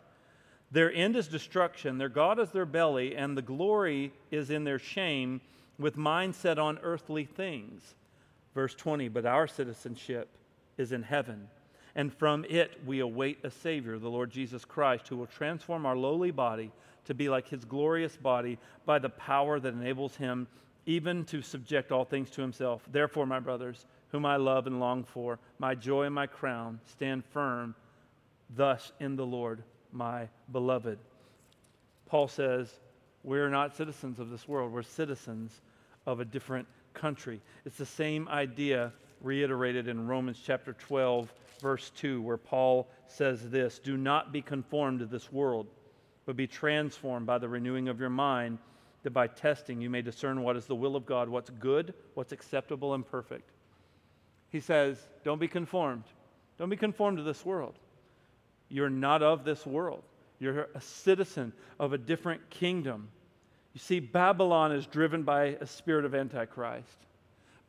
Their 0.72 0.92
end 0.92 1.16
is 1.16 1.30
destruction, 1.30 2.00
their 2.00 2.10
God 2.10 2.38
is 2.38 2.52
their 2.52 2.66
belly, 2.66 3.16
and 3.16 3.38
the 3.38 3.42
glory 3.42 4.12
is 4.30 4.50
in 4.50 4.66
their 4.66 4.78
shame, 4.78 5.40
with 5.80 5.96
mind 5.96 6.36
set 6.36 6.60
on 6.60 6.80
earthly 6.84 7.24
things. 7.24 7.96
Verse 8.54 8.76
20, 8.76 9.08
but 9.08 9.26
our 9.26 9.48
citizenship 9.48 10.28
is 10.82 10.92
in 10.92 11.04
heaven. 11.04 11.48
And 11.96 12.14
from 12.14 12.46
it 12.50 12.80
we 12.86 13.00
await 13.00 13.44
a 13.44 13.52
Savior, 13.52 13.98
the 14.00 14.10
Lord 14.10 14.32
Jesus 14.32 14.66
Christ, 14.66 15.08
who 15.08 15.18
will 15.18 15.28
transform 15.28 15.86
our 15.86 15.96
lowly 15.96 16.32
body 16.32 16.72
to 17.06 17.14
be 17.14 17.30
like 17.30 17.48
his 17.48 17.66
glorious 17.66 18.16
body 18.16 18.58
by 18.86 19.00
the 19.00 19.10
power 19.10 19.60
that 19.60 19.74
enables 19.74 20.16
him 20.16 20.48
even 20.86 21.26
to 21.26 21.42
subject 21.42 21.92
all 21.92 22.06
things 22.06 22.30
to 22.32 22.42
himself. 22.42 22.84
Therefore, 22.92 23.26
my 23.26 23.40
brothers, 23.40 23.86
whom 24.12 24.26
I 24.26 24.38
love 24.38 24.68
and 24.68 24.80
long 24.80 25.04
for, 25.04 25.40
my 25.60 25.76
joy 25.76 26.04
and 26.04 26.16
my 26.16 26.28
crown, 26.28 26.80
stand 26.86 27.24
firm 27.26 27.76
thus 28.56 28.92
in 29.00 29.16
the 29.16 29.26
Lord, 29.26 29.64
my 29.92 30.28
beloved. 30.52 30.98
Paul 32.08 32.28
says, 32.28 32.80
We're 33.24 33.50
not 33.50 33.76
citizens 33.76 34.20
of 34.20 34.30
this 34.30 34.48
world, 34.48 34.72
we're 34.72 34.84
citizens 34.84 35.62
of 36.06 36.20
a 36.20 36.26
different 36.26 36.68
country. 36.94 37.42
It's 37.66 37.78
the 37.78 37.86
same 37.86 38.28
idea 38.28 38.92
reiterated 39.22 39.88
in 39.88 40.08
Romans 40.08 40.40
chapter 40.44 40.74
12, 40.74 41.34
verse 41.62 41.92
2, 41.96 42.22
where 42.22 42.38
Paul 42.38 42.90
says 43.08 43.50
this 43.50 43.80
Do 43.80 43.98
not 43.98 44.32
be 44.32 44.42
conformed 44.42 45.00
to 45.00 45.06
this 45.06 45.32
world, 45.32 45.68
but 46.26 46.36
be 46.36 46.48
transformed 46.48 47.26
by 47.26 47.38
the 47.38 47.50
renewing 47.50 47.88
of 47.88 48.00
your 48.00 48.10
mind, 48.10 48.58
that 49.04 49.12
by 49.12 49.28
testing 49.28 49.82
you 49.82 49.90
may 49.90 50.02
discern 50.02 50.42
what 50.42 50.58
is 50.58 50.66
the 50.66 50.76
will 50.76 50.96
of 50.96 51.06
God, 51.06 51.30
what's 51.30 51.50
good, 51.50 51.94
what's 52.14 52.32
acceptable, 52.32 52.94
and 52.94 53.06
perfect. 53.06 53.52
He 54.50 54.60
says, 54.60 54.98
Don't 55.24 55.40
be 55.40 55.48
conformed. 55.48 56.04
Don't 56.58 56.70
be 56.70 56.78
conformed 56.78 57.18
to 57.18 57.24
this 57.24 57.46
world. 57.46 57.76
You're 58.70 58.90
not 58.90 59.24
of 59.24 59.44
this 59.44 59.66
world. 59.66 60.04
You're 60.40 60.70
a 60.74 60.82
citizen 60.82 61.54
of 61.80 61.94
a 61.94 61.98
different 61.98 62.50
kingdom. 62.50 63.10
You 63.74 63.80
see, 63.80 64.00
Babylon 64.00 64.72
is 64.72 64.86
driven 64.88 65.24
by 65.24 65.58
a 65.62 65.66
spirit 65.66 66.06
of 66.06 66.16
Antichrist. 66.16 66.98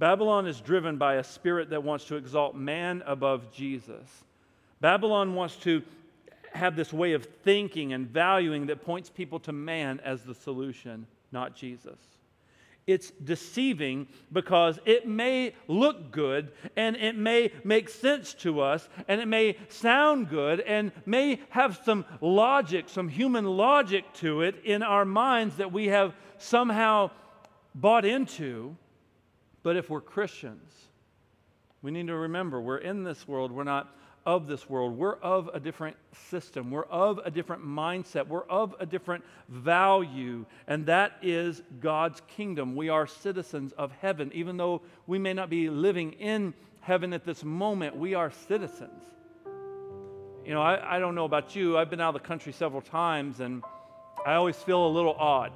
Babylon 0.02 0.48
is 0.48 0.60
driven 0.60 0.96
by 0.96 1.14
a 1.14 1.22
spirit 1.22 1.70
that 1.70 1.84
wants 1.84 2.06
to 2.06 2.16
exalt 2.16 2.56
man 2.56 3.04
above 3.06 3.52
Jesus. 3.52 4.24
Babylon 4.80 5.36
wants 5.36 5.54
to 5.58 5.80
have 6.52 6.74
this 6.74 6.92
way 6.92 7.12
of 7.12 7.24
thinking 7.44 7.92
and 7.92 8.08
valuing 8.08 8.66
that 8.66 8.84
points 8.84 9.08
people 9.08 9.38
to 9.38 9.52
man 9.52 10.00
as 10.04 10.24
the 10.24 10.34
solution, 10.34 11.06
not 11.30 11.54
Jesus. 11.54 12.00
It's 12.84 13.12
deceiving 13.12 14.08
because 14.32 14.80
it 14.86 15.06
may 15.06 15.54
look 15.68 16.10
good 16.10 16.50
and 16.74 16.96
it 16.96 17.16
may 17.16 17.52
make 17.62 17.88
sense 17.88 18.34
to 18.40 18.60
us 18.60 18.88
and 19.06 19.20
it 19.20 19.28
may 19.28 19.56
sound 19.68 20.28
good 20.28 20.58
and 20.58 20.90
may 21.06 21.40
have 21.50 21.80
some 21.84 22.04
logic, 22.20 22.88
some 22.88 23.08
human 23.08 23.44
logic 23.44 24.12
to 24.14 24.42
it 24.42 24.64
in 24.64 24.82
our 24.82 25.04
minds 25.04 25.58
that 25.58 25.70
we 25.70 25.86
have 25.86 26.12
somehow 26.38 27.12
bought 27.72 28.04
into. 28.04 28.76
But 29.62 29.76
if 29.76 29.90
we're 29.90 30.00
Christians, 30.00 30.72
we 31.82 31.90
need 31.90 32.08
to 32.08 32.16
remember 32.16 32.60
we're 32.60 32.78
in 32.78 33.04
this 33.04 33.26
world, 33.26 33.52
we're 33.52 33.64
not 33.64 33.94
of 34.24 34.46
this 34.46 34.68
world. 34.68 34.96
We're 34.96 35.16
of 35.16 35.50
a 35.52 35.60
different 35.60 35.96
system. 36.30 36.70
We're 36.70 36.84
of 36.84 37.18
a 37.24 37.30
different 37.30 37.64
mindset. 37.64 38.26
We're 38.26 38.44
of 38.44 38.74
a 38.78 38.86
different 38.86 39.24
value, 39.48 40.46
and 40.66 40.86
that 40.86 41.12
is 41.22 41.62
God's 41.80 42.22
kingdom. 42.28 42.76
We 42.76 42.88
are 42.88 43.06
citizens 43.06 43.72
of 43.72 43.90
heaven. 44.00 44.30
Even 44.34 44.56
though 44.56 44.82
we 45.06 45.18
may 45.18 45.32
not 45.32 45.50
be 45.50 45.68
living 45.68 46.12
in 46.12 46.54
heaven 46.80 47.12
at 47.12 47.24
this 47.24 47.42
moment, 47.44 47.96
we 47.96 48.14
are 48.14 48.30
citizens. 48.30 49.02
You 50.44 50.54
know, 50.54 50.62
I, 50.62 50.96
I 50.96 50.98
don't 50.98 51.14
know 51.14 51.24
about 51.24 51.54
you. 51.54 51.78
I've 51.78 51.90
been 51.90 52.00
out 52.00 52.14
of 52.14 52.20
the 52.20 52.26
country 52.26 52.52
several 52.52 52.82
times, 52.82 53.40
and 53.40 53.62
I 54.26 54.34
always 54.34 54.56
feel 54.56 54.86
a 54.86 54.88
little 54.88 55.14
odd 55.14 55.52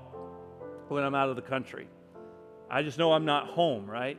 when 0.89 1.03
I'm 1.03 1.15
out 1.15 1.29
of 1.29 1.37
the 1.37 1.43
country. 1.43 1.89
I 2.71 2.83
just 2.83 2.99
know 2.99 3.13
I'm 3.13 3.25
not 3.25 3.49
home, 3.49 3.89
right? 3.89 4.19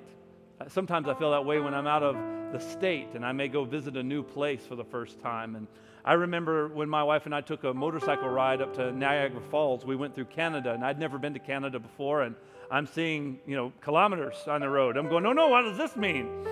Sometimes 0.70 1.08
I 1.08 1.14
feel 1.14 1.32
that 1.32 1.46
way 1.46 1.60
when 1.60 1.74
I'm 1.74 1.88
out 1.88 2.04
of 2.04 2.16
the 2.52 2.60
state 2.60 3.10
and 3.14 3.26
I 3.26 3.32
may 3.32 3.48
go 3.48 3.66
visit 3.66 3.98
a 3.98 4.04
new 4.04 4.24
place 4.24 4.66
for 4.66 4.76
the 4.76 4.86
first 4.86 5.20
time. 5.20 5.56
And 5.56 5.68
I 6.06 6.14
remember 6.14 6.70
when 6.70 6.88
my 6.88 7.04
wife 7.04 7.26
and 7.26 7.36
I 7.36 7.42
took 7.42 7.66
a 7.66 7.74
motorcycle 7.74 8.30
ride 8.30 8.62
up 8.62 8.74
to 8.76 8.92
Niagara 8.92 9.42
Falls, 9.52 9.86
we 9.86 9.96
went 9.96 10.16
through 10.16 10.26
Canada 10.26 10.74
and 10.74 10.84
I'd 10.84 10.98
never 10.98 11.18
been 11.18 11.34
to 11.34 11.40
Canada 11.40 11.80
before. 11.80 12.24
And 12.24 12.36
I'm 12.72 12.88
seeing, 12.88 13.40
you 13.46 13.56
know, 13.56 13.74
kilometers 13.82 14.38
on 14.48 14.62
the 14.62 14.70
road. 14.70 14.96
I'm 14.96 15.10
going, 15.10 15.24
no, 15.24 15.34
no, 15.34 15.50
what 15.50 15.64
does 15.64 15.78
this 15.78 15.96
mean? 15.98 16.48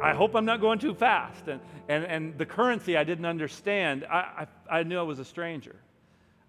I 0.00 0.14
hope 0.14 0.34
I'm 0.34 0.44
not 0.44 0.60
going 0.60 0.78
too 0.78 0.94
fast. 0.94 1.48
And, 1.48 1.60
and, 1.88 2.04
and 2.04 2.38
the 2.38 2.46
currency 2.46 2.96
I 2.96 3.04
didn't 3.04 3.26
understand, 3.26 4.06
I, 4.08 4.46
I, 4.70 4.78
I 4.78 4.82
knew 4.84 4.98
I 4.98 5.02
was 5.02 5.18
a 5.18 5.24
stranger. 5.24 5.74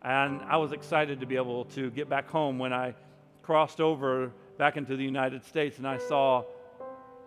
And 0.04 0.42
I 0.44 0.58
was 0.58 0.72
excited 0.72 1.20
to 1.20 1.26
be 1.26 1.36
able 1.36 1.66
to 1.66 1.90
get 1.90 2.08
back 2.08 2.30
home 2.30 2.60
when 2.60 2.72
I 2.72 2.96
crossed 3.44 3.82
over 3.82 4.32
back 4.62 4.78
into 4.78 4.96
the 4.96 5.04
United 5.04 5.44
States 5.44 5.80
and 5.80 5.88
I 5.88 5.98
saw 5.98 6.44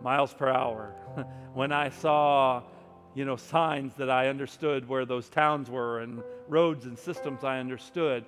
miles 0.00 0.32
per 0.32 0.48
hour. 0.48 0.94
when 1.52 1.72
I 1.72 1.88
saw, 1.88 2.62
you 3.16 3.24
know, 3.24 3.34
signs 3.34 3.92
that 3.94 4.08
I 4.08 4.28
understood 4.28 4.88
where 4.88 5.04
those 5.04 5.28
towns 5.28 5.68
were 5.68 5.98
and 5.98 6.22
roads 6.46 6.84
and 6.84 6.96
systems 6.96 7.42
I 7.42 7.58
understood, 7.58 8.24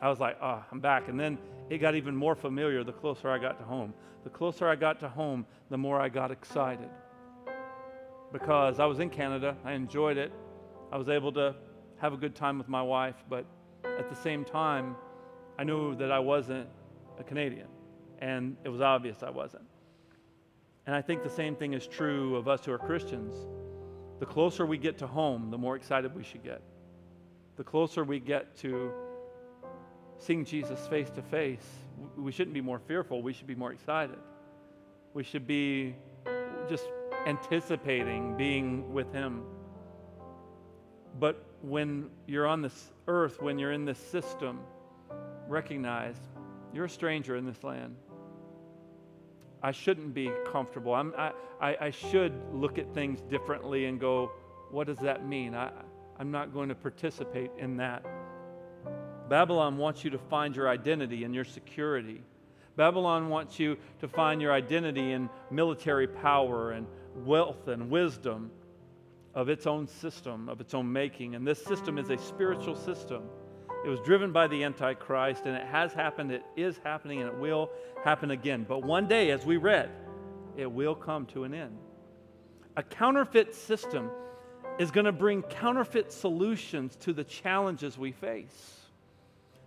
I 0.00 0.08
was 0.08 0.20
like, 0.20 0.38
oh, 0.40 0.64
I'm 0.72 0.80
back. 0.80 1.08
And 1.08 1.20
then 1.20 1.36
it 1.68 1.82
got 1.82 1.96
even 1.96 2.16
more 2.16 2.34
familiar 2.34 2.82
the 2.82 2.94
closer 2.94 3.28
I 3.28 3.36
got 3.36 3.58
to 3.58 3.64
home. 3.66 3.92
The 4.24 4.30
closer 4.30 4.66
I 4.66 4.74
got 4.74 5.00
to 5.00 5.08
home, 5.10 5.44
the 5.68 5.76
more 5.76 6.00
I 6.00 6.08
got 6.08 6.30
excited. 6.30 6.88
Because 8.32 8.80
I 8.80 8.86
was 8.86 9.00
in 9.00 9.10
Canada, 9.10 9.54
I 9.66 9.72
enjoyed 9.72 10.16
it. 10.16 10.32
I 10.90 10.96
was 10.96 11.10
able 11.10 11.32
to 11.32 11.54
have 11.98 12.14
a 12.14 12.16
good 12.16 12.34
time 12.34 12.56
with 12.56 12.70
my 12.70 12.80
wife, 12.80 13.16
but 13.28 13.44
at 13.84 14.08
the 14.08 14.16
same 14.16 14.46
time, 14.46 14.96
I 15.58 15.64
knew 15.64 15.94
that 15.96 16.10
I 16.10 16.20
wasn't 16.20 16.70
a 17.18 17.22
Canadian. 17.22 17.66
And 18.20 18.56
it 18.64 18.68
was 18.68 18.80
obvious 18.80 19.22
I 19.22 19.30
wasn't. 19.30 19.64
And 20.86 20.94
I 20.94 21.02
think 21.02 21.22
the 21.22 21.30
same 21.30 21.56
thing 21.56 21.74
is 21.74 21.86
true 21.86 22.36
of 22.36 22.48
us 22.48 22.64
who 22.64 22.72
are 22.72 22.78
Christians. 22.78 23.34
The 24.20 24.26
closer 24.26 24.64
we 24.64 24.78
get 24.78 24.98
to 24.98 25.06
home, 25.06 25.50
the 25.50 25.58
more 25.58 25.76
excited 25.76 26.14
we 26.14 26.22
should 26.22 26.42
get. 26.42 26.62
The 27.56 27.64
closer 27.64 28.04
we 28.04 28.20
get 28.20 28.56
to 28.58 28.92
seeing 30.18 30.44
Jesus 30.44 30.86
face 30.86 31.10
to 31.10 31.22
face, 31.22 31.66
we 32.16 32.32
shouldn't 32.32 32.54
be 32.54 32.60
more 32.60 32.78
fearful. 32.78 33.22
We 33.22 33.32
should 33.32 33.46
be 33.46 33.54
more 33.54 33.72
excited. 33.72 34.18
We 35.12 35.24
should 35.24 35.46
be 35.46 35.96
just 36.68 36.84
anticipating 37.26 38.36
being 38.36 38.92
with 38.92 39.12
Him. 39.12 39.42
But 41.18 41.44
when 41.62 42.10
you're 42.26 42.46
on 42.46 42.62
this 42.62 42.92
earth, 43.08 43.40
when 43.42 43.58
you're 43.58 43.72
in 43.72 43.84
this 43.84 43.98
system, 43.98 44.60
recognize 45.48 46.16
you're 46.72 46.84
a 46.84 46.90
stranger 46.90 47.36
in 47.36 47.46
this 47.46 47.64
land. 47.64 47.96
I 49.66 49.72
shouldn't 49.72 50.14
be 50.14 50.30
comfortable. 50.52 50.94
I'm, 50.94 51.12
I, 51.18 51.32
I, 51.60 51.76
I 51.86 51.90
should 51.90 52.32
look 52.52 52.78
at 52.78 52.94
things 52.94 53.20
differently 53.22 53.86
and 53.86 53.98
go, 53.98 54.30
what 54.70 54.86
does 54.86 54.98
that 54.98 55.26
mean? 55.26 55.56
I, 55.56 55.72
I'm 56.20 56.30
not 56.30 56.54
going 56.54 56.68
to 56.68 56.76
participate 56.76 57.50
in 57.58 57.76
that. 57.78 58.04
Babylon 59.28 59.76
wants 59.76 60.04
you 60.04 60.10
to 60.10 60.18
find 60.18 60.54
your 60.54 60.68
identity 60.68 61.24
and 61.24 61.34
your 61.34 61.42
security. 61.42 62.22
Babylon 62.76 63.28
wants 63.28 63.58
you 63.58 63.76
to 63.98 64.06
find 64.06 64.40
your 64.40 64.52
identity 64.52 65.10
in 65.10 65.28
military 65.50 66.06
power 66.06 66.70
and 66.70 66.86
wealth 67.24 67.66
and 67.66 67.90
wisdom 67.90 68.52
of 69.34 69.48
its 69.48 69.66
own 69.66 69.88
system, 69.88 70.48
of 70.48 70.60
its 70.60 70.74
own 70.74 70.92
making. 70.92 71.34
And 71.34 71.44
this 71.44 71.60
system 71.64 71.98
is 71.98 72.10
a 72.10 72.18
spiritual 72.18 72.76
system. 72.76 73.24
It 73.84 73.88
was 73.88 74.00
driven 74.00 74.32
by 74.32 74.46
the 74.48 74.64
Antichrist, 74.64 75.46
and 75.46 75.56
it 75.56 75.66
has 75.66 75.92
happened, 75.92 76.32
it 76.32 76.44
is 76.56 76.78
happening, 76.82 77.20
and 77.20 77.28
it 77.28 77.36
will 77.36 77.70
happen 78.02 78.30
again. 78.30 78.64
But 78.68 78.82
one 78.82 79.06
day, 79.06 79.30
as 79.30 79.44
we 79.44 79.56
read, 79.58 79.90
it 80.56 80.70
will 80.70 80.94
come 80.94 81.26
to 81.26 81.44
an 81.44 81.54
end. 81.54 81.78
A 82.76 82.82
counterfeit 82.82 83.54
system 83.54 84.10
is 84.78 84.90
going 84.90 85.06
to 85.06 85.12
bring 85.12 85.42
counterfeit 85.42 86.12
solutions 86.12 86.96
to 86.96 87.12
the 87.12 87.24
challenges 87.24 87.96
we 87.96 88.12
face. 88.12 88.80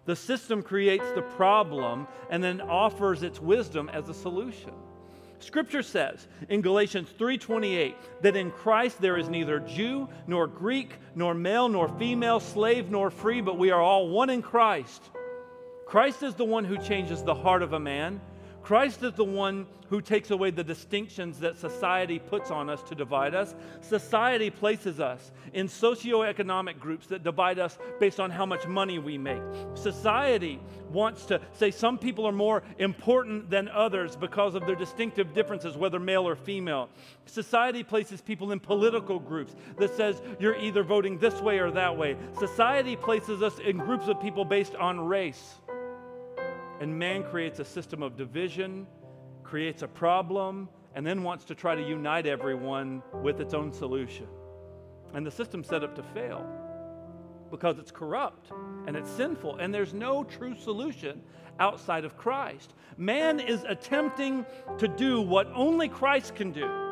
The 0.06 0.16
system 0.16 0.64
creates 0.64 1.10
the 1.16 1.22
problem 1.22 2.08
and 2.30 2.44
then 2.44 2.62
offers 2.62 3.24
its 3.24 3.40
wisdom 3.40 3.90
as 3.90 4.10
a 4.10 4.14
solution. 4.14 4.74
Scripture 5.40 5.84
says 5.84 6.28
in 6.50 6.62
Galatians 6.62 7.10
3:28 7.18 7.96
that 8.22 8.36
in 8.36 8.52
Christ 8.52 9.02
there 9.02 9.18
is 9.18 9.30
neither 9.30 9.60
Jew 9.60 10.08
nor 10.28 10.48
Greek 10.48 10.98
nor 11.16 11.34
male 11.34 11.70
nor 11.70 11.88
female, 11.88 12.40
slave 12.40 12.92
nor 12.92 13.10
free, 13.10 13.42
but 13.42 13.58
we 13.58 13.72
are 13.72 13.82
all 13.82 14.10
one 14.10 14.30
in 14.30 14.42
Christ. 14.42 15.10
Christ 15.86 16.24
is 16.24 16.36
the 16.36 16.46
one 16.46 16.66
who 16.66 16.78
changes 16.78 17.24
the 17.24 17.34
heart 17.34 17.64
of 17.64 17.74
a 17.74 17.80
man 17.80 18.22
Christ 18.62 19.04
is 19.04 19.14
the 19.14 19.24
one 19.24 19.66
who 19.90 20.02
takes 20.02 20.30
away 20.30 20.52
the 20.52 20.64
distinctions 20.64 21.40
that 21.40 21.58
society 21.58 22.20
puts 22.20 22.52
on 22.52 22.70
us 22.70 22.84
to 22.84 22.96
divide 22.96 23.34
us. 23.34 23.56
Society 23.82 24.52
places 24.52 25.00
us 25.00 25.32
in 25.54 25.68
socioeconomic 25.68 26.80
groups 26.80 27.08
that 27.08 27.24
divide 27.24 27.58
us 27.58 27.80
based 28.00 28.20
on 28.20 28.30
how 28.30 28.46
much 28.46 28.68
money 28.68 29.00
we 29.00 29.18
make. 29.18 29.42
Society 29.74 30.60
wants 30.92 31.26
to 31.26 31.42
say 31.54 31.72
some 31.72 31.98
people 31.98 32.26
are 32.28 32.32
more 32.32 32.62
important 32.78 33.50
than 33.50 33.68
others 33.70 34.16
because 34.16 34.54
of 34.54 34.66
their 34.68 34.76
distinctive 34.76 35.34
differences, 35.34 35.76
whether 35.76 36.00
male 36.00 36.28
or 36.28 36.36
female. 36.36 36.90
Society 37.26 37.84
places 37.84 38.22
people 38.22 38.52
in 38.52 38.60
political 38.60 39.20
groups 39.20 39.56
that 39.78 39.96
says 39.96 40.22
you're 40.40 40.58
either 40.58 40.84
voting 40.84 41.18
this 41.18 41.42
way 41.42 41.58
or 41.58 41.72
that 41.72 41.98
way. 41.98 42.16
Society 42.38 42.96
places 42.96 43.42
us 43.42 43.58
in 43.60 43.78
groups 43.78 44.08
of 44.08 44.22
people 44.22 44.46
based 44.46 44.76
on 44.76 45.00
race. 45.00 45.56
And 46.80 46.98
man 46.98 47.24
creates 47.24 47.60
a 47.60 47.66
system 47.66 48.02
of 48.02 48.16
division, 48.16 48.88
creates 49.44 49.82
a 49.82 49.88
problem, 49.88 50.70
and 50.96 51.06
then 51.06 51.24
wants 51.24 51.46
to 51.46 51.56
try 51.56 51.76
to 51.76 51.82
unite 51.82 52.26
everyone 52.26 53.04
with 53.22 53.42
its 53.42 53.54
own 53.54 53.72
solution. 53.72 54.28
And 55.14 55.26
the 55.26 55.32
system's 55.32 55.68
set 55.68 55.84
up 55.84 55.96
to 55.96 56.04
fail 56.04 56.46
because 57.52 57.80
it's 57.80 57.92
corrupt 57.92 58.52
and 58.88 58.96
it's 58.96 59.10
sinful, 59.10 59.58
and 59.58 59.74
there's 59.74 59.94
no 59.94 60.24
true 60.24 60.56
solution 60.56 61.22
outside 61.60 62.06
of 62.06 62.16
Christ. 62.18 62.74
Man 62.98 63.40
is 63.40 63.64
attempting 63.68 64.46
to 64.78 64.88
do 64.88 65.22
what 65.22 65.48
only 65.54 65.90
Christ 65.90 66.36
can 66.36 66.52
do 66.52 66.89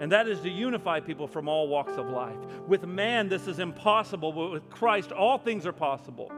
and 0.00 0.12
that 0.12 0.28
is 0.28 0.40
to 0.40 0.48
unify 0.48 1.00
people 1.00 1.26
from 1.26 1.48
all 1.48 1.68
walks 1.68 1.94
of 1.94 2.08
life. 2.08 2.36
With 2.66 2.86
man, 2.86 3.28
this 3.28 3.48
is 3.48 3.58
impossible, 3.58 4.32
but 4.32 4.52
with 4.52 4.70
Christ, 4.70 5.10
all 5.10 5.38
things 5.38 5.66
are 5.66 5.72
possible. 5.72 6.30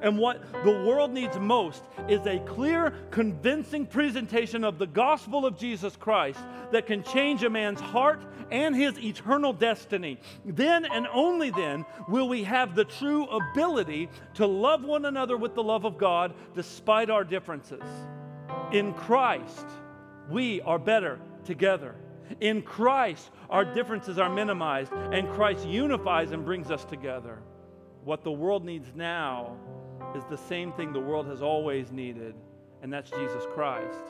And 0.00 0.18
what 0.18 0.40
the 0.64 0.70
world 0.70 1.12
needs 1.12 1.38
most 1.38 1.82
is 2.08 2.24
a 2.26 2.38
clear, 2.40 2.94
convincing 3.10 3.86
presentation 3.86 4.64
of 4.64 4.78
the 4.78 4.86
gospel 4.86 5.44
of 5.44 5.58
Jesus 5.58 5.96
Christ 5.96 6.40
that 6.70 6.86
can 6.86 7.02
change 7.02 7.42
a 7.42 7.50
man's 7.50 7.80
heart 7.80 8.22
and 8.50 8.74
his 8.74 8.98
eternal 8.98 9.52
destiny. 9.52 10.18
Then 10.44 10.84
and 10.84 11.06
only 11.12 11.50
then 11.50 11.84
will 12.08 12.28
we 12.28 12.44
have 12.44 12.74
the 12.74 12.84
true 12.84 13.26
ability 13.26 14.08
to 14.34 14.46
love 14.46 14.84
one 14.84 15.04
another 15.04 15.36
with 15.36 15.54
the 15.54 15.62
love 15.62 15.84
of 15.84 15.98
God 15.98 16.34
despite 16.54 17.10
our 17.10 17.24
differences. 17.24 17.82
In 18.72 18.94
Christ, 18.94 19.66
we 20.30 20.60
are 20.62 20.78
better 20.78 21.18
together. 21.44 21.94
In 22.40 22.62
Christ, 22.62 23.30
our 23.50 23.64
differences 23.64 24.18
are 24.18 24.30
minimized, 24.30 24.92
and 24.92 25.28
Christ 25.30 25.66
unifies 25.66 26.32
and 26.32 26.44
brings 26.44 26.70
us 26.70 26.84
together. 26.84 27.42
What 28.04 28.22
the 28.22 28.32
world 28.32 28.64
needs 28.64 28.92
now 28.94 29.56
is 30.16 30.24
the 30.30 30.36
same 30.36 30.72
thing 30.72 30.92
the 30.92 31.00
world 31.00 31.26
has 31.26 31.42
always 31.42 31.92
needed, 31.92 32.34
and 32.82 32.92
that's 32.92 33.10
Jesus 33.10 33.44
Christ. 33.54 34.04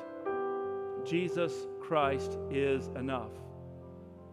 Jesus 1.05 1.53
Christ 1.81 2.39
is 2.51 2.89
enough. 2.89 3.33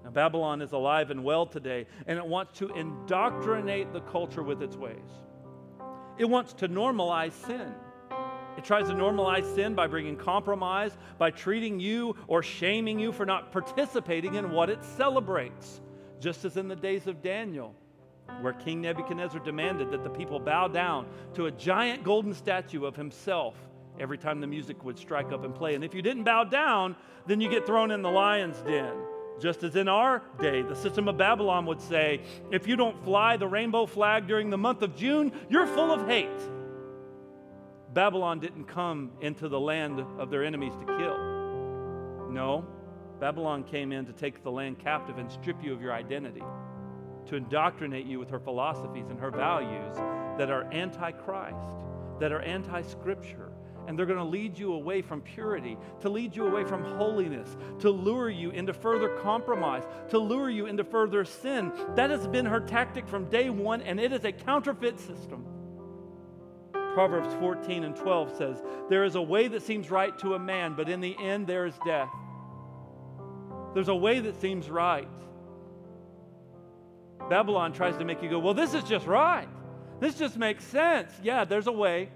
Now, 0.03 0.11
Babylon 0.11 0.61
is 0.61 0.73
alive 0.73 1.09
and 1.09 1.23
well 1.23 1.45
today, 1.45 1.87
and 2.05 2.17
it 2.17 2.25
wants 2.25 2.59
to 2.59 2.69
indoctrinate 2.75 3.91
the 3.93 4.01
culture 4.01 4.43
with 4.43 4.61
its 4.61 4.75
ways. 4.75 5.09
It 6.17 6.25
wants 6.25 6.53
to 6.53 6.69
normalize 6.69 7.33
sin. 7.33 7.73
It 8.57 8.63
tries 8.63 8.87
to 8.87 8.93
normalize 8.93 9.53
sin 9.55 9.75
by 9.75 9.87
bringing 9.87 10.15
compromise, 10.15 10.97
by 11.17 11.31
treating 11.31 11.79
you 11.79 12.15
or 12.27 12.41
shaming 12.41 12.99
you 12.99 13.11
for 13.11 13.25
not 13.25 13.51
participating 13.51 14.35
in 14.35 14.51
what 14.51 14.69
it 14.69 14.83
celebrates. 14.83 15.81
Just 16.19 16.45
as 16.45 16.57
in 16.57 16.67
the 16.67 16.75
days 16.75 17.07
of 17.07 17.21
Daniel, 17.21 17.75
where 18.41 18.53
King 18.53 18.81
Nebuchadnezzar 18.81 19.39
demanded 19.41 19.91
that 19.91 20.03
the 20.03 20.09
people 20.09 20.39
bow 20.39 20.67
down 20.67 21.07
to 21.33 21.45
a 21.45 21.51
giant 21.51 22.03
golden 22.03 22.33
statue 22.33 22.85
of 22.85 22.95
himself 22.95 23.55
every 23.99 24.17
time 24.17 24.39
the 24.39 24.47
music 24.47 24.83
would 24.83 24.97
strike 24.97 25.31
up 25.31 25.43
and 25.43 25.53
play. 25.53 25.75
And 25.75 25.83
if 25.83 25.93
you 25.93 26.01
didn't 26.01 26.23
bow 26.23 26.45
down, 26.45 26.95
then 27.27 27.41
you 27.41 27.49
get 27.49 27.65
thrown 27.65 27.91
in 27.91 28.01
the 28.01 28.09
lion's 28.09 28.61
den. 28.61 28.93
Just 29.39 29.63
as 29.63 29.75
in 29.75 29.89
our 29.89 30.23
day, 30.39 30.61
the 30.61 30.75
system 30.75 31.07
of 31.09 31.17
Babylon 31.17 31.65
would 31.65 31.81
say, 31.81 32.21
if 32.51 32.67
you 32.67 32.75
don't 32.75 33.03
fly 33.03 33.35
the 33.35 33.47
rainbow 33.47 33.85
flag 33.85 34.27
during 34.27 34.49
the 34.49 34.57
month 34.57 34.81
of 34.81 34.95
June, 34.95 35.31
you're 35.49 35.67
full 35.67 35.91
of 35.91 36.07
hate. 36.07 36.29
Babylon 37.95 38.41
didn't 38.41 38.65
come 38.65 39.09
into 39.21 39.47
the 39.47 39.59
land 39.59 40.01
of 40.19 40.29
their 40.29 40.43
enemies 40.43 40.73
to 40.81 40.85
kill. 40.85 41.17
No, 42.29 42.65
Babylon 43.21 43.63
came 43.63 43.93
in 43.93 44.05
to 44.05 44.11
take 44.11 44.43
the 44.43 44.51
land 44.51 44.79
captive 44.79 45.17
and 45.17 45.31
strip 45.31 45.63
you 45.63 45.71
of 45.71 45.81
your 45.81 45.93
identity, 45.93 46.43
to 47.27 47.37
indoctrinate 47.37 48.05
you 48.05 48.19
with 48.19 48.29
her 48.29 48.39
philosophies 48.39 49.05
and 49.09 49.17
her 49.17 49.31
values 49.31 49.95
that 50.37 50.51
are 50.51 50.65
anti 50.73 51.11
Christ, 51.11 51.69
that 52.19 52.33
are 52.33 52.41
anti 52.41 52.81
Scripture. 52.81 53.53
And 53.87 53.97
they're 53.97 54.05
going 54.05 54.19
to 54.19 54.25
lead 54.25 54.59
you 54.59 54.73
away 54.73 55.01
from 55.01 55.21
purity, 55.21 55.77
to 56.01 56.09
lead 56.09 56.35
you 56.35 56.47
away 56.47 56.65
from 56.65 56.83
holiness, 56.83 57.55
to 57.79 57.89
lure 57.89 58.29
you 58.29 58.49
into 58.49 58.73
further 58.73 59.07
compromise, 59.19 59.83
to 60.09 60.17
lure 60.17 60.49
you 60.49 60.65
into 60.65 60.83
further 60.83 61.23
sin. 61.23 61.71
That 61.95 62.09
has 62.09 62.27
been 62.27 62.45
her 62.47 62.59
tactic 62.59 63.07
from 63.07 63.29
day 63.29 63.49
one, 63.49 63.81
and 63.81 64.01
it 64.01 64.11
is 64.11 64.25
a 64.25 64.33
counterfeit 64.33 64.99
system. 64.99 65.45
Proverbs 66.95 67.33
14 67.41 67.83
and 67.83 67.93
12 67.93 68.37
says, 68.37 68.63
There 68.89 69.03
is 69.03 69.15
a 69.15 69.21
way 69.21 69.49
that 69.49 69.61
seems 69.61 69.91
right 69.91 70.17
to 70.19 70.35
a 70.35 70.39
man, 70.39 70.75
but 70.77 70.87
in 70.87 71.01
the 71.01 71.13
end 71.21 71.45
there 71.45 71.65
is 71.65 71.73
death. 71.85 72.07
There's 73.73 73.89
a 73.89 73.95
way 73.95 74.21
that 74.21 74.39
seems 74.39 74.69
right. 74.69 75.09
Babylon 77.29 77.73
tries 77.73 77.97
to 77.97 78.05
make 78.05 78.23
you 78.23 78.29
go, 78.29 78.39
Well, 78.39 78.53
this 78.53 78.73
is 78.73 78.85
just 78.85 79.07
right. 79.07 79.49
This 79.99 80.15
just 80.15 80.37
makes 80.37 80.63
sense. 80.63 81.11
Yeah, 81.21 81.43
there's 81.43 81.67
a 81.67 81.71
way. 81.71 82.07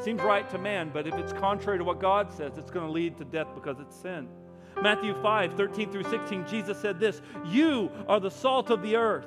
seems 0.00 0.22
right 0.22 0.48
to 0.50 0.58
man, 0.58 0.92
but 0.94 1.08
if 1.08 1.14
it's 1.14 1.32
contrary 1.32 1.78
to 1.78 1.84
what 1.84 2.00
God 2.00 2.32
says, 2.32 2.52
it's 2.56 2.70
going 2.70 2.86
to 2.86 2.92
lead 2.92 3.18
to 3.18 3.24
death 3.24 3.48
because 3.56 3.80
it's 3.80 3.96
sin. 3.96 4.28
Matthew 4.80 5.20
5, 5.20 5.56
13 5.56 5.90
through 5.90 6.04
16, 6.04 6.46
Jesus 6.46 6.78
said 6.78 7.00
this 7.00 7.20
You 7.46 7.90
are 8.06 8.20
the 8.20 8.30
salt 8.30 8.70
of 8.70 8.80
the 8.82 8.94
earth. 8.94 9.26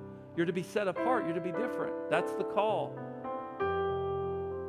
you're 0.35 0.45
to 0.45 0.53
be 0.53 0.63
set 0.63 0.87
apart. 0.87 1.25
You're 1.25 1.35
to 1.35 1.41
be 1.41 1.51
different. 1.51 2.09
That's 2.09 2.33
the 2.33 2.43
call. 2.43 2.97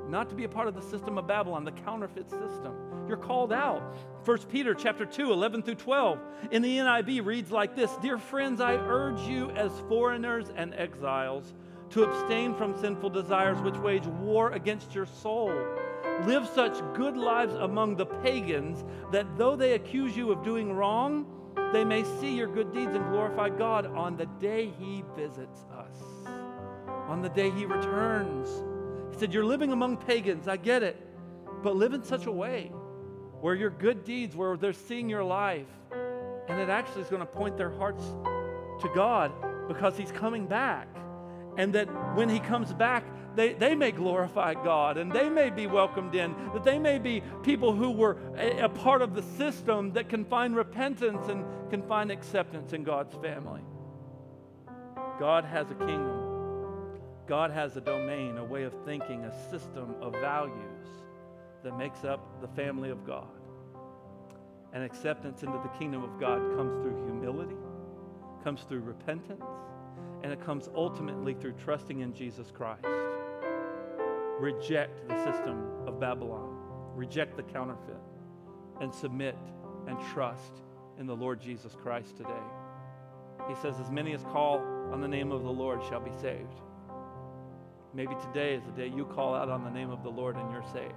Not 0.08 0.28
to 0.28 0.34
be 0.34 0.44
a 0.44 0.48
part 0.48 0.68
of 0.68 0.74
the 0.74 0.82
system 0.82 1.16
of 1.16 1.26
Babylon, 1.26 1.64
the 1.64 1.72
counterfeit 1.72 2.28
system. 2.28 2.74
You're 3.08 3.16
called 3.16 3.52
out. 3.52 3.82
1 4.24 4.38
Peter 4.50 4.74
chapter 4.74 5.06
2, 5.06 5.32
11 5.32 5.62
through 5.62 5.76
12. 5.76 6.18
In 6.50 6.62
the 6.62 6.78
NIV 6.78 7.24
reads 7.24 7.50
like 7.50 7.74
this 7.74 7.90
Dear 8.02 8.18
friends, 8.18 8.60
I 8.60 8.74
urge 8.74 9.20
you 9.22 9.50
as 9.52 9.72
foreigners 9.88 10.50
and 10.54 10.74
exiles 10.74 11.54
to 11.90 12.04
abstain 12.04 12.54
from 12.54 12.76
sinful 12.78 13.10
desires 13.10 13.60
which 13.60 13.76
wage 13.76 14.06
war 14.06 14.52
against 14.52 14.94
your 14.94 15.06
soul. 15.06 15.52
Live 16.26 16.48
such 16.54 16.78
good 16.94 17.16
lives 17.16 17.54
among 17.54 17.96
the 17.96 18.06
pagans 18.06 18.84
that 19.12 19.26
though 19.36 19.56
they 19.56 19.72
accuse 19.72 20.16
you 20.16 20.30
of 20.30 20.42
doing 20.42 20.72
wrong, 20.72 21.26
they 21.72 21.84
may 21.84 22.04
see 22.20 22.36
your 22.36 22.48
good 22.48 22.72
deeds 22.72 22.94
and 22.94 23.04
glorify 23.10 23.48
God 23.48 23.86
on 23.86 24.16
the 24.16 24.26
day 24.40 24.72
He 24.78 25.02
visits 25.16 25.64
us, 25.76 26.28
on 27.08 27.22
the 27.22 27.28
day 27.30 27.50
He 27.50 27.64
returns. 27.64 28.48
He 29.12 29.18
said, 29.18 29.32
You're 29.32 29.44
living 29.44 29.72
among 29.72 29.96
pagans, 29.96 30.48
I 30.48 30.56
get 30.56 30.82
it, 30.82 31.00
but 31.62 31.76
live 31.76 31.94
in 31.94 32.04
such 32.04 32.26
a 32.26 32.32
way 32.32 32.70
where 33.40 33.54
your 33.54 33.70
good 33.70 34.04
deeds, 34.04 34.36
where 34.36 34.56
they're 34.56 34.72
seeing 34.72 35.08
your 35.08 35.24
life, 35.24 35.66
and 36.48 36.60
it 36.60 36.68
actually 36.68 37.02
is 37.02 37.08
going 37.08 37.20
to 37.20 37.26
point 37.26 37.56
their 37.56 37.70
hearts 37.70 38.04
to 38.80 38.90
God 38.94 39.32
because 39.66 39.96
He's 39.96 40.12
coming 40.12 40.46
back. 40.46 40.88
And 41.56 41.72
that 41.74 41.86
when 42.16 42.28
He 42.28 42.38
comes 42.38 42.72
back, 42.72 43.04
they, 43.34 43.54
they 43.54 43.74
may 43.74 43.92
glorify 43.92 44.54
God 44.54 44.98
and 44.98 45.10
they 45.10 45.28
may 45.28 45.50
be 45.50 45.66
welcomed 45.66 46.14
in, 46.14 46.34
that 46.52 46.64
they 46.64 46.78
may 46.78 46.98
be 46.98 47.22
people 47.42 47.74
who 47.74 47.90
were 47.90 48.18
a, 48.36 48.64
a 48.64 48.68
part 48.68 49.02
of 49.02 49.14
the 49.14 49.22
system 49.22 49.92
that 49.92 50.08
can 50.08 50.24
find 50.24 50.54
repentance 50.56 51.28
and 51.28 51.44
can 51.70 51.82
find 51.82 52.10
acceptance 52.10 52.72
in 52.72 52.84
God's 52.84 53.14
family. 53.16 53.62
God 55.18 55.44
has 55.44 55.70
a 55.70 55.74
kingdom. 55.74 56.20
God 57.26 57.50
has 57.50 57.76
a 57.76 57.80
domain, 57.80 58.36
a 58.38 58.44
way 58.44 58.64
of 58.64 58.74
thinking, 58.84 59.24
a 59.24 59.50
system 59.50 59.94
of 60.00 60.12
values 60.14 60.88
that 61.62 61.76
makes 61.78 62.04
up 62.04 62.40
the 62.40 62.48
family 62.48 62.90
of 62.90 63.06
God. 63.06 63.28
And 64.72 64.82
acceptance 64.82 65.42
into 65.42 65.58
the 65.62 65.78
kingdom 65.78 66.02
of 66.02 66.18
God 66.18 66.38
comes 66.56 66.74
through 66.82 67.04
humility, 67.04 67.56
comes 68.42 68.62
through 68.62 68.80
repentance, 68.80 69.44
and 70.22 70.32
it 70.32 70.44
comes 70.44 70.68
ultimately 70.74 71.34
through 71.34 71.52
trusting 71.52 72.00
in 72.00 72.14
Jesus 72.14 72.50
Christ 72.50 72.84
reject 74.42 75.08
the 75.08 75.16
system 75.18 75.64
of 75.86 76.00
Babylon, 76.00 76.56
reject 76.96 77.36
the 77.36 77.44
counterfeit, 77.44 78.02
and 78.80 78.92
submit 78.92 79.36
and 79.86 79.96
trust 80.12 80.62
in 80.98 81.06
the 81.06 81.14
Lord 81.14 81.40
Jesus 81.40 81.76
Christ 81.80 82.16
today. 82.16 82.42
He 83.48 83.54
says, 83.54 83.78
As 83.78 83.88
many 83.88 84.12
as 84.14 84.24
call 84.24 84.58
on 84.92 85.00
the 85.00 85.06
name 85.06 85.30
of 85.30 85.44
the 85.44 85.50
Lord 85.50 85.80
shall 85.88 86.00
be 86.00 86.10
saved. 86.20 86.60
Maybe 87.94 88.16
today 88.20 88.54
is 88.54 88.64
the 88.64 88.72
day 88.72 88.88
you 88.88 89.04
call 89.04 89.32
out 89.32 89.48
on 89.48 89.62
the 89.62 89.70
name 89.70 89.90
of 89.90 90.02
the 90.02 90.10
Lord 90.10 90.34
and 90.34 90.50
you're 90.50 90.66
saved. 90.72 90.92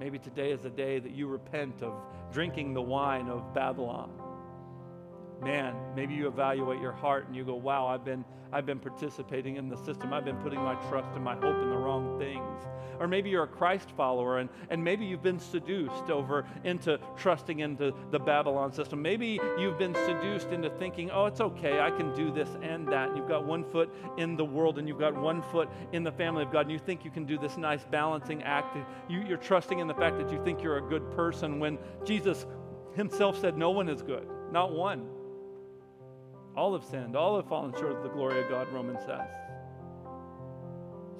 Maybe 0.00 0.18
today 0.18 0.50
is 0.50 0.62
the 0.62 0.70
day 0.70 0.98
that 0.98 1.12
you 1.12 1.28
repent 1.28 1.80
of 1.80 1.94
drinking 2.32 2.74
the 2.74 2.82
wine 2.82 3.28
of 3.28 3.54
Babylon 3.54 4.10
man, 5.42 5.74
maybe 5.96 6.14
you 6.14 6.28
evaluate 6.28 6.80
your 6.80 6.92
heart 6.92 7.26
and 7.26 7.36
you 7.36 7.44
go, 7.44 7.54
wow, 7.54 7.86
I've 7.86 8.04
been, 8.04 8.24
I've 8.52 8.66
been 8.66 8.78
participating 8.78 9.56
in 9.56 9.68
the 9.68 9.76
system. 9.76 10.12
I've 10.12 10.24
been 10.24 10.36
putting 10.36 10.60
my 10.60 10.74
trust 10.88 11.08
and 11.14 11.24
my 11.24 11.34
hope 11.34 11.62
in 11.62 11.70
the 11.70 11.76
wrong 11.76 12.18
things. 12.18 12.60
Or 13.00 13.08
maybe 13.08 13.30
you're 13.30 13.42
a 13.42 13.48
Christ 13.48 13.90
follower 13.96 14.38
and, 14.38 14.48
and 14.70 14.82
maybe 14.84 15.04
you've 15.04 15.22
been 15.22 15.40
seduced 15.40 16.10
over 16.10 16.46
into 16.62 17.00
trusting 17.16 17.60
into 17.60 17.92
the 18.12 18.18
Babylon 18.18 18.72
system. 18.72 19.02
Maybe 19.02 19.40
you've 19.58 19.78
been 19.78 19.94
seduced 19.94 20.48
into 20.48 20.70
thinking, 20.70 21.10
oh, 21.10 21.26
it's 21.26 21.40
okay, 21.40 21.80
I 21.80 21.90
can 21.90 22.14
do 22.14 22.30
this 22.30 22.48
and 22.62 22.86
that. 22.88 23.08
And 23.08 23.16
you've 23.16 23.28
got 23.28 23.44
one 23.44 23.64
foot 23.64 23.92
in 24.18 24.36
the 24.36 24.44
world 24.44 24.78
and 24.78 24.86
you've 24.86 25.00
got 25.00 25.16
one 25.16 25.42
foot 25.42 25.68
in 25.92 26.04
the 26.04 26.12
family 26.12 26.44
of 26.44 26.52
God. 26.52 26.60
And 26.60 26.70
you 26.70 26.78
think 26.78 27.04
you 27.04 27.10
can 27.10 27.24
do 27.24 27.38
this 27.38 27.56
nice 27.56 27.84
balancing 27.90 28.42
act. 28.44 28.76
You, 29.08 29.24
you're 29.26 29.38
trusting 29.38 29.80
in 29.80 29.88
the 29.88 29.94
fact 29.94 30.18
that 30.18 30.30
you 30.30 30.42
think 30.44 30.62
you're 30.62 30.78
a 30.78 30.88
good 30.88 31.10
person 31.10 31.58
when 31.58 31.78
Jesus 32.04 32.46
himself 32.94 33.40
said, 33.40 33.56
no 33.56 33.70
one 33.70 33.88
is 33.88 34.02
good, 34.02 34.28
not 34.52 34.72
one. 34.72 35.08
All 36.56 36.72
have 36.74 36.84
sinned, 36.84 37.16
all 37.16 37.36
have 37.36 37.48
fallen 37.48 37.72
short 37.72 37.96
of 37.96 38.02
the 38.02 38.10
glory 38.10 38.42
of 38.42 38.48
God, 38.50 38.68
Romans 38.72 39.00
says. 39.00 39.28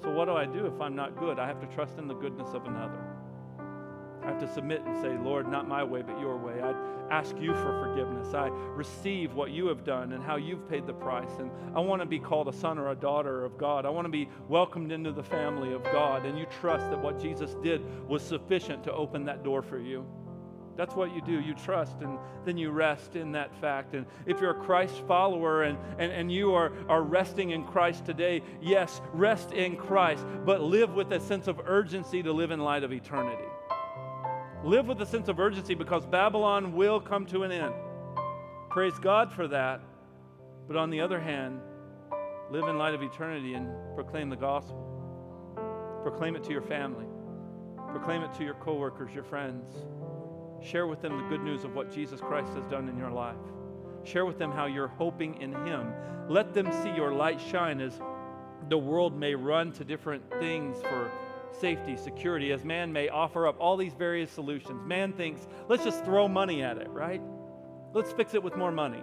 So, 0.03 0.11
what 0.11 0.25
do 0.25 0.33
I 0.33 0.45
do 0.45 0.65
if 0.65 0.79
I'm 0.79 0.95
not 0.95 1.17
good? 1.17 1.39
I 1.39 1.47
have 1.47 1.59
to 1.61 1.67
trust 1.67 1.97
in 1.97 2.07
the 2.07 2.13
goodness 2.13 2.49
of 2.53 2.65
another. 2.65 2.99
I 4.23 4.27
have 4.27 4.39
to 4.39 4.47
submit 4.47 4.81
and 4.85 5.01
say, 5.01 5.17
Lord, 5.17 5.49
not 5.49 5.67
my 5.67 5.83
way, 5.83 6.01
but 6.01 6.19
your 6.19 6.37
way. 6.37 6.61
I 6.61 6.73
ask 7.11 7.35
you 7.39 7.53
for 7.53 7.85
forgiveness. 7.85 8.33
I 8.33 8.47
receive 8.47 9.33
what 9.33 9.51
you 9.51 9.67
have 9.67 9.83
done 9.83 10.13
and 10.13 10.23
how 10.23 10.37
you've 10.37 10.69
paid 10.69 10.87
the 10.87 10.93
price. 10.93 11.31
And 11.39 11.51
I 11.75 11.79
want 11.79 12.01
to 12.01 12.05
be 12.05 12.19
called 12.19 12.47
a 12.47 12.53
son 12.53 12.77
or 12.77 12.91
a 12.91 12.95
daughter 12.95 13.43
of 13.43 13.57
God. 13.57 13.85
I 13.85 13.89
want 13.89 14.05
to 14.05 14.11
be 14.11 14.29
welcomed 14.47 14.91
into 14.91 15.11
the 15.11 15.23
family 15.23 15.73
of 15.73 15.83
God. 15.85 16.25
And 16.25 16.37
you 16.37 16.45
trust 16.61 16.89
that 16.89 17.01
what 17.01 17.19
Jesus 17.19 17.55
did 17.61 17.81
was 18.07 18.23
sufficient 18.23 18.83
to 18.85 18.93
open 18.93 19.25
that 19.25 19.43
door 19.43 19.61
for 19.61 19.79
you. 19.79 20.05
That's 20.75 20.95
what 20.95 21.13
you 21.13 21.21
do. 21.21 21.39
You 21.39 21.53
trust 21.53 22.01
and 22.01 22.17
then 22.45 22.57
you 22.57 22.71
rest 22.71 23.15
in 23.15 23.31
that 23.33 23.53
fact. 23.61 23.93
And 23.93 24.05
if 24.25 24.41
you're 24.41 24.51
a 24.51 24.63
Christ 24.63 24.95
follower 25.07 25.63
and, 25.63 25.77
and, 25.99 26.11
and 26.11 26.31
you 26.31 26.53
are, 26.53 26.71
are 26.89 27.03
resting 27.03 27.51
in 27.51 27.63
Christ 27.63 28.05
today, 28.05 28.41
yes, 28.61 29.01
rest 29.13 29.51
in 29.51 29.75
Christ, 29.75 30.25
but 30.45 30.61
live 30.61 30.93
with 30.93 31.11
a 31.11 31.19
sense 31.19 31.47
of 31.47 31.61
urgency 31.65 32.23
to 32.23 32.31
live 32.31 32.51
in 32.51 32.59
light 32.59 32.83
of 32.83 32.91
eternity. 32.91 33.47
Live 34.63 34.87
with 34.87 35.01
a 35.01 35.05
sense 35.05 35.27
of 35.27 35.39
urgency 35.39 35.75
because 35.75 36.05
Babylon 36.05 36.73
will 36.73 36.99
come 36.99 37.25
to 37.27 37.43
an 37.43 37.51
end. 37.51 37.73
Praise 38.69 38.97
God 38.99 39.31
for 39.31 39.47
that. 39.49 39.81
But 40.67 40.77
on 40.77 40.89
the 40.89 41.01
other 41.01 41.19
hand, 41.19 41.59
live 42.49 42.67
in 42.67 42.77
light 42.77 42.95
of 42.95 43.03
eternity 43.03 43.53
and 43.53 43.67
proclaim 43.95 44.29
the 44.29 44.37
gospel. 44.37 44.89
Proclaim 46.03 46.35
it 46.35 46.43
to 46.45 46.51
your 46.51 46.61
family 46.61 47.05
Proclaim 47.93 48.23
it 48.23 48.33
to 48.33 48.43
your 48.43 48.55
coworkers, 48.55 49.13
your 49.13 49.23
friends. 49.23 49.67
Share 50.63 50.87
with 50.87 51.01
them 51.01 51.17
the 51.17 51.27
good 51.27 51.43
news 51.43 51.63
of 51.63 51.75
what 51.75 51.91
Jesus 51.91 52.21
Christ 52.21 52.53
has 52.53 52.65
done 52.67 52.87
in 52.87 52.97
your 52.97 53.11
life. 53.11 53.35
Share 54.03 54.25
with 54.25 54.37
them 54.37 54.51
how 54.51 54.65
you're 54.65 54.87
hoping 54.87 55.41
in 55.41 55.51
Him. 55.65 55.93
Let 56.29 56.53
them 56.53 56.71
see 56.81 56.91
your 56.95 57.13
light 57.13 57.39
shine 57.39 57.81
as 57.81 57.99
the 58.69 58.77
world 58.77 59.17
may 59.17 59.35
run 59.35 59.73
to 59.73 59.83
different 59.83 60.23
things 60.39 60.77
for 60.81 61.11
safety, 61.51 61.97
security, 61.97 62.51
as 62.51 62.63
man 62.63 62.93
may 62.93 63.09
offer 63.09 63.45
up 63.45 63.57
all 63.59 63.75
these 63.75 63.93
various 63.93 64.31
solutions. 64.31 64.81
Man 64.85 65.13
thinks, 65.13 65.47
let's 65.67 65.83
just 65.83 66.05
throw 66.05 66.27
money 66.27 66.63
at 66.63 66.77
it, 66.77 66.89
right? 66.89 67.21
Let's 67.93 68.11
fix 68.11 68.33
it 68.33 68.41
with 68.41 68.55
more 68.55 68.71
money. 68.71 69.01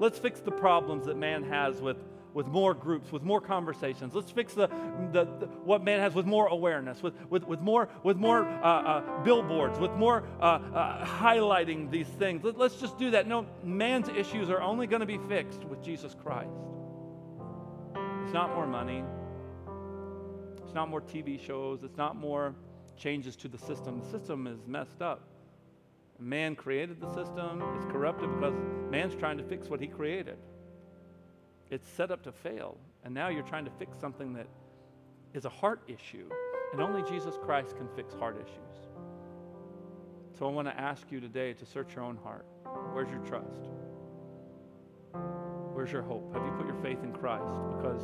Let's 0.00 0.18
fix 0.18 0.40
the 0.40 0.50
problems 0.50 1.06
that 1.06 1.16
man 1.16 1.44
has 1.44 1.80
with, 1.80 1.98
with 2.34 2.48
more 2.48 2.74
groups, 2.74 3.12
with 3.12 3.22
more 3.22 3.40
conversations. 3.40 4.14
Let's 4.14 4.30
fix 4.30 4.54
the, 4.54 4.66
the, 5.12 5.24
the 5.24 5.46
what 5.64 5.84
man 5.84 6.00
has 6.00 6.14
with 6.14 6.26
more 6.26 6.48
awareness, 6.48 7.02
with, 7.02 7.14
with, 7.30 7.44
with 7.46 7.60
more, 7.60 7.88
with 8.02 8.16
more 8.16 8.44
uh, 8.44 8.66
uh, 8.66 9.22
billboards, 9.22 9.78
with 9.78 9.92
more 9.92 10.24
uh, 10.40 10.44
uh 10.44 11.06
highlighting 11.06 11.90
these 11.90 12.08
things. 12.08 12.42
Let, 12.42 12.58
let's 12.58 12.76
just 12.76 12.98
do 12.98 13.12
that. 13.12 13.28
No, 13.28 13.46
man's 13.62 14.08
issues 14.08 14.50
are 14.50 14.60
only 14.60 14.88
going 14.88 15.00
to 15.00 15.06
be 15.06 15.18
fixed 15.28 15.64
with 15.64 15.82
Jesus 15.82 16.14
Christ. 16.22 16.50
It's 18.24 18.34
not 18.34 18.54
more 18.54 18.66
money, 18.66 19.04
it's 20.64 20.74
not 20.74 20.88
more 20.88 21.00
TV 21.00 21.40
shows, 21.40 21.84
it's 21.84 21.96
not 21.96 22.16
more 22.16 22.54
changes 22.96 23.36
to 23.36 23.48
the 23.48 23.58
system. 23.58 24.00
The 24.00 24.18
system 24.18 24.46
is 24.48 24.58
messed 24.66 25.02
up. 25.02 25.20
Man 26.18 26.56
created 26.56 27.00
the 27.00 27.12
system, 27.14 27.62
it's 27.76 27.84
corrupted 27.86 28.28
because 28.34 28.54
man's 28.90 29.14
trying 29.14 29.38
to 29.38 29.44
fix 29.44 29.68
what 29.68 29.80
he 29.80 29.86
created. 29.86 30.38
It's 31.70 31.88
set 31.88 32.10
up 32.10 32.22
to 32.24 32.32
fail, 32.32 32.76
and 33.04 33.14
now 33.14 33.28
you're 33.28 33.42
trying 33.42 33.64
to 33.64 33.70
fix 33.78 33.98
something 33.98 34.32
that 34.34 34.46
is 35.32 35.44
a 35.44 35.48
heart 35.50 35.82
issue, 35.88 36.28
and 36.72 36.80
only 36.80 37.02
Jesus 37.08 37.36
Christ 37.42 37.76
can 37.76 37.88
fix 37.96 38.14
heart 38.14 38.36
issues. 38.36 38.88
So 40.38 40.46
I 40.46 40.50
want 40.50 40.68
to 40.68 40.78
ask 40.78 41.10
you 41.10 41.20
today 41.20 41.52
to 41.54 41.66
search 41.66 41.94
your 41.94 42.04
own 42.04 42.16
heart. 42.16 42.46
Where's 42.92 43.10
your 43.10 43.20
trust? 43.20 43.68
Where's 45.72 45.92
your 45.92 46.02
hope? 46.02 46.32
Have 46.34 46.44
you 46.44 46.52
put 46.52 46.66
your 46.66 46.80
faith 46.82 47.02
in 47.02 47.12
Christ? 47.12 47.44
Because 47.76 48.02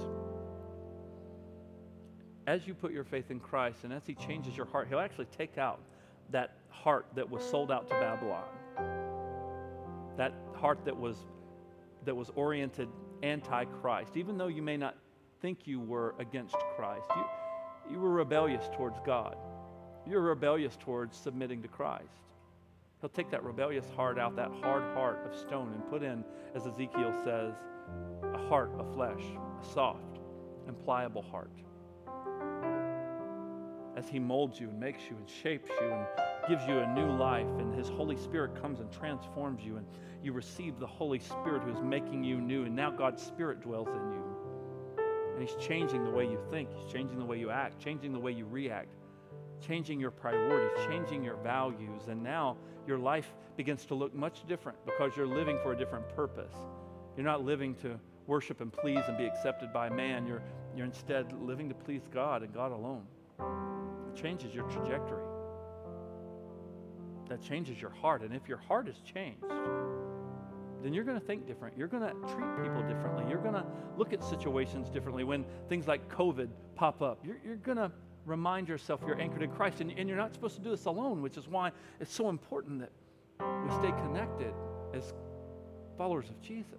as 2.47 2.67
you 2.67 2.75
put 2.75 2.93
your 2.93 3.05
faith 3.05 3.31
in 3.31 3.41
Christ 3.41 3.85
and 3.85 3.93
as 3.93 4.03
He 4.07 4.15
changes 4.15 4.57
your 4.57 4.67
heart, 4.67 4.89
He'll 4.89 5.01
actually 5.01 5.27
take 5.37 5.59
out 5.59 5.81
that 6.31 6.57
heart 6.69 7.07
that 7.15 7.29
was 7.29 7.45
sold 7.45 7.71
out 7.71 7.89
to 7.89 7.95
Babylon, 7.95 8.45
that 10.17 10.33
heart 10.55 10.85
that 10.85 10.97
was, 10.97 11.17
that 12.05 12.15
was 12.15 12.31
oriented 12.35 12.89
anti 13.23 13.65
Christ. 13.65 14.17
Even 14.17 14.39
though 14.39 14.49
you 14.49 14.63
may 14.63 14.77
not 14.77 14.97
think 15.41 15.67
you 15.67 15.81
were 15.81 16.15
against 16.19 16.57
Christ, 16.77 17.07
you, 17.17 17.25
you 17.93 18.01
were 18.01 18.11
rebellious 18.11 18.69
towards 18.75 18.99
God, 19.05 19.37
you 20.07 20.15
were 20.15 20.23
rebellious 20.23 20.77
towards 20.77 21.17
submitting 21.17 21.63
to 21.63 21.69
Christ. 21.69 22.05
He'll 23.01 23.09
take 23.09 23.31
that 23.31 23.43
rebellious 23.43 23.87
heart 23.97 24.19
out, 24.19 24.37
that 24.37 24.51
hard 24.63 24.83
heart 24.95 25.21
of 25.25 25.39
stone, 25.39 25.73
and 25.75 25.89
put 25.89 26.03
in, 26.03 26.23
as 26.55 26.67
Ezekiel 26.67 27.15
says, 27.25 27.55
a 28.35 28.39
heart 28.49 28.73
of 28.79 28.93
flesh, 28.95 29.23
a 29.23 29.67
soft 29.73 30.19
and 30.67 30.79
pliable 30.79 31.23
heart 31.23 31.51
as 33.97 34.09
He 34.09 34.19
molds 34.19 34.61
you 34.61 34.69
and 34.69 34.79
makes 34.79 35.03
you 35.11 35.17
and 35.17 35.29
shapes 35.29 35.71
you 35.81 35.91
and 35.91 36.07
gives 36.49 36.67
you 36.67 36.79
a 36.79 36.87
new 36.95 37.11
life, 37.17 37.47
and 37.59 37.75
His 37.75 37.89
Holy 37.89 38.17
Spirit 38.17 38.61
comes 38.61 38.81
and 38.81 38.91
transforms 38.91 39.63
you, 39.63 39.77
and 39.77 39.87
you 40.23 40.33
receive 40.33 40.79
the 40.79 40.87
Holy 40.87 41.19
Spirit 41.19 41.63
who's 41.63 41.81
making 41.83 42.25
you 42.25 42.41
new, 42.41 42.65
and 42.65 42.75
now 42.75 42.91
God's 42.91 43.23
Spirit 43.23 43.61
dwells 43.61 43.89
in 43.89 44.13
you. 44.13 44.25
And 45.35 45.49
He's 45.49 45.57
changing 45.57 46.05
the 46.05 46.11
way 46.11 46.25
you 46.25 46.39
think, 46.51 46.69
He's 46.75 46.93
changing 46.93 47.19
the 47.19 47.25
way 47.25 47.39
you 47.39 47.51
act, 47.51 47.79
changing 47.83 48.13
the 48.13 48.19
way 48.19 48.33
you 48.33 48.47
react, 48.47 48.89
changing 49.67 50.01
your 50.01 50.11
priorities, 50.11 50.87
changing 50.87 51.23
your 51.23 51.37
values, 51.37 52.03
and 52.09 52.23
now 52.23 52.57
your 52.87 52.99
life 52.99 53.33
begins 53.57 53.85
to 53.87 53.95
look 53.95 54.15
much 54.15 54.47
different 54.49 54.79
because 54.85 55.17
you're 55.17 55.27
living 55.27 55.59
for 55.63 55.73
a 55.73 55.77
different 55.77 56.09
purpose. 56.17 56.55
You're 57.17 57.27
not 57.27 57.45
living 57.45 57.75
to 57.77 57.99
worship 58.27 58.61
and 58.61 58.73
please 58.73 59.03
and 59.09 59.19
be 59.19 59.27
accepted 59.27 59.73
by 59.73 59.91
man. 59.91 60.27
You're, 60.27 60.43
you're 60.75 60.87
instead 60.87 61.33
living 61.43 61.69
to 61.69 61.75
please 61.75 62.03
God 62.13 62.43
and 62.43 62.55
God 62.55 62.73
alone. 62.73 63.05
It 64.11 64.21
changes 64.21 64.55
your 64.55 64.65
trajectory. 64.65 65.25
That 67.29 67.41
changes 67.43 67.81
your 67.81 67.91
heart. 67.91 68.23
And 68.23 68.35
if 68.35 68.49
your 68.49 68.59
heart 68.59 68.89
is 68.89 68.97
changed, 69.01 69.45
then 70.83 70.93
you're 70.93 71.05
going 71.05 71.21
to 71.21 71.25
think 71.25 71.47
different. 71.47 71.79
You're 71.79 71.89
going 71.89 72.03
to 72.03 72.13
treat 72.35 72.63
people 72.63 72.83
differently. 72.83 73.25
You're 73.29 73.39
going 73.39 73.55
to 73.55 73.65
look 73.97 74.13
at 74.13 74.25
situations 74.25 74.91
differently. 74.91 75.23
When 75.23 75.45
things 75.69 75.87
like 75.87 76.09
COVID 76.09 76.49
pop 76.75 77.03
up, 77.03 77.21
you're, 77.25 77.37
you're 77.45 77.57
going 77.57 77.77
to 77.77 77.93
remind 78.27 78.69
yourself 78.69 79.01
you're 79.07 79.21
anchored 79.21 79.43
in 79.43 79.51
Christ. 79.51 79.81
And, 79.81 79.93
and 79.97 80.09
you're 80.09 80.19
not 80.19 80.35
supposed 80.35 80.57
to 80.57 80.63
do 80.63 80.71
this 80.71 80.87
alone, 80.87 81.23
which 81.23 81.37
is 81.37 81.47
why 81.47 81.71
it's 82.01 82.13
so 82.13 82.29
important 82.31 82.81
that 82.81 82.91
we 83.39 83.71
stay 83.79 83.93
connected 84.03 84.53
as 84.93 85.13
followers 85.97 86.29
of 86.31 86.41
Jesus. 86.43 86.75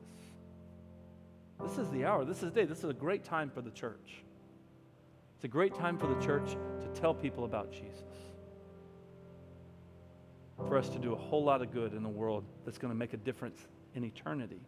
This 1.64 1.78
is 1.78 1.90
the 1.92 2.04
hour. 2.04 2.26
This 2.26 2.38
is 2.38 2.52
the 2.52 2.62
day. 2.62 2.66
This 2.66 2.80
is 2.80 2.90
a 2.90 2.94
great 2.94 3.24
time 3.24 3.50
for 3.50 3.62
the 3.62 3.72
church. 3.72 4.24
It's 5.36 5.46
a 5.46 5.48
great 5.48 5.74
time 5.74 5.98
for 5.98 6.06
the 6.06 6.20
church 6.24 6.56
tell 6.92 7.14
people 7.14 7.46
about 7.46 7.72
Jesus. 7.72 8.04
For 10.68 10.78
us 10.78 10.90
to 10.90 11.00
do 11.00 11.14
a 11.14 11.18
whole 11.18 11.44
lot 11.44 11.62
of 11.62 11.72
good 11.72 11.94
in 11.94 12.04
the 12.04 12.10
world 12.10 12.44
that's 12.66 12.78
going 12.78 12.92
to 12.92 12.98
make 12.98 13.14
a 13.14 13.18
difference 13.18 13.60
in 13.96 14.04
eternity. 14.04 14.62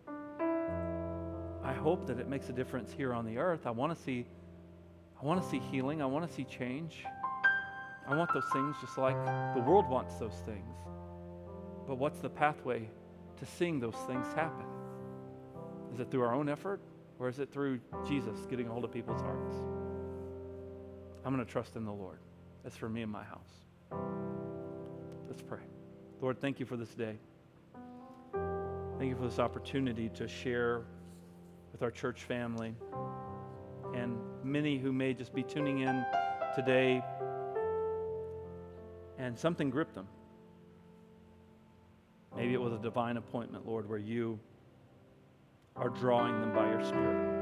I 1.63 1.73
hope 1.73 2.07
that 2.07 2.19
it 2.19 2.27
makes 2.27 2.49
a 2.49 2.53
difference 2.53 2.91
here 2.91 3.13
on 3.13 3.25
the 3.25 3.37
earth. 3.37 3.65
I 3.65 3.71
want 3.71 3.95
to 3.95 4.03
see 4.03 4.25
I 5.21 5.25
want 5.25 5.41
to 5.41 5.49
see 5.49 5.59
healing. 5.59 6.01
I 6.01 6.05
want 6.05 6.27
to 6.27 6.33
see 6.35 6.43
change. 6.43 7.05
I 8.05 8.15
want 8.15 8.33
those 8.33 8.43
things 8.51 8.75
just 8.81 8.97
like 8.97 9.15
the 9.55 9.61
world 9.61 9.89
wants 9.89 10.15
those 10.15 10.35
things. 10.45 10.75
But 11.87 11.97
what's 11.97 12.19
the 12.19 12.29
pathway 12.29 12.89
to 13.39 13.45
seeing 13.45 13.79
those 13.79 13.95
things 14.05 14.25
happen? 14.35 14.65
Is 15.93 16.01
it 16.01 16.11
through 16.11 16.23
our 16.23 16.33
own 16.33 16.49
effort 16.49 16.81
or 17.19 17.29
is 17.29 17.39
it 17.39 17.53
through 17.53 17.79
Jesus 18.05 18.37
getting 18.49 18.67
a 18.67 18.71
hold 18.71 18.83
of 18.83 18.91
people's 18.91 19.21
hearts? 19.21 19.55
I'm 21.25 21.33
going 21.33 21.45
to 21.45 21.51
trust 21.51 21.75
in 21.75 21.85
the 21.85 21.91
Lord. 21.91 22.19
That's 22.63 22.75
for 22.75 22.89
me 22.89 23.01
and 23.01 23.11
my 23.11 23.23
house. 23.23 23.65
Let's 25.27 25.41
pray. 25.41 25.59
Lord, 26.21 26.39
thank 26.39 26.59
you 26.59 26.65
for 26.65 26.77
this 26.77 26.93
day. 26.93 27.17
Thank 28.97 29.09
you 29.09 29.15
for 29.15 29.25
this 29.27 29.39
opportunity 29.39 30.09
to 30.09 30.27
share 30.27 30.83
with 31.71 31.81
our 31.81 31.91
church 31.91 32.23
family 32.23 32.75
and 33.93 34.17
many 34.43 34.77
who 34.77 34.91
may 34.91 35.13
just 35.13 35.33
be 35.33 35.43
tuning 35.43 35.79
in 35.79 36.05
today 36.55 37.01
and 39.17 39.37
something 39.37 39.69
gripped 39.69 39.95
them. 39.95 40.07
Maybe 42.35 42.53
it 42.53 42.61
was 42.61 42.73
a 42.73 42.79
divine 42.79 43.17
appointment, 43.17 43.67
Lord, 43.67 43.87
where 43.87 43.99
you 43.99 44.39
are 45.75 45.89
drawing 45.89 46.39
them 46.39 46.53
by 46.53 46.69
your 46.69 46.83
Spirit. 46.83 47.32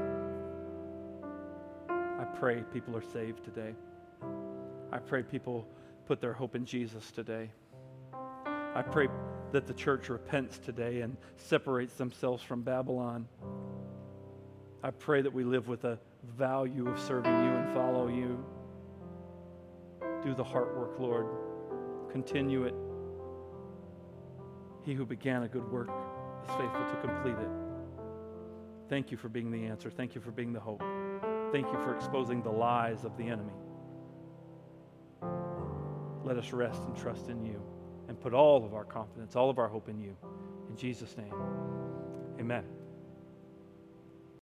Pray 2.38 2.62
people 2.72 2.96
are 2.96 3.02
saved 3.02 3.44
today. 3.44 3.74
I 4.90 4.98
pray 4.98 5.22
people 5.22 5.66
put 6.06 6.20
their 6.20 6.32
hope 6.32 6.54
in 6.54 6.64
Jesus 6.64 7.10
today. 7.10 7.50
I 8.74 8.82
pray 8.82 9.08
that 9.52 9.66
the 9.66 9.74
church 9.74 10.08
repents 10.08 10.58
today 10.58 11.02
and 11.02 11.16
separates 11.36 11.94
themselves 11.94 12.42
from 12.42 12.62
Babylon. 12.62 13.28
I 14.82 14.90
pray 14.90 15.22
that 15.22 15.32
we 15.32 15.44
live 15.44 15.68
with 15.68 15.84
a 15.84 15.98
value 16.36 16.88
of 16.88 16.98
serving 16.98 17.32
you 17.32 17.50
and 17.50 17.74
follow 17.74 18.08
you. 18.08 18.44
Do 20.24 20.34
the 20.34 20.44
heart 20.44 20.76
work, 20.76 20.98
Lord. 20.98 21.26
Continue 22.10 22.64
it. 22.64 22.74
He 24.84 24.94
who 24.94 25.06
began 25.06 25.44
a 25.44 25.48
good 25.48 25.70
work 25.70 25.90
is 26.44 26.50
faithful 26.50 26.84
to 26.86 26.96
complete 27.06 27.38
it. 27.38 27.50
Thank 28.88 29.10
you 29.10 29.16
for 29.16 29.28
being 29.28 29.50
the 29.50 29.66
answer. 29.66 29.90
Thank 29.90 30.14
you 30.14 30.20
for 30.20 30.32
being 30.32 30.52
the 30.52 30.60
hope. 30.60 30.82
Thank 31.52 31.66
you 31.66 31.78
for 31.84 31.94
exposing 31.94 32.42
the 32.42 32.50
lies 32.50 33.04
of 33.04 33.14
the 33.18 33.24
enemy. 33.24 33.52
Let 36.24 36.38
us 36.38 36.50
rest 36.52 36.82
and 36.84 36.96
trust 36.96 37.28
in 37.28 37.44
you 37.44 37.62
and 38.08 38.18
put 38.18 38.32
all 38.32 38.64
of 38.64 38.72
our 38.72 38.84
confidence, 38.84 39.36
all 39.36 39.50
of 39.50 39.58
our 39.58 39.68
hope 39.68 39.90
in 39.90 40.00
you. 40.00 40.16
In 40.70 40.76
Jesus' 40.76 41.14
name, 41.18 41.34
amen. 42.40 42.64